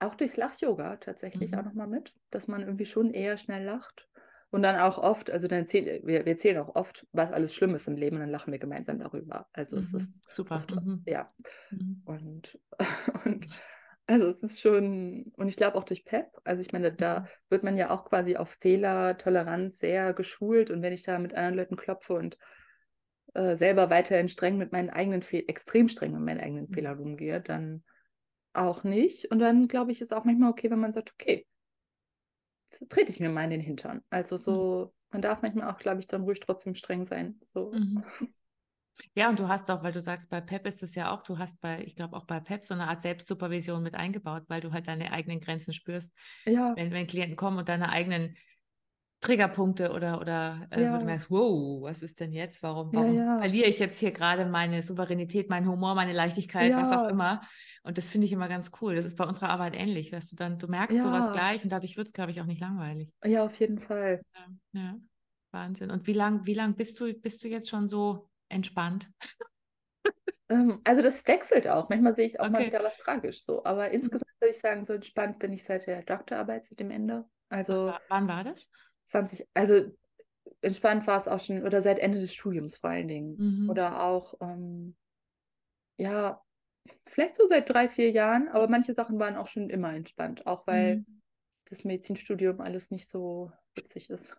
auch 0.00 0.14
durchs 0.14 0.36
Lach-Yoga 0.36 0.96
tatsächlich 0.96 1.52
mhm. 1.52 1.58
auch 1.58 1.64
nochmal 1.64 1.88
mit, 1.88 2.14
dass 2.30 2.48
man 2.48 2.62
irgendwie 2.62 2.86
schon 2.86 3.12
eher 3.12 3.36
schnell 3.36 3.64
lacht. 3.64 4.07
Und 4.50 4.62
dann 4.62 4.76
auch 4.76 4.96
oft, 4.96 5.30
also 5.30 5.46
dann 5.46 5.60
erzählen, 5.60 6.00
wir, 6.06 6.24
wir 6.24 6.32
erzählen 6.32 6.58
auch 6.58 6.74
oft, 6.74 7.06
was 7.12 7.32
alles 7.32 7.54
schlimm 7.54 7.74
ist 7.74 7.86
im 7.86 7.96
Leben 7.96 8.16
und 8.16 8.22
dann 8.22 8.30
lachen 8.30 8.50
wir 8.50 8.58
gemeinsam 8.58 8.98
darüber. 8.98 9.46
Also 9.52 9.76
mhm. 9.76 9.82
es 9.82 9.92
ist 9.92 10.30
super. 10.30 10.56
Oft, 10.56 10.74
mhm. 10.74 11.02
Ja. 11.06 11.30
Mhm. 11.70 12.02
Und, 12.06 12.58
und 13.24 13.46
also 14.06 14.26
es 14.26 14.42
ist 14.42 14.60
schon, 14.60 15.32
und 15.36 15.48
ich 15.48 15.56
glaube 15.56 15.76
auch 15.76 15.84
durch 15.84 16.06
PEP, 16.06 16.28
also 16.44 16.62
ich 16.62 16.72
meine, 16.72 16.92
da 16.92 17.20
mhm. 17.20 17.26
wird 17.50 17.62
man 17.62 17.76
ja 17.76 17.90
auch 17.90 18.06
quasi 18.06 18.36
auf 18.36 18.56
Fehler, 18.60 19.18
Toleranz 19.18 19.78
sehr 19.78 20.14
geschult 20.14 20.70
und 20.70 20.80
wenn 20.80 20.94
ich 20.94 21.02
da 21.02 21.18
mit 21.18 21.34
anderen 21.34 21.56
Leuten 21.56 21.76
klopfe 21.76 22.14
und 22.14 22.38
äh, 23.34 23.56
selber 23.56 23.90
weiterhin 23.90 24.30
streng 24.30 24.56
mit 24.56 24.72
meinen 24.72 24.88
eigenen 24.88 25.20
Fehlern, 25.20 25.48
extrem 25.48 25.90
streng 25.90 26.12
mit 26.12 26.22
meinen 26.22 26.40
eigenen 26.40 26.68
mhm. 26.70 26.72
Fehlern 26.72 26.98
umgehe, 26.98 27.42
dann 27.42 27.84
auch 28.54 28.82
nicht. 28.82 29.30
Und 29.30 29.40
dann 29.40 29.68
glaube 29.68 29.92
ich, 29.92 30.00
ist 30.00 30.14
auch 30.14 30.24
manchmal 30.24 30.50
okay, 30.50 30.70
wenn 30.70 30.80
man 30.80 30.92
sagt, 30.92 31.12
okay, 31.12 31.46
trete 32.88 33.10
ich 33.10 33.20
mir 33.20 33.28
mal 33.28 33.44
in 33.44 33.50
den 33.50 33.60
Hintern. 33.60 34.02
Also 34.10 34.36
so, 34.36 34.86
mhm. 34.86 34.90
man 35.10 35.22
darf 35.22 35.42
manchmal 35.42 35.70
auch, 35.70 35.78
glaube 35.78 36.00
ich, 36.00 36.06
dann 36.06 36.22
ruhig 36.22 36.40
trotzdem 36.40 36.74
streng 36.74 37.04
sein. 37.04 37.38
So. 37.42 37.72
Mhm. 37.72 38.04
Ja, 39.14 39.28
und 39.28 39.38
du 39.38 39.46
hast 39.46 39.70
auch, 39.70 39.84
weil 39.84 39.92
du 39.92 40.00
sagst, 40.00 40.28
bei 40.28 40.40
PEP 40.40 40.66
ist 40.66 40.82
es 40.82 40.96
ja 40.96 41.12
auch, 41.12 41.22
du 41.22 41.38
hast 41.38 41.60
bei, 41.60 41.84
ich 41.84 41.94
glaube 41.94 42.16
auch 42.16 42.24
bei 42.24 42.40
PEP 42.40 42.64
so 42.64 42.74
eine 42.74 42.88
Art 42.88 43.00
Selbstsupervision 43.00 43.80
mit 43.80 43.94
eingebaut, 43.94 44.42
weil 44.48 44.60
du 44.60 44.72
halt 44.72 44.88
deine 44.88 45.12
eigenen 45.12 45.38
Grenzen 45.38 45.72
spürst. 45.72 46.12
Ja. 46.46 46.74
Wenn, 46.74 46.90
wenn 46.90 47.06
Klienten 47.06 47.36
kommen 47.36 47.58
und 47.58 47.68
deine 47.68 47.90
eigenen 47.90 48.34
Triggerpunkte 49.20 49.90
oder, 49.92 50.20
oder 50.20 50.68
äh, 50.70 50.82
Ja. 50.82 50.94
wo 50.94 50.98
du 50.98 51.04
merkst, 51.04 51.28
wow, 51.30 51.82
was 51.82 52.02
ist 52.02 52.20
denn 52.20 52.32
jetzt? 52.32 52.62
Warum, 52.62 52.92
Ja, 52.92 53.00
warum 53.00 53.16
ja. 53.16 53.38
verliere 53.38 53.66
ich 53.68 53.78
jetzt 53.80 53.98
hier 53.98 54.12
gerade 54.12 54.46
meine 54.46 54.82
Souveränität, 54.82 55.50
meinen 55.50 55.68
Humor, 55.68 55.94
meine 55.96 56.12
Leichtigkeit, 56.12 56.76
was 56.76 56.92
auch 56.92 57.02
Ja. 57.02 57.08
immer? 57.08 57.40
Und 57.82 57.98
das 57.98 58.08
finde 58.08 58.26
ich 58.26 58.32
immer 58.32 58.48
ganz 58.48 58.70
cool. 58.80 58.94
Das 58.94 59.04
ist 59.04 59.16
bei 59.16 59.24
unserer 59.24 59.48
Arbeit 59.50 59.74
ähnlich, 59.74 60.12
weißt 60.12 60.32
du 60.32 60.36
dann, 60.36 60.58
du 60.58 60.68
merkst 60.68 61.02
sowas 61.02 61.26
Ja. 61.26 61.32
gleich 61.32 61.64
und 61.64 61.70
dadurch 61.70 61.96
wird 61.96 62.06
es, 62.06 62.12
glaube 62.12 62.30
ich, 62.30 62.40
auch 62.40 62.46
nicht 62.46 62.60
langweilig. 62.60 63.12
Ja, 63.24 63.44
auf 63.44 63.58
jeden 63.58 63.80
Fall. 63.80 64.22
Ja, 64.34 64.80
ja. 64.80 64.96
Wahnsinn. 65.50 65.90
Und 65.90 66.06
wie 66.06 66.12
lang, 66.12 66.46
wie 66.46 66.54
lang 66.54 66.76
bist 66.76 67.00
du, 67.00 67.12
bist 67.12 67.42
du 67.42 67.48
jetzt 67.48 67.68
schon 67.70 67.88
so 67.88 68.28
entspannt? 68.48 69.10
Ähm, 70.48 70.80
also 70.84 71.02
das 71.02 71.26
wechselt 71.26 71.68
auch. 71.68 71.88
Manchmal 71.88 72.14
sehe 72.14 72.26
ich 72.26 72.40
auch 72.40 72.48
mal 72.48 72.58
Okay. 72.60 72.66
wieder 72.68 72.82
was 72.82 72.96
tragisch 72.96 73.44
so. 73.44 73.64
Aber 73.64 73.90
insgesamt 73.90 74.24
würde 74.40 74.50
ich 74.54 74.60
sagen, 74.60 74.84
so 74.86 74.92
entspannt 74.94 75.38
bin 75.38 75.52
ich 75.52 75.64
seit 75.64 75.86
der 75.86 76.02
Doktorarbeit, 76.02 76.66
seit 76.66 76.80
dem 76.80 76.90
Ende. 76.90 77.24
Also 77.48 77.86
Wa- 77.86 78.00
Wann 78.08 78.28
war 78.28 78.44
das? 78.44 78.70
20, 79.08 79.46
also 79.54 79.92
entspannt 80.62 81.06
war 81.08 81.18
es 81.18 81.28
auch 81.28 81.40
schon, 81.40 81.64
oder 81.64 81.82
seit 81.82 81.98
Ende 82.00 82.20
des 82.20 82.34
Studiums 82.34 82.76
vor 82.78 82.90
allen 82.90 83.08
Dingen. 83.08 83.38
Mhm. 83.38 83.68
Oder 83.68 84.02
auch, 84.04 84.34
ähm, 84.40 84.96
ja, 85.98 86.42
vielleicht 87.08 87.36
so 87.36 87.48
seit 87.48 87.70
drei, 87.70 87.88
vier 87.88 88.10
Jahren, 88.12 88.48
aber 88.48 88.68
manche 88.68 88.94
Sachen 88.94 89.18
waren 89.20 89.36
auch 89.36 89.48
schon 89.48 89.70
immer 89.70 89.94
entspannt, 89.94 90.46
auch 90.46 90.66
weil 90.66 91.02
Mhm. 91.02 91.20
das 91.66 91.84
Medizinstudium 91.84 92.60
alles 92.60 92.90
nicht 92.90 93.08
so 93.08 93.52
witzig 93.76 94.10
ist. 94.10 94.36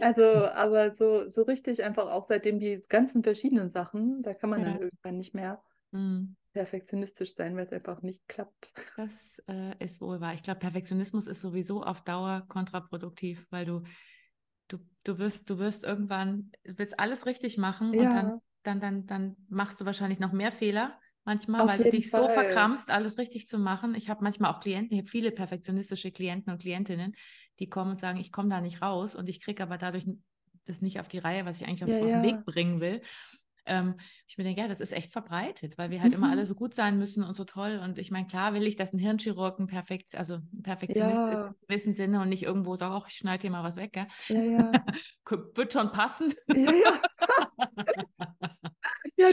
Also, 0.00 0.22
aber 0.22 0.90
so, 0.90 1.28
so 1.28 1.42
richtig 1.42 1.82
einfach 1.84 2.10
auch 2.10 2.24
seitdem 2.24 2.58
die 2.60 2.80
ganzen 2.88 3.22
verschiedenen 3.22 3.70
Sachen, 3.70 4.22
da 4.22 4.34
kann 4.34 4.50
man 4.50 4.62
dann 4.62 4.74
Ja. 4.74 4.80
irgendwann 4.80 5.16
nicht 5.18 5.34
mehr 5.34 5.62
Mhm. 5.92 6.36
Perfektionistisch 6.56 7.34
sein, 7.34 7.54
weil 7.54 7.64
es 7.64 7.72
einfach 7.72 8.00
nicht 8.00 8.26
klappt. 8.28 8.72
Das 8.96 9.42
äh, 9.46 9.74
ist 9.84 10.00
wohl 10.00 10.20
wahr. 10.20 10.32
Ich 10.34 10.42
glaube, 10.42 10.60
Perfektionismus 10.60 11.26
ist 11.26 11.42
sowieso 11.42 11.82
auf 11.82 12.02
Dauer 12.02 12.46
kontraproduktiv, 12.48 13.46
weil 13.50 13.66
du, 13.66 13.82
du, 14.68 14.78
du 15.04 15.18
wirst, 15.18 15.50
du 15.50 15.58
wirst 15.58 15.84
irgendwann, 15.84 16.50
willst 16.64 16.98
alles 16.98 17.26
richtig 17.26 17.58
machen 17.58 17.94
und 17.94 18.14
dann, 18.14 18.32
Ja, 18.32 18.40
dann, 18.62 18.80
dann, 18.80 19.06
dann 19.06 19.36
machst 19.48 19.80
du 19.80 19.84
wahrscheinlich 19.84 20.18
noch 20.18 20.32
mehr 20.32 20.50
Fehler 20.50 20.98
manchmal, 21.24 21.62
auf 21.64 21.68
weil 21.68 21.78
du 21.78 21.88
dich 21.88 22.10
so 22.10 22.22
Fall. 22.22 22.34
verkrampfst, 22.34 22.90
alles 22.90 23.18
richtig 23.18 23.48
zu 23.48 23.58
machen. 23.58 23.94
Ich 23.94 24.08
habe 24.08 24.24
manchmal 24.24 24.50
auch 24.54 24.60
Klienten, 24.60 24.94
ich 24.94 25.00
habe 25.02 25.10
viele 25.10 25.30
perfektionistische 25.30 26.10
Klienten 26.10 26.50
und 26.52 26.62
Klientinnen, 26.62 27.14
die 27.58 27.68
kommen 27.68 27.90
und 27.92 28.00
sagen, 28.00 28.18
ich 28.18 28.32
komme 28.32 28.48
da 28.48 28.62
nicht 28.62 28.80
raus 28.80 29.14
und 29.14 29.28
ich 29.28 29.40
kriege 29.42 29.62
aber 29.62 29.76
dadurch 29.76 30.06
das 30.64 30.80
nicht 30.80 31.00
auf 31.00 31.08
die 31.08 31.18
Reihe, 31.18 31.44
was 31.44 31.60
ich 31.60 31.66
eigentlich 31.68 31.84
auf, 31.84 31.90
Ja, 31.90 31.96
auf 32.00 32.12
den 32.12 32.22
ja. 32.22 32.22
Weg 32.22 32.46
bringen 32.46 32.80
will. 32.80 33.02
Ähm, 33.66 33.96
ich 34.26 34.38
mir 34.38 34.44
denke, 34.44 34.60
ja, 34.62 34.68
das 34.68 34.80
ist 34.80 34.92
echt 34.92 35.12
verbreitet, 35.12 35.76
weil 35.78 35.90
wir 35.90 36.00
halt 36.02 36.12
immer 36.12 36.28
Mhm. 36.28 36.30
alle 36.30 36.46
so 36.46 36.54
gut 36.54 36.74
sein 36.74 36.98
müssen 36.98 37.24
und 37.24 37.34
so 37.34 37.44
toll. 37.44 37.80
Und 37.82 37.98
ich 37.98 38.10
meine, 38.10 38.26
klar 38.26 38.54
will 38.54 38.66
ich, 38.66 38.76
dass 38.76 38.92
ein 38.92 38.98
Hirnchirurg 38.98 39.58
ein 39.58 39.66
Perfekt, 39.66 40.14
also 40.16 40.34
ein 40.36 40.62
Perfektionist 40.62 41.26
ist 41.26 41.44
Ja, 41.44 41.54
im 41.60 41.66
gewissen 41.68 41.94
Sinne 41.94 42.20
und 42.20 42.28
nicht 42.28 42.42
irgendwo 42.44 42.76
sagt, 42.76 42.92
ach, 42.94 43.08
ich 43.08 43.16
schneide 43.16 43.42
dir 43.42 43.50
mal 43.50 43.64
was 43.64 43.76
weg, 43.76 43.92
gell? 43.92 44.06
ja, 44.28 44.42
ja. 44.42 44.96
Wird 45.54 45.72
schon 45.72 45.92
passen. 45.92 46.34
Ja, 46.54 46.72
ja. 46.72 47.00
Ja, 49.16 49.32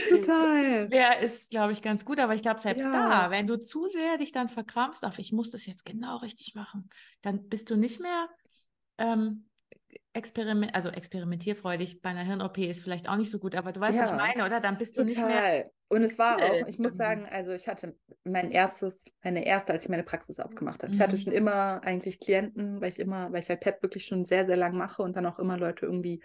Das 0.69 0.89
total. 0.89 0.89
wäre, 0.89 1.19
ist, 1.22 1.52
glaube 1.52 1.72
ich, 1.74 1.82
ganz 1.82 2.06
gut, 2.06 2.19
aber 2.19 2.34
ich 2.36 2.41
glaube, 2.41 2.60
selbst 2.60 2.93
da, 2.93 3.30
wenn 3.32 3.48
du 3.48 3.60
zu 3.60 3.88
sehr 3.88 4.17
dich 4.17 4.32
dann 4.32 4.50
verkrampfst, 4.50 5.04
auf 5.06 5.19
ich 5.19 5.32
muss 5.32 5.52
das 5.52 5.65
jetzt 5.65 5.86
genau 5.86 6.17
richtig 6.17 6.56
machen, 6.56 6.89
dann 7.22 7.48
bist 7.50 7.69
du 7.69 7.76
nicht 7.76 8.00
mehr 8.02 8.28
ähm, 8.98 9.50
experiment, 10.13 10.76
also 10.76 10.89
experimentierfreudig 10.89 12.02
bei 12.02 12.10
einer 12.10 12.23
Hirn-OP 12.23 12.58
ist 12.60 12.84
vielleicht 12.84 13.10
auch 13.10 13.15
nicht 13.15 13.32
so 13.32 13.39
gut, 13.39 13.56
aber 13.56 13.71
du 13.71 13.80
weißt, 13.80 13.99
was 13.99 14.06
ich 14.08 14.12
ja, 14.12 14.17
meine, 14.17 14.45
oder? 14.45 14.60
Dann 14.60 14.78
bist 14.78 14.97
du 14.97 15.04
nicht 15.04 15.17
mehr 15.17 15.28
total. 15.28 15.71
Und 15.89 16.04
es 16.04 16.17
war 16.17 16.38
auch, 16.38 16.67
ich 16.67 16.80
muss 16.80 16.95
sagen, 16.95 17.28
also 17.30 17.52
ich 17.52 17.67
hatte 17.67 17.95
mein 18.23 18.52
erstes, 18.52 19.06
meine 19.23 19.45
erste, 19.45 19.73
als 19.73 19.84
ich 19.84 19.89
meine 19.89 20.04
Praxis 20.04 20.39
aufgemacht 20.39 20.84
habe. 20.84 20.93
Ich 20.93 20.99
hatte 20.99 21.13
Mhm. 21.13 21.19
schon 21.19 21.34
immer 21.34 21.84
eigentlich 21.84 22.19
Klienten, 22.19 22.82
weil 22.82 22.89
ich 22.89 22.99
immer, 22.99 23.32
weil 23.32 23.41
ich 23.41 23.49
halt 23.49 23.60
PEP 23.60 23.82
wirklich 23.84 24.06
schon 24.06 24.26
sehr, 24.26 24.45
sehr 24.45 24.58
lang 24.58 24.76
mache 24.78 25.02
und 25.02 25.15
dann 25.15 25.26
auch 25.26 25.39
immer 25.39 25.58
Leute 25.58 25.86
irgendwie, 25.86 26.23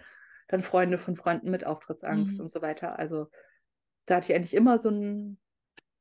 dann 0.48 0.62
Freunde 0.62 0.98
von 0.98 1.16
Freunden 1.16 1.50
mit 1.50 1.66
Auftrittsangst 1.66 2.38
Mhm. 2.38 2.44
und 2.44 2.50
so 2.50 2.62
weiter. 2.62 2.98
Also 2.98 3.28
da 4.06 4.16
hatte 4.16 4.32
ich 4.32 4.36
eigentlich 4.36 4.54
immer 4.54 4.78
so 4.78 4.90
ein 4.90 5.38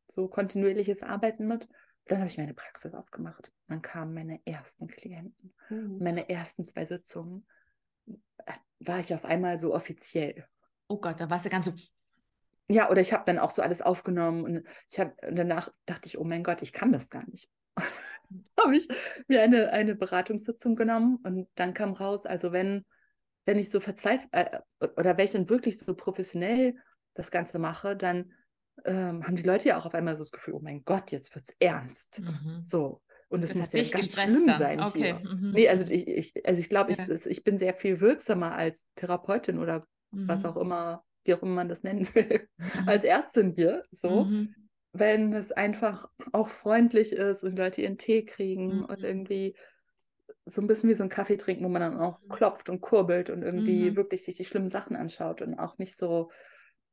so 0.10 0.28
kontinuierliches 0.28 1.04
Arbeiten 1.04 1.48
mit. 1.48 1.68
Dann 2.06 2.20
habe 2.20 2.30
ich 2.30 2.38
meine 2.38 2.54
Praxis 2.54 2.94
aufgemacht. 2.94 3.52
Dann 3.68 3.82
kamen 3.82 4.14
meine 4.14 4.40
ersten 4.46 4.88
Klienten. 4.88 5.54
Uh. 5.70 5.98
Meine 6.02 6.30
ersten 6.30 6.64
zwei 6.64 6.86
Sitzungen 6.86 7.46
war 8.80 9.00
ich 9.00 9.14
auf 9.14 9.26
einmal 9.26 9.58
so 9.58 9.74
offiziell. 9.74 10.46
Oh 10.88 10.98
Gott, 11.00 11.20
da 11.20 11.30
warst 11.30 11.46
du 11.46 11.50
ganz 11.50 11.66
so, 11.66 11.74
Ja, 12.70 12.90
oder 12.90 13.02
ich 13.02 13.14
habe 13.14 13.24
dann 13.26 13.40
auch 13.40 13.52
so 13.52 13.62
alles 13.62 13.82
aufgenommen 13.82 14.44
und 14.44 14.68
ich 14.90 15.00
habe 15.00 15.16
danach 15.22 15.72
dachte 15.86 16.08
ich, 16.08 16.18
oh 16.18 16.24
mein 16.24 16.44
Gott, 16.44 16.62
ich 16.62 16.74
kann 16.74 16.92
das 16.92 17.10
gar 17.10 17.28
nicht. 17.30 17.50
habe 18.60 18.76
ich 18.76 18.88
mir 19.28 19.42
eine, 19.42 19.72
eine 19.72 19.96
Beratungssitzung 19.96 20.76
genommen 20.76 21.20
und 21.24 21.48
dann 21.56 21.74
kam 21.74 21.94
raus, 21.94 22.26
also 22.26 22.52
wenn, 22.52 22.86
wenn 23.46 23.60
ich 23.60 23.70
so 23.70 23.80
verzweifelt 23.80 24.30
äh, 24.32 24.60
oder 24.96 25.18
wenn 25.18 25.26
ich 25.26 25.32
dann 25.32 25.50
wirklich 25.50 25.78
so 25.78 25.96
professionell 25.96 26.76
das 27.14 27.32
Ganze 27.32 27.60
mache, 27.60 27.96
dann 27.96 28.34
ähm, 28.86 29.26
haben 29.26 29.36
die 29.36 29.44
Leute 29.44 29.70
ja 29.70 29.78
auch 29.78 29.86
auf 29.86 29.96
einmal 29.96 30.16
so 30.16 30.24
das 30.24 30.32
Gefühl, 30.32 30.54
oh 30.54 30.60
mein 30.60 30.84
Gott, 30.84 31.12
jetzt 31.12 31.34
wird's 31.34 31.56
ernst. 31.60 32.22
mhm. 32.22 32.62
So. 32.64 33.02
Und 33.30 33.44
es 33.44 33.50
Das 33.52 33.58
muss 33.60 33.74
ja 33.74 33.84
ganz 33.84 34.14
schlimm 34.14 34.48
dann. 34.48 34.60
sein 34.60 34.80
Okay. 34.80 35.18
hier. 35.22 35.32
Mhm. 35.34 35.52
Nee, 35.52 35.68
also 35.70 35.92
ich, 35.92 36.08
ich, 36.08 36.46
also 36.48 36.60
ich 36.62 36.70
glaube, 36.70 36.92
ich, 36.92 36.98
Ja. 36.98 37.06
das- 37.08 37.26
ich 37.26 37.44
bin 37.44 37.58
sehr 37.58 37.74
viel 37.74 38.00
wirksamer 38.00 38.54
als 38.54 38.90
Therapeutin 38.96 39.60
oder 39.60 39.86
was 40.12 40.44
Mhm. 40.44 40.50
auch 40.50 40.58
immer, 40.58 41.04
wie 41.26 41.34
auch 41.34 41.42
immer 41.42 41.56
man 41.56 41.70
das 41.70 41.84
nennen 41.84 42.08
will, 42.16 42.48
Mhm. 42.86 42.88
als 42.88 43.04
Ärztin 43.04 43.52
hier, 43.56 43.84
so, 43.92 44.26
Mhm. 44.26 44.56
wenn 44.94 45.34
es 45.34 45.52
einfach 45.52 46.10
auch 46.32 46.48
freundlich 46.48 47.12
ist 47.12 47.44
und 47.44 47.58
Leute 47.58 47.82
ihren 47.82 47.98
Tee 47.98 48.24
kriegen 48.26 48.86
und 48.86 49.00
Mhm. 49.00 49.06
irgendwie 49.06 49.56
so 50.46 50.62
ein 50.62 50.68
bisschen 50.68 50.90
wie 50.90 50.96
so 50.96 51.04
ein 51.04 51.10
Kaffee 51.10 51.36
trinken, 51.36 51.66
wo 51.66 51.70
man 51.70 51.82
dann 51.82 52.00
auch 52.00 52.22
klopft 52.30 52.70
und 52.70 52.80
kurbelt 52.80 53.30
und 53.30 53.44
irgendwie 53.44 53.98
wirklich 53.98 54.24
sich 54.24 54.36
die 54.36 54.46
schlimmen 54.46 54.70
Sachen 54.70 54.96
anschaut 54.96 55.42
und 55.42 55.56
auch 55.60 55.78
nicht 55.78 55.98
so, 55.98 56.32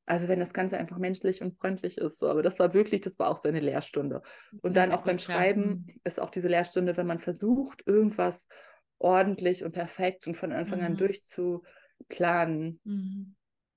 also 0.07 0.29
wenn 0.29 0.41
das 0.41 0.53
Ganze 0.53 0.79
einfach 0.79 0.99
menschlich 0.99 1.41
und 1.43 1.59
freundlich 1.59 1.99
ist, 1.99 2.19
so, 2.19 2.29
aber 2.29 2.43
das 2.43 2.59
war 2.59 2.75
wirklich, 2.75 3.01
das 3.01 3.19
war 3.19 3.29
auch 3.31 3.37
so 3.39 3.49
eine 3.49 3.61
Lehrstunde. 3.61 4.23
Und 4.63 4.77
dann 4.77 4.93
auch 4.93 5.03
beim. 5.05 5.19
Schreiben 5.19 5.85
Mhm. 5.87 6.01
ist 6.05 6.21
auch 6.21 6.31
diese 6.31 6.49
Lehrstunde, 6.49 6.97
wenn 6.97 7.07
man 7.07 7.21
versucht, 7.21 7.83
irgendwas 7.87 8.49
ordentlich 8.99 9.65
und 9.65 9.73
perfekt 9.73 10.27
und 10.27 10.37
von 10.37 10.53
Anfang 10.53 10.83
an 10.83 10.97
Mhm. 10.97 10.97
durchzuplanen, 10.97 12.81
Mhm. 12.85 13.35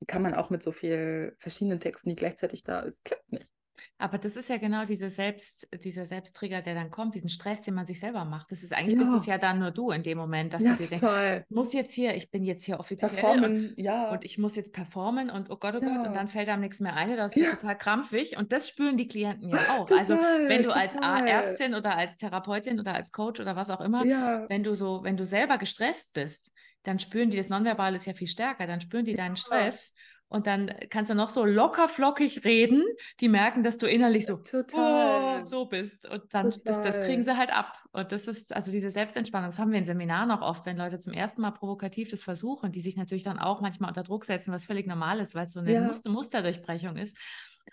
kann 0.08 0.22
man 0.22 0.34
auch 0.34 0.50
mit 0.50 0.64
so 0.64 0.72
viel 0.72 1.36
verschiedenen 1.40 1.80
Texten, 1.80 2.10
die 2.10 2.16
gleichzeitig 2.16 2.64
da 2.64 2.80
ist, 2.82 3.04
klappt 3.06 3.32
nicht. 3.32 3.50
Aber 3.98 4.18
das 4.18 4.36
ist 4.36 4.50
ja 4.50 4.58
genau 4.58 4.86
diese 4.86 5.10
Selbst, 5.10 5.68
dieser 5.84 6.06
Selbsttrigger, 6.06 6.62
der 6.62 6.76
dann 6.76 6.92
kommt, 6.92 7.16
diesen 7.16 7.30
Stress, 7.30 7.62
den 7.62 7.74
man 7.74 7.86
sich 7.88 8.00
selber 8.00 8.26
macht. 8.26 8.52
Das 8.52 8.64
ist 8.64 8.74
eigentlich 8.74 8.98
bist 8.98 9.14
es 9.14 9.26
Ja, 9.26 9.34
ja 9.34 9.38
dann 9.38 9.60
nur 9.60 9.72
du 9.72 9.92
in 9.92 10.04
dem 10.04 10.18
Moment, 10.18 10.54
dass 10.54 10.64
ja, 10.64 10.72
du 10.72 10.76
dir 10.76 10.88
denkst, 10.88 11.06
ich 11.50 11.50
muss 11.50 11.74
jetzt 11.74 11.94
hier, 11.94 12.16
ich 12.16 12.30
bin 12.32 12.44
jetzt 12.44 12.64
hier 12.66 12.80
offiziell 12.80 13.10
und, 13.40 13.52
Performen, 13.52 13.74
ja, 13.76 14.12
und 14.12 14.26
ich 14.26 14.38
muss 14.38 14.56
jetzt 14.56 14.74
performen 14.74 15.30
und 15.30 15.50
oh 15.50 15.58
Gott, 15.58 15.76
oh 15.76 15.82
Gott, 15.82 16.04
und 16.04 16.04
ja, 16.06 16.12
dann 16.14 16.28
fällt 16.28 16.50
einem 16.50 16.62
nichts 16.62 16.80
mehr 16.80 16.96
ein, 16.96 17.16
das 17.16 17.36
ist 17.36 17.44
ja, 17.44 17.52
total 17.56 17.78
krampfig 17.78 18.38
und 18.38 18.52
das 18.52 18.68
spüren 18.70 18.98
die 18.98 19.08
Klienten 19.08 19.50
ja 19.50 19.58
auch. 19.70 19.90
Also 19.92 20.16
wenn 20.48 20.62
total, 20.62 20.64
du 20.64 20.72
als 20.76 20.96
A- 21.02 21.20
total. 21.20 21.28
Ärztin 21.28 21.76
oder 21.76 21.96
als 21.96 22.18
Therapeutin 22.18 22.80
oder 22.80 22.94
als 22.94 23.12
Coach 23.12 23.40
oder 23.40 23.56
was 23.56 23.70
auch 23.70 23.82
immer, 23.82 24.04
Ja, 24.06 24.46
wenn 24.50 24.64
du 24.64 24.76
so, 24.76 25.04
wenn 25.04 25.18
du 25.18 25.26
selber 25.26 25.58
gestresst 25.58 26.14
bist, 26.14 26.52
dann 26.84 27.00
spüren 27.00 27.30
die 27.30 27.38
das 27.38 27.50
Nonverbal 27.50 27.96
ist 27.96 28.06
ja 28.06 28.14
viel 28.14 28.28
stärker, 28.28 28.66
dann 28.68 28.82
spüren 28.82 29.06
die 29.06 29.16
deinen 29.16 29.36
ja, 29.36 29.36
Stress 29.36 29.94
und 30.30 30.46
dann 30.46 30.74
kannst 30.90 31.10
du 31.10 31.16
noch 31.16 31.30
so 31.30 31.46
locker 31.46 31.88
flockig 31.88 32.44
reden, 32.44 32.84
die 33.22 33.30
merken, 33.30 33.64
dass 33.64 33.78
du 33.78 33.88
innerlich 33.88 34.26
so, 34.26 34.36
oh, 34.36 34.38
total, 34.38 35.46
so 35.48 35.66
bist. 35.66 36.08
Und 36.10 36.34
dann, 36.34 36.54
das, 36.66 36.82
das 36.82 37.00
kriegen 37.02 37.24
sie 37.24 37.38
halt 37.38 37.56
ab. 37.56 37.82
Und 37.94 38.12
das 38.12 38.28
ist, 38.28 38.54
also 38.54 38.72
diese 38.72 38.90
Selbstentspannung, 38.90 39.50
das 39.50 39.60
haben 39.60 39.72
wir 39.72 39.80
in 39.80 39.86
Seminaren 39.86 40.32
auch 40.32 40.42
oft, 40.42 40.66
wenn 40.66 40.76
Leute 40.76 41.00
zum 41.00 41.14
ersten 41.14 41.42
Mal 41.42 41.52
provokativ 41.52 42.10
das 42.10 42.24
versuchen, 42.24 42.74
die 42.74 42.82
sich 42.82 42.98
natürlich 42.98 43.24
dann 43.24 43.40
auch 43.40 43.62
manchmal 43.62 43.90
unter 43.90 44.04
Druck 44.04 44.26
setzen, 44.26 44.54
was 44.54 44.66
völlig 44.66 44.86
normal 44.86 45.20
ist, 45.20 45.34
weil 45.34 45.48
es 45.48 45.54
so 45.54 45.62
eine 45.62 45.72
Ja, 45.72 45.82
Muster 45.82 46.10
Musterdurchbrechung 46.10 46.98
ist. 46.98 47.18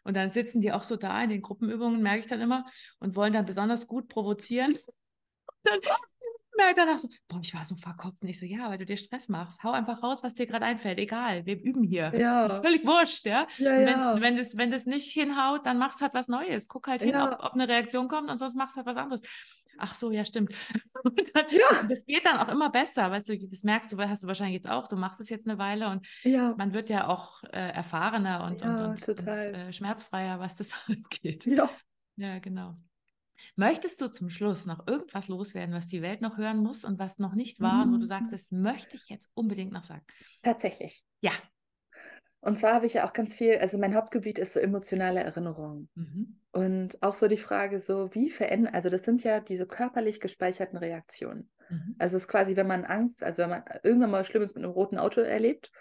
Und 0.04 0.16
dann 0.16 0.30
sitzen 0.30 0.60
die 0.60 0.72
auch 0.72 0.82
so 0.82 0.96
da 0.96 1.22
in 1.22 1.30
den 1.30 1.42
Gruppenübungen, 1.42 2.02
merke 2.02 2.20
ich 2.20 2.26
dann 2.26 2.40
immer, 2.40 2.66
und 3.00 3.16
wollen 3.16 3.32
dann 3.32 3.46
besonders 3.46 3.86
gut 3.86 4.08
provozieren. 4.08 4.76
Dann 5.64 5.80
merke 6.56 6.74
danach 6.76 6.98
so, 6.98 7.08
boah, 7.28 7.40
ich 7.42 7.54
war 7.54 7.64
so 7.64 7.76
verkopft. 7.76 8.22
Und 8.22 8.28
ich 8.28 8.38
so, 8.38 8.46
ja, 8.46 8.68
weil 8.70 8.78
du 8.78 8.84
dir 8.84 8.96
Stress 8.96 9.28
machst. 9.28 9.62
Hau 9.62 9.72
einfach 9.72 10.02
raus, 10.02 10.22
was 10.22 10.34
dir 10.34 10.46
gerade 10.46 10.64
einfällt. 10.64 10.98
Egal, 10.98 11.46
wir 11.46 11.60
üben 11.60 11.82
hier. 11.84 12.10
Das 12.10 12.14
ist 12.52 12.56
ja, 12.56 12.62
völlig 12.62 12.86
wurscht, 12.86 13.26
ja. 13.26 13.46
ja, 13.58 13.76
Und 13.76 13.86
ja, 13.86 14.20
wenn 14.20 14.38
es 14.38 14.56
wenn 14.56 14.70
das 14.70 14.86
nicht 14.86 15.10
hinhaut, 15.12 15.66
dann 15.66 15.78
machst 15.78 16.00
halt 16.00 16.14
was 16.14 16.28
Neues. 16.28 16.68
Guck 16.68 16.88
halt 16.88 17.02
hin, 17.02 17.14
ob, 17.16 17.30
ja, 17.30 17.44
ob 17.44 17.52
eine 17.52 17.68
Reaktion 17.68 18.08
kommt 18.08 18.30
und 18.30 18.38
sonst 18.38 18.54
machst 18.56 18.76
halt 18.76 18.86
was 18.86 18.96
anderes. 18.96 19.22
Ach 19.78 19.94
so, 19.94 20.10
ja, 20.10 20.24
stimmt. 20.24 20.52
Und, 21.04 21.20
dann, 21.34 21.44
und 21.44 21.52
ja, 21.52 21.82
das 21.86 22.06
geht 22.06 22.24
dann 22.24 22.38
auch 22.38 22.48
immer 22.48 22.70
besser, 22.70 23.10
weißt 23.10 23.28
du, 23.28 23.38
das 23.38 23.62
merkst 23.62 23.92
du, 23.92 23.98
hast 23.98 24.22
du 24.22 24.26
wahrscheinlich 24.26 24.54
jetzt 24.54 24.70
auch, 24.70 24.88
du 24.88 24.96
machst 24.96 25.20
es 25.20 25.28
jetzt 25.28 25.46
eine 25.46 25.58
Weile 25.58 25.90
und 25.90 26.06
ja, 26.22 26.54
man 26.56 26.72
wird 26.72 26.88
ja 26.88 27.08
auch 27.08 27.42
äh, 27.52 27.72
erfahrener 27.72 28.44
und, 28.44 28.62
und, 28.62 28.78
ja, 28.78 28.84
und, 28.86 28.90
und 28.92 29.04
total. 29.04 29.54
äh, 29.54 29.72
schmerzfreier, 29.72 30.40
was 30.40 30.56
das 30.56 30.74
angeht. 30.88 31.44
Ja. 31.44 31.68
Ja, 32.16 32.38
genau. 32.38 32.74
Möchtest 33.56 34.00
du 34.00 34.08
zum 34.08 34.30
Schluss 34.30 34.66
noch 34.66 34.86
irgendwas 34.86 35.28
loswerden, 35.28 35.74
was 35.74 35.86
die 35.86 36.02
Welt 36.02 36.20
noch 36.20 36.36
hören 36.38 36.58
muss 36.58 36.84
und 36.84 36.98
was 36.98 37.18
noch 37.18 37.34
nicht 37.34 37.60
war 37.60 37.84
und 37.84 37.92
wo 37.92 37.98
du 37.98 38.06
sagst, 38.06 38.32
Mhm. 38.32 38.36
das 38.36 38.50
möchte 38.50 38.96
ich 38.96 39.08
jetzt 39.08 39.30
unbedingt 39.34 39.72
noch 39.72 39.84
sagen? 39.84 40.04
Tatsächlich. 40.42 41.04
Ja. 41.20 41.32
Und 42.40 42.58
zwar 42.58 42.74
habe 42.74 42.86
ich 42.86 42.94
ja 42.94 43.06
auch 43.06 43.14
ganz 43.14 43.34
viel, 43.34 43.56
also 43.58 43.78
mein 43.78 43.94
Hauptgebiet 43.94 44.38
ist 44.38 44.52
so 44.52 44.60
emotionale 44.60 45.20
Erinnerungen. 45.20 45.88
Mhm. 45.94 46.40
Und 46.52 47.02
auch 47.02 47.14
so 47.14 47.26
die 47.26 47.38
Frage, 47.38 47.80
so 47.80 48.14
wie 48.14 48.30
verändern, 48.30 48.74
also 48.74 48.90
das 48.90 49.04
sind 49.04 49.24
ja 49.24 49.40
diese 49.40 49.66
körperlich 49.66 50.20
gespeicherten 50.20 50.76
Reaktionen. 50.78 51.50
Mhm. 51.70 51.96
Also 51.98 52.16
es 52.16 52.24
ist 52.24 52.28
quasi, 52.28 52.54
wenn 52.54 52.66
man 52.66 52.84
Angst, 52.84 53.22
also 53.22 53.38
wenn 53.42 53.50
man 53.50 53.64
irgendwann 53.82 54.10
mal 54.10 54.24
Schlimmes 54.24 54.54
mit 54.54 54.62
einem 54.62 54.72
roten 54.72 54.98
Auto 54.98 55.22
erlebt 55.22 55.72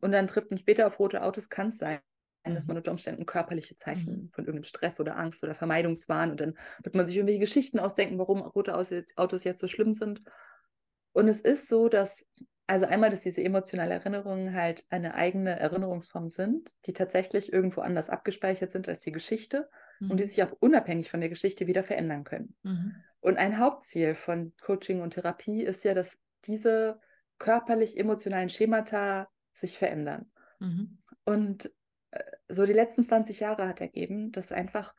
und 0.00 0.12
dann 0.12 0.28
trifft 0.28 0.50
man 0.50 0.58
später 0.58 0.86
auf 0.86 0.98
rote 0.98 1.22
Autos, 1.22 1.48
kann 1.48 1.68
es 1.68 1.78
sein, 1.78 2.00
dass 2.44 2.66
Mhm. 2.66 2.68
man 2.68 2.76
unter 2.76 2.90
Umständen 2.90 3.26
körperliche 3.26 3.76
Zeichen 3.76 4.24
Mhm. 4.24 4.32
von 4.32 4.44
irgendeinem 4.44 4.64
Stress 4.64 5.00
oder 5.00 5.16
Angst 5.16 5.42
oder 5.44 5.54
Vermeidungswahn 5.54 6.30
und 6.32 6.40
dann 6.40 6.54
wird 6.82 6.94
man 6.94 7.06
sich 7.06 7.16
irgendwelche 7.16 7.40
Geschichten 7.40 7.78
ausdenken, 7.78 8.18
warum 8.18 8.40
rote 8.42 8.74
Autos 8.74 9.44
jetzt 9.44 9.60
so 9.60 9.68
schlimm 9.68 9.94
sind. 9.94 10.22
Und 11.12 11.28
es 11.28 11.40
ist 11.40 11.68
so, 11.68 11.88
dass, 11.88 12.24
also 12.66 12.86
einmal, 12.86 13.10
dass 13.10 13.22
diese 13.22 13.42
emotionale 13.42 13.94
Erinnerungen 13.94 14.54
halt 14.54 14.86
eine 14.90 15.14
eigene 15.14 15.58
Erinnerungsform 15.58 16.28
sind, 16.28 16.78
die 16.86 16.92
tatsächlich 16.92 17.52
irgendwo 17.52 17.80
anders 17.82 18.08
abgespeichert 18.10 18.72
sind 18.72 18.88
als 18.88 19.00
die 19.02 19.12
Geschichte 19.12 19.68
und 20.08 20.20
die 20.20 20.24
Mhm. 20.24 20.26
sich 20.26 20.42
auch 20.42 20.52
unabhängig 20.60 21.10
von 21.10 21.20
der 21.20 21.28
Geschichte 21.28 21.66
wieder 21.66 21.82
verändern 21.82 22.24
können. 22.24 22.56
Mhm. 22.64 23.04
Und 23.20 23.36
ein 23.38 23.58
Hauptziel 23.58 24.14
von 24.14 24.54
Coaching 24.60 25.00
und 25.00 25.14
Therapie 25.14 25.62
ist 25.62 25.84
ja, 25.84 25.94
dass 25.94 26.18
diese 26.44 27.00
körperlich-emotionalen 27.38 28.48
Schemata 28.48 29.28
sich 29.54 29.78
verändern. 29.78 30.32
Mhm. 30.60 31.02
Und 31.24 31.72
so 32.48 32.66
die 32.66 32.72
letzten 32.72 33.02
20 33.02 33.40
Jahre 33.40 33.68
hat 33.68 33.80
ergeben, 33.80 34.32
dass 34.32 34.52
einfach 34.52 34.94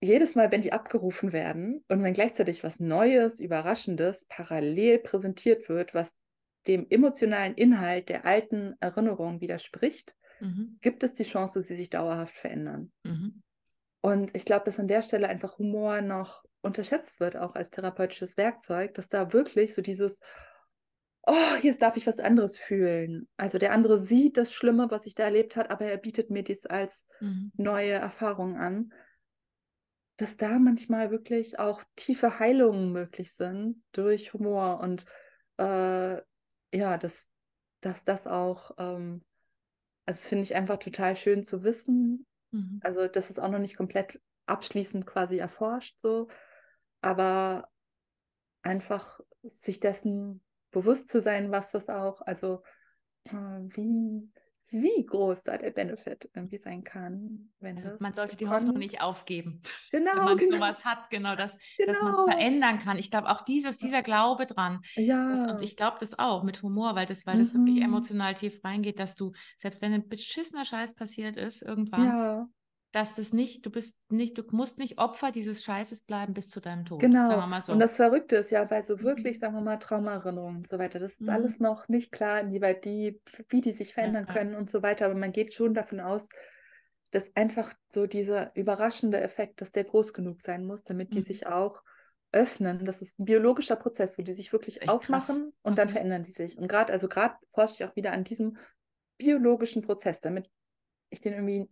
jedes 0.00 0.34
Mal, 0.34 0.50
wenn 0.50 0.62
die 0.62 0.72
abgerufen 0.72 1.32
werden 1.32 1.84
und 1.88 2.02
wenn 2.02 2.14
gleichzeitig 2.14 2.64
was 2.64 2.80
Neues, 2.80 3.38
Überraschendes 3.38 4.24
parallel 4.26 4.98
präsentiert 5.00 5.68
wird, 5.68 5.94
was 5.94 6.18
dem 6.66 6.86
emotionalen 6.88 7.54
Inhalt 7.54 8.08
der 8.08 8.24
alten 8.24 8.76
Erinnerung 8.80 9.40
widerspricht, 9.40 10.16
Mhm. 10.40 10.78
gibt 10.80 11.02
es 11.02 11.12
die 11.12 11.24
Chance, 11.24 11.58
dass 11.58 11.68
sie 11.68 11.76
sich 11.76 11.90
dauerhaft 11.90 12.34
verändern. 12.34 12.92
Mhm. 13.02 13.42
Und 14.02 14.34
ich 14.34 14.44
glaube, 14.44 14.64
dass 14.64 14.80
an 14.80 14.88
der 14.88 15.02
Stelle 15.02 15.28
einfach 15.28 15.58
Humor 15.58 16.00
noch 16.00 16.42
unterschätzt 16.62 17.20
wird, 17.20 17.36
auch 17.36 17.54
als 17.54 17.70
therapeutisches 17.70 18.36
Werkzeug, 18.36 18.94
dass 18.94 19.08
da 19.08 19.32
wirklich 19.32 19.74
so 19.74 19.82
dieses, 19.82 20.20
oh, 21.26 21.56
jetzt 21.62 21.82
darf 21.82 21.96
ich 21.96 22.06
was 22.06 22.18
anderes 22.18 22.58
fühlen. 22.58 23.28
Also 23.36 23.58
der 23.58 23.72
andere 23.72 24.00
sieht 24.00 24.36
das 24.36 24.52
Schlimme, 24.52 24.90
was 24.90 25.06
ich 25.06 25.14
da 25.14 25.24
erlebt 25.24 25.56
habe, 25.56 25.70
aber 25.70 25.84
er 25.84 25.98
bietet 25.98 26.30
mir 26.30 26.42
dies 26.42 26.66
als 26.66 27.06
Mhm. 27.20 27.52
neue 27.56 27.92
Erfahrung 27.92 28.56
an, 28.56 28.92
dass 30.16 30.36
da 30.36 30.58
manchmal 30.58 31.10
wirklich 31.10 31.58
auch 31.58 31.82
tiefe 31.96 32.38
Heilungen 32.38 32.92
möglich 32.92 33.32
sind 33.32 33.82
durch 33.92 34.34
Humor 34.34 34.80
und 34.80 35.04
äh, 35.58 36.20
ja, 36.72 36.98
dass, 36.98 37.26
dass 37.80 38.04
das 38.04 38.26
auch, 38.26 38.72
ähm, 38.78 39.24
also 40.06 40.18
das 40.18 40.28
finde 40.28 40.44
ich 40.44 40.54
einfach 40.54 40.78
total 40.78 41.16
schön 41.16 41.44
zu 41.44 41.62
wissen. 41.62 42.26
Mhm. 42.50 42.80
Also 42.82 43.08
das 43.08 43.30
ist 43.30 43.38
auch 43.38 43.50
noch 43.50 43.58
nicht 43.58 43.76
komplett 43.76 44.20
abschließend 44.46 45.06
quasi 45.06 45.38
erforscht 45.38 45.98
so, 46.00 46.28
aber 47.00 47.68
einfach 48.62 49.20
sich 49.42 49.80
dessen 49.80 50.42
bewusst 50.70 51.08
zu 51.08 51.20
sein, 51.20 51.50
was 51.50 51.72
das 51.72 51.88
auch, 51.88 52.20
also 52.22 52.62
äh, 53.24 53.32
wie, 53.34 54.30
wie 54.68 55.06
groß 55.06 55.44
da 55.44 55.58
der 55.58 55.72
Benefit 55.72 56.30
irgendwie 56.34 56.58
sein 56.58 56.84
kann, 56.84 57.52
wenn 57.60 57.80
Also 57.82 57.90
das 57.90 58.00
man 58.00 58.12
sollte 58.12 58.36
die. 58.36 58.48
Hoffnung 58.48 58.76
nicht 58.78 59.00
aufgeben, 59.00 59.62
Genau, 59.92 60.12
wenn 60.12 60.22
man 60.24 60.38
genau, 60.38 60.60
sowas 60.60 60.84
hat, 60.84 61.08
genau, 61.10 61.36
dass, 61.36 61.56
dass 61.86 62.02
man 62.02 62.14
es 62.14 62.22
genau. 62.22 62.22
verändern 62.22 62.78
kann. 62.78 62.98
Ich 62.98 63.10
glaube 63.10 63.30
auch 63.30 63.42
dieses, 63.42 63.78
dieser 63.78 64.02
Glaube 64.02 64.44
dran, 64.46 64.80
das, 65.28 65.44
Ja. 65.44 65.48
und 65.48 65.62
ich 65.62 65.76
glaube 65.76 65.96
das 66.00 66.18
auch 66.18 66.42
mit 66.42 66.62
Humor, 66.62 66.94
weil 66.96 67.06
das, 67.06 67.26
weil 67.26 67.38
das 67.38 67.54
wirklich 67.54 67.80
Mhm. 67.80 67.82
emotional 67.82 68.34
tief 68.34 68.62
reingeht, 68.64 68.98
dass 68.98 69.14
du, 69.16 69.32
selbst 69.56 69.80
wenn 69.82 69.92
ein 69.94 70.08
beschissener 70.08 70.64
Scheiß 70.64 70.94
passiert 70.96 71.36
ist, 71.36 71.62
irgendwann, 71.62 72.16
Ja, 72.16 72.48
dass 72.92 73.14
das 73.14 73.32
nicht, 73.32 73.64
du 73.64 73.70
bist 73.70 74.00
nicht, 74.10 74.36
du 74.36 74.42
musst 74.50 74.78
nicht 74.78 74.98
Opfer 74.98 75.30
dieses 75.32 75.62
Scheißes 75.62 76.02
bleiben 76.02 76.34
bis 76.34 76.48
zu 76.48 76.60
deinem 76.60 76.84
Tod. 76.84 77.02
Genau. 77.02 77.60
so. 77.60 77.72
Und 77.72 77.80
das 77.80 77.96
Verrückte 77.96 78.36
ist 78.36 78.50
ja, 78.50 78.68
weil 78.70 78.84
so 78.84 79.00
wirklich, 79.00 79.36
Mhm. 79.36 79.40
sagen 79.40 79.54
wir 79.54 79.60
mal, 79.62 79.76
Traumaerinnerungen 79.78 80.58
und 80.58 80.68
so 80.68 80.78
weiter, 80.78 80.98
das 80.98 81.12
ist 81.12 81.20
Mhm. 81.20 81.30
alles 81.30 81.58
noch 81.60 81.88
nicht 81.88 82.12
klar, 82.12 82.40
inwieweit 82.40 82.84
die, 82.84 83.20
wie 83.48 83.60
die 83.60 83.72
sich 83.72 83.94
verändern 83.94 84.26
Ja. 84.28 84.34
können 84.34 84.54
und 84.54 84.68
so 84.70 84.82
weiter. 84.82 85.06
Aber 85.06 85.14
man 85.14 85.32
geht 85.32 85.54
schon 85.54 85.72
davon 85.74 86.00
aus, 86.00 86.28
dass 87.10 87.34
einfach 87.36 87.72
so 87.92 88.06
dieser 88.06 88.54
überraschende 88.54 89.20
Effekt, 89.20 89.60
dass 89.60 89.72
der 89.72 89.84
groß 89.84 90.12
genug 90.12 90.42
sein 90.42 90.64
muss, 90.66 90.84
damit 90.84 91.14
die 91.14 91.20
Mhm. 91.20 91.24
sich 91.26 91.46
auch 91.46 91.82
öffnen. 92.32 92.84
Das 92.84 93.02
ist 93.02 93.18
ein 93.18 93.24
biologischer 93.24 93.76
Prozess, 93.76 94.18
wo 94.18 94.22
die 94.22 94.34
sich 94.34 94.52
wirklich 94.52 94.82
echt 94.82 95.00
krass. 95.00 95.28
aufmachen 95.28 95.52
und 95.62 95.78
dann 95.78 95.88
Okay. 95.88 95.92
verändern 95.94 96.22
die 96.22 96.30
sich. 96.32 96.56
Und 96.58 96.68
gerade, 96.68 96.92
also 96.92 97.08
gerade 97.08 97.34
forsche 97.52 97.74
ich 97.74 97.84
auch 97.84 97.96
wieder 97.96 98.12
an 98.12 98.24
diesem 98.24 98.56
biologischen 99.18 99.82
Prozess, 99.82 100.20
damit 100.20 100.48
ich 101.10 101.20
den 101.20 101.32
irgendwie, 101.32 101.68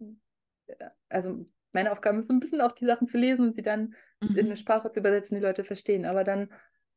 also 1.08 1.46
meine 1.72 1.92
Aufgabe 1.92 2.18
ist 2.18 2.28
so 2.28 2.32
ein 2.32 2.40
bisschen 2.40 2.60
auch 2.60 2.72
die 2.72 2.86
Sachen 2.86 3.06
zu 3.06 3.18
lesen 3.18 3.46
und 3.46 3.52
sie 3.52 3.62
dann 3.62 3.94
in 4.32 4.46
eine 4.46 4.56
Mhm. 4.56 4.56
Sprache 4.56 4.90
zu 4.90 5.00
übersetzen, 5.00 5.36
die 5.36 5.44
Leute 5.44 5.64
verstehen. 5.64 6.04
Aber 6.04 6.24
dann, 6.24 6.52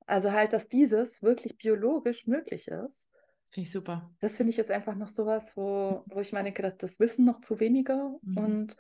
also 0.06 0.32
halt, 0.32 0.54
dass 0.54 0.68
dieses 0.70 1.22
wirklich 1.22 1.58
biologisch 1.58 2.28
möglich 2.28 2.68
ist, 2.68 3.08
Das 3.46 3.52
finde 3.54 3.64
ich 3.68 3.72
super. 3.72 4.12
das 4.20 4.38
finde 4.38 4.52
ich 4.52 4.58
jetzt 4.58 4.72
einfach 4.72 4.96
noch 4.96 5.08
sowas, 5.08 5.58
wo, 5.58 6.04
wo 6.08 6.20
ich 6.20 6.32
denke, 6.32 6.62
dass 6.62 6.78
das 6.78 7.00
wissen 7.00 7.26
noch 7.26 7.42
zu 7.42 7.60
wenige 7.60 8.20
Mhm. 8.24 8.36
und 8.36 8.78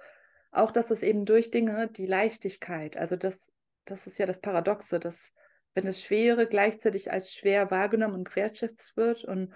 auch, 0.51 0.71
dass 0.71 0.91
es 0.91 1.01
eben 1.03 1.25
durch 1.25 1.49
Dinge, 1.51 1.89
die 1.89 2.05
Leichtigkeit, 2.05 2.97
also 2.97 3.15
das, 3.15 3.51
das 3.85 4.05
ist 4.07 4.19
ja 4.19 4.25
das 4.25 4.41
Paradoxe, 4.41 4.99
dass 4.99 5.31
wenn 5.73 5.85
das 5.85 6.01
Schwere 6.01 6.47
gleichzeitig 6.47 7.11
als 7.11 7.33
schwer 7.33 7.71
wahrgenommen 7.71 8.15
und 8.15 8.25
gewertschätzt 8.29 8.97
wird 8.97 9.23
und 9.23 9.53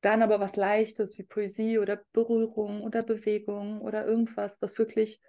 dann 0.00 0.22
aber 0.22 0.40
was 0.40 0.56
Leichtes 0.56 1.18
wie 1.18 1.22
Poesie 1.24 1.78
oder 1.78 2.02
Berührung 2.12 2.82
oder 2.82 3.02
Bewegung 3.02 3.80
oder 3.80 4.06
irgendwas, 4.06 4.56
was 4.60 4.78
wirklich 4.78 5.20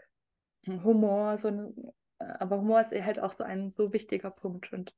Humor, 0.67 1.37
so 1.37 1.47
ein, 1.47 1.73
aber 2.19 2.59
Humor 2.59 2.81
ist 2.81 2.93
halt 2.93 3.19
auch 3.19 3.33
so 3.33 3.43
ein 3.43 3.71
so 3.71 3.93
wichtiger 3.93 4.31
Punkt 4.31 4.71
und 4.71 4.95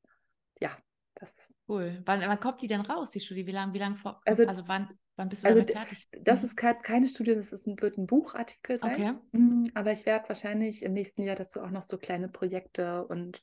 ja, 0.60 0.78
das. 1.16 1.48
Cool. 1.68 2.02
Wann, 2.06 2.22
wann 2.22 2.40
kommt 2.40 2.62
die 2.62 2.68
denn 2.68 2.82
raus, 2.82 3.12
die 3.12 3.22
Studie? 3.22 3.48
Wie 3.48 3.52
lange, 3.52 3.74
wie 3.74 3.80
lang 3.80 3.96
vor? 3.96 4.22
Also- 4.26 4.46
Also, 4.46 4.68
wann, 4.68 4.90
wann 5.16 5.30
bist 5.30 5.44
du 5.44 5.48
Also 5.48 5.62
damit 5.62 5.72
fertig? 5.72 6.10
Das 6.24 6.42
Mhm. 6.42 6.46
ist 6.46 6.58
kein, 6.58 6.82
keine 6.82 7.08
Studie, 7.08 7.36
das 7.36 7.54
ist 7.54 7.66
ein, 7.66 7.80
wird 7.82 7.98
ein 7.98 8.06
Buchartikel 8.08 8.78
sein. 8.78 8.92
Okay. 8.92 9.14
Mm, 9.32 9.64
Aber 9.74 9.94
ich 9.94 10.06
werde 10.06 10.28
wahrscheinlich 10.28 10.84
im 10.84 10.94
nächsten 10.94 11.24
Jahr 11.24 11.38
dazu 11.38 11.62
auch 11.62 11.70
noch 11.70 11.84
so 11.84 11.98
kleine 11.98 12.28
Projekte 12.28 13.08
und 13.08 13.42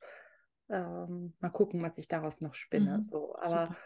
ähm, 0.68 1.32
mal 1.40 1.48
gucken, 1.48 1.82
was 1.82 1.96
ich 1.96 2.06
daraus 2.06 2.40
noch 2.40 2.54
spinne. 2.54 2.98
Mhm. 2.98 3.02
So. 3.02 3.34
Aber 3.36 3.68
Super. 3.68 3.76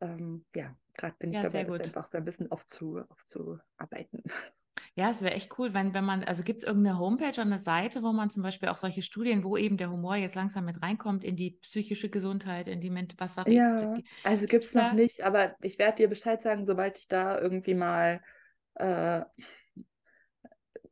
Ähm, 0.00 0.44
ja, 0.54 0.76
gerade 0.96 1.16
bin 1.18 1.30
ich 1.30 1.36
Ja, 1.36 1.40
dabei, 1.40 1.64
das 1.64 1.80
einfach 1.80 2.06
so 2.06 2.18
ein 2.18 2.24
bisschen 2.24 2.50
aufzu, 2.50 3.00
aufzuarbeiten. 3.08 4.22
Ja, 4.94 5.10
es 5.10 5.22
wäre 5.22 5.34
echt 5.34 5.58
cool, 5.58 5.72
wenn, 5.74 5.94
wenn 5.94 6.04
man, 6.04 6.24
also 6.24 6.42
gibt 6.42 6.58
es 6.62 6.64
irgendeine 6.66 6.98
Homepage 6.98 7.30
oder 7.30 7.42
eine 7.42 7.58
Seite, 7.58 8.02
wo 8.02 8.12
man 8.12 8.30
zum 8.30 8.42
Beispiel 8.42 8.68
auch 8.68 8.76
solche 8.76 9.02
Studien, 9.02 9.44
wo 9.44 9.56
eben 9.56 9.76
der 9.76 9.90
Humor 9.90 10.16
jetzt 10.16 10.34
langsam 10.34 10.64
mit 10.64 10.82
reinkommt 10.82 11.24
in 11.24 11.36
die 11.36 11.52
psychische 11.62 12.10
Gesundheit, 12.10 12.68
in 12.68 12.80
die 12.80 12.90
Ment 12.90 13.14
was 13.18 13.36
war 13.36 13.46
Ja, 13.46 14.00
also 14.22 14.46
gibt 14.46 14.64
es 14.64 14.74
noch 14.74 14.90
nicht, 14.90 15.22
aber 15.22 15.56
ich 15.62 15.78
werde 15.78 15.96
dir 15.96 16.08
Bescheid 16.08 16.42
sagen, 16.42 16.66
sobald 16.66 16.98
ich 16.98 17.08
da 17.08 17.40
irgendwie 17.40 17.74
mal 17.74 18.20
äh, 18.74 19.22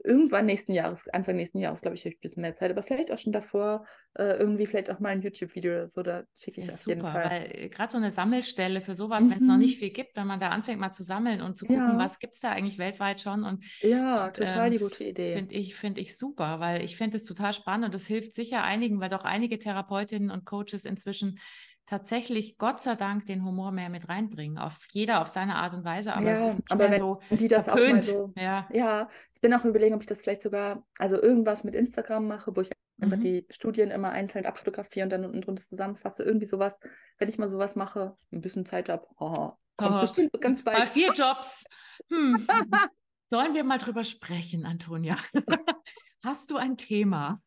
irgendwann 0.07 0.47
nächsten 0.47 0.73
Jahres, 0.73 1.09
Anfang 1.09 1.37
nächsten 1.37 1.59
Jahres, 1.59 1.83
glaube 1.83 1.97
ich, 1.97 2.03
habe 2.03 2.11
ich 2.11 2.17
ein 2.19 2.21
bisschen 2.21 2.43
mehr 2.43 2.55
Zeit, 2.55 2.71
aber 2.71 2.83
vielleicht 2.83 3.13
auch 3.13 3.19
schon 3.19 3.33
davor, 3.33 3.87
äh, 4.15 4.39
irgendwie 4.39 4.67
vielleicht 4.67 4.91
auch 4.91 5.01
mal 5.01 5.11
ein 5.11 5.23
YouTube-Video 5.23 5.73
oder 5.73 5.89
so, 5.89 6.03
da 6.03 6.25
Das 6.43 6.43
schicke 6.43 6.61
ich 6.61 6.69
wäre 6.69 6.75
auf 6.75 6.87
jeden 6.87 7.05
Fall. 7.07 7.33
weil 7.33 7.69
gerade 7.71 7.91
so 7.91 7.97
eine 7.99 8.11
Sammelstelle 8.11 8.81
für 8.81 8.95
sowas, 8.95 9.31
wenn 9.31 9.39
es 9.39 9.47
noch 9.47 9.57
Mhm. 9.57 9.59
nicht 9.59 9.79
viel 9.79 9.91
gibt, 9.91 10.17
wenn 10.17 10.27
man 10.27 10.41
da 10.41 10.51
anfängt 10.51 10.81
mal 10.81 10.93
zu 10.93 11.03
sammeln 11.03 11.41
und 11.43 11.59
zu 11.59 11.67
gucken, 11.67 11.99
Ja. 11.99 11.99
was 11.99 12.19
gibt 12.19 12.35
es 12.35 12.41
da 12.41 12.53
eigentlich 12.53 12.79
weltweit 12.79 13.21
schon 13.21 13.45
und 13.45 13.65
Ja, 13.81 14.29
Und, 14.29 14.39
total 14.39 14.69
ähm, 14.69 14.71
die 14.71 14.79
gute 14.79 15.05
Idee. 15.05 15.49
Finde 15.49 15.55
ich, 15.57 15.75
find 15.77 15.99
ich 15.99 16.17
super, 16.17 16.61
weil 16.61 16.83
ich 16.85 16.97
finde 16.97 17.17
es 17.19 17.25
total 17.25 17.53
spannend 17.53 17.87
und 17.87 17.95
das 17.95 18.07
hilft 18.07 18.35
sicher 18.35 18.63
einigen, 18.65 19.01
weil 19.01 19.11
doch 19.11 19.25
einige 19.25 19.59
Therapeutinnen 19.59 20.31
und 20.31 20.45
Coaches 20.47 20.85
inzwischen 20.87 21.39
tatsächlich, 21.87 22.59
Gott 22.59 22.83
sei 22.83 22.95
Dank, 22.97 23.27
den 23.27 23.45
Humor 23.45 23.73
mehr 23.73 23.89
mit 23.89 24.09
reinbringen. 24.09 24.59
Auf 24.59 24.87
jeder 24.91 25.23
auf 25.23 25.29
seine 25.29 25.57
Art 25.57 25.73
und 25.75 25.85
Weise, 25.85 26.13
aber 26.15 26.31
es 26.33 26.41
Ja, 26.41 26.47
ist 26.49 26.57
nicht 26.59 26.73
aber 26.73 26.89
mehr 26.89 26.93
wenn 26.93 26.99
so 26.99 27.21
die 27.31 27.49
das 27.49 27.69
auch 27.69 27.77
mal 27.77 28.03
so, 28.03 28.33
Ja. 28.37 28.69
ja, 28.73 29.09
ich 29.35 29.41
bin 29.41 29.55
auch 29.55 29.65
überlegen, 29.65 29.95
ob 29.95 30.01
ich 30.03 30.07
das 30.07 30.21
vielleicht 30.23 30.43
sogar, 30.43 30.85
also 30.99 31.21
irgendwas 31.21 31.65
mit 31.65 31.75
Instagram 31.75 32.27
mache, 32.27 32.55
wo 32.55 32.61
ich 32.61 32.71
einfach 33.01 33.17
Mhm. 33.19 33.21
die 33.23 33.47
Studien 33.51 33.91
immer 33.91 34.11
einzeln 34.11 34.47
abfotografiere 34.47 35.05
und 35.05 35.11
dann 35.11 35.25
unten 35.25 35.43
drunter 35.43 35.63
zusammenfasse, 35.65 36.23
irgendwie 36.23 36.47
sowas, 36.47 36.79
wenn 37.19 37.29
ich 37.29 37.39
mal 37.39 37.49
sowas 37.49 37.77
mache, 37.77 38.17
ein 38.33 38.41
bisschen 38.41 38.65
Zeit 38.67 38.89
habe, 38.89 39.07
haha, 39.21 39.59
kommt 39.77 39.91
Haha. 39.93 40.01
bestimmt 40.01 40.33
ganz 40.41 40.65
bald. 40.65 40.83
vier 40.89 41.13
Jobs. 41.13 41.65
Hm. 42.11 42.47
Sollen 43.29 43.55
wir 43.55 43.65
mal 43.65 43.79
drüber 43.79 44.05
sprechen, 44.05 44.65
Antonia? 44.65 45.17
Hast 46.25 46.51
du 46.51 46.57
ein 46.57 46.77
Thema? 46.77 47.39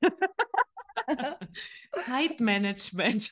Zeitmanagement. 2.05 3.31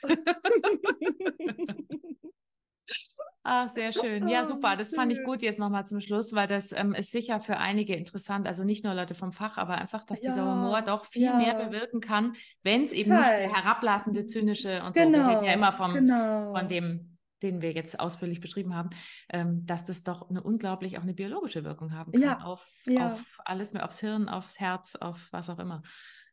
Ah, 3.43 3.67
sehr 3.69 3.93
schön. 3.93 4.27
Ja, 4.27 4.43
super. 4.43 4.75
Das 4.75 4.93
fand 4.93 5.11
ich 5.11 5.23
gut 5.23 5.41
jetzt 5.41 5.57
nochmal 5.59 5.87
zum 5.87 6.01
Schluss, 6.01 6.33
weil 6.33 6.47
das 6.47 6.73
ähm, 6.73 6.93
ist 6.93 7.11
sicher 7.11 7.39
für 7.39 7.57
einige 7.57 7.95
interessant. 7.95 8.45
Also 8.45 8.65
nicht 8.65 8.83
nur 8.83 8.93
Leute 8.93 9.15
vom 9.15 9.31
Fach, 9.31 9.57
aber 9.57 9.77
einfach, 9.77 10.03
dass 10.03 10.19
dieser 10.19 10.37
Ja, 10.37 10.51
Humor 10.51 10.81
doch 10.81 11.05
viel 11.05 11.33
mehr 11.33 11.57
ja. 11.57 11.65
bewirken 11.65 12.01
kann, 12.01 12.33
wenn 12.63 12.83
es 12.83 12.91
eben 12.91 13.11
nicht 13.15 13.29
der 13.29 13.53
herablassende, 13.55 14.25
zynische 14.27 14.83
und 14.83 14.97
so. 14.97 15.01
Wir 15.01 15.05
reden 15.07 15.13
ja 15.13 15.39
Genau, 15.39 15.53
immer 15.53 15.71
vom, 15.71 15.93
genau. 15.93 16.53
von 16.53 16.67
dem 16.67 17.13
den 17.43 17.61
wir 17.61 17.71
jetzt 17.71 17.99
ausführlich 17.99 18.41
beschrieben 18.41 18.73
haben, 18.75 18.89
ähm, 19.29 19.63
dass 19.65 19.85
das 19.85 20.03
doch 20.03 20.27
eine 20.27 20.41
unglaublich 20.41 20.97
auch 20.97 21.03
eine 21.03 21.13
biologische 21.13 21.63
Wirkung 21.63 21.93
haben 21.93 22.11
kann 22.11 22.21
Ja, 22.21 22.39
auf, 22.41 22.67
auf 22.99 23.23
alles 23.45 23.73
mehr, 23.73 23.85
aufs 23.85 23.99
Hirn, 23.99 24.27
aufs 24.27 24.59
Herz, 24.59 24.95
auf 24.95 25.27
was 25.31 25.47
auch 25.49 25.59
immer. 25.59 25.83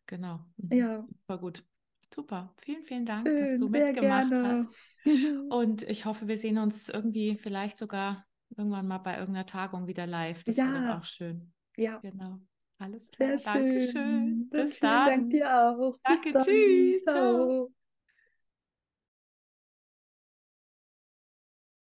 Genau. 0.06 0.40
Mhm. 0.56 0.72
Ja. 0.76 1.08
War 1.26 1.38
gut. 1.38 1.64
Super. 2.14 2.54
Vielen, 2.58 2.84
vielen 2.84 3.06
Dank, 3.06 3.24
dass 3.24 3.32
Schön, 3.50 3.60
du 3.60 3.68
sehr 3.68 3.86
mitgemacht 3.86 4.30
gerne. 4.30 4.48
hast. 4.48 4.70
Und 5.50 5.82
ich 5.82 6.04
hoffe, 6.04 6.28
wir 6.28 6.38
sehen 6.38 6.58
uns 6.58 6.88
irgendwie 6.88 7.36
vielleicht 7.36 7.76
sogar 7.76 8.24
irgendwann 8.56 8.86
mal 8.86 8.98
bei 8.98 9.18
irgendeiner 9.18 9.46
Tagung 9.46 9.86
wieder 9.88 10.06
live. 10.06 10.44
Das 10.44 10.56
wäre 10.56 10.68
Ja. 10.68 10.92
doch 10.92 11.00
auch 11.00 11.04
schön. 11.04 11.52
ja, 11.76 11.98
Genau. 12.02 12.40
Alles 12.78 13.10
klar. 13.10 13.38
sehr 13.38 13.52
Dankeschön. 13.54 13.92
schön. 13.92 14.48
Bis 14.50 14.74
vielen 14.74 14.80
Dank 14.80 15.10
dann. 15.22 15.30
dir 15.30 15.58
auch. 15.70 15.92
Bis 15.92 16.02
Danke, 16.02 16.32
dann. 16.32 16.42
tschüss, 16.44 17.02
ciao. 17.04 17.46
Ciao. 17.46 17.83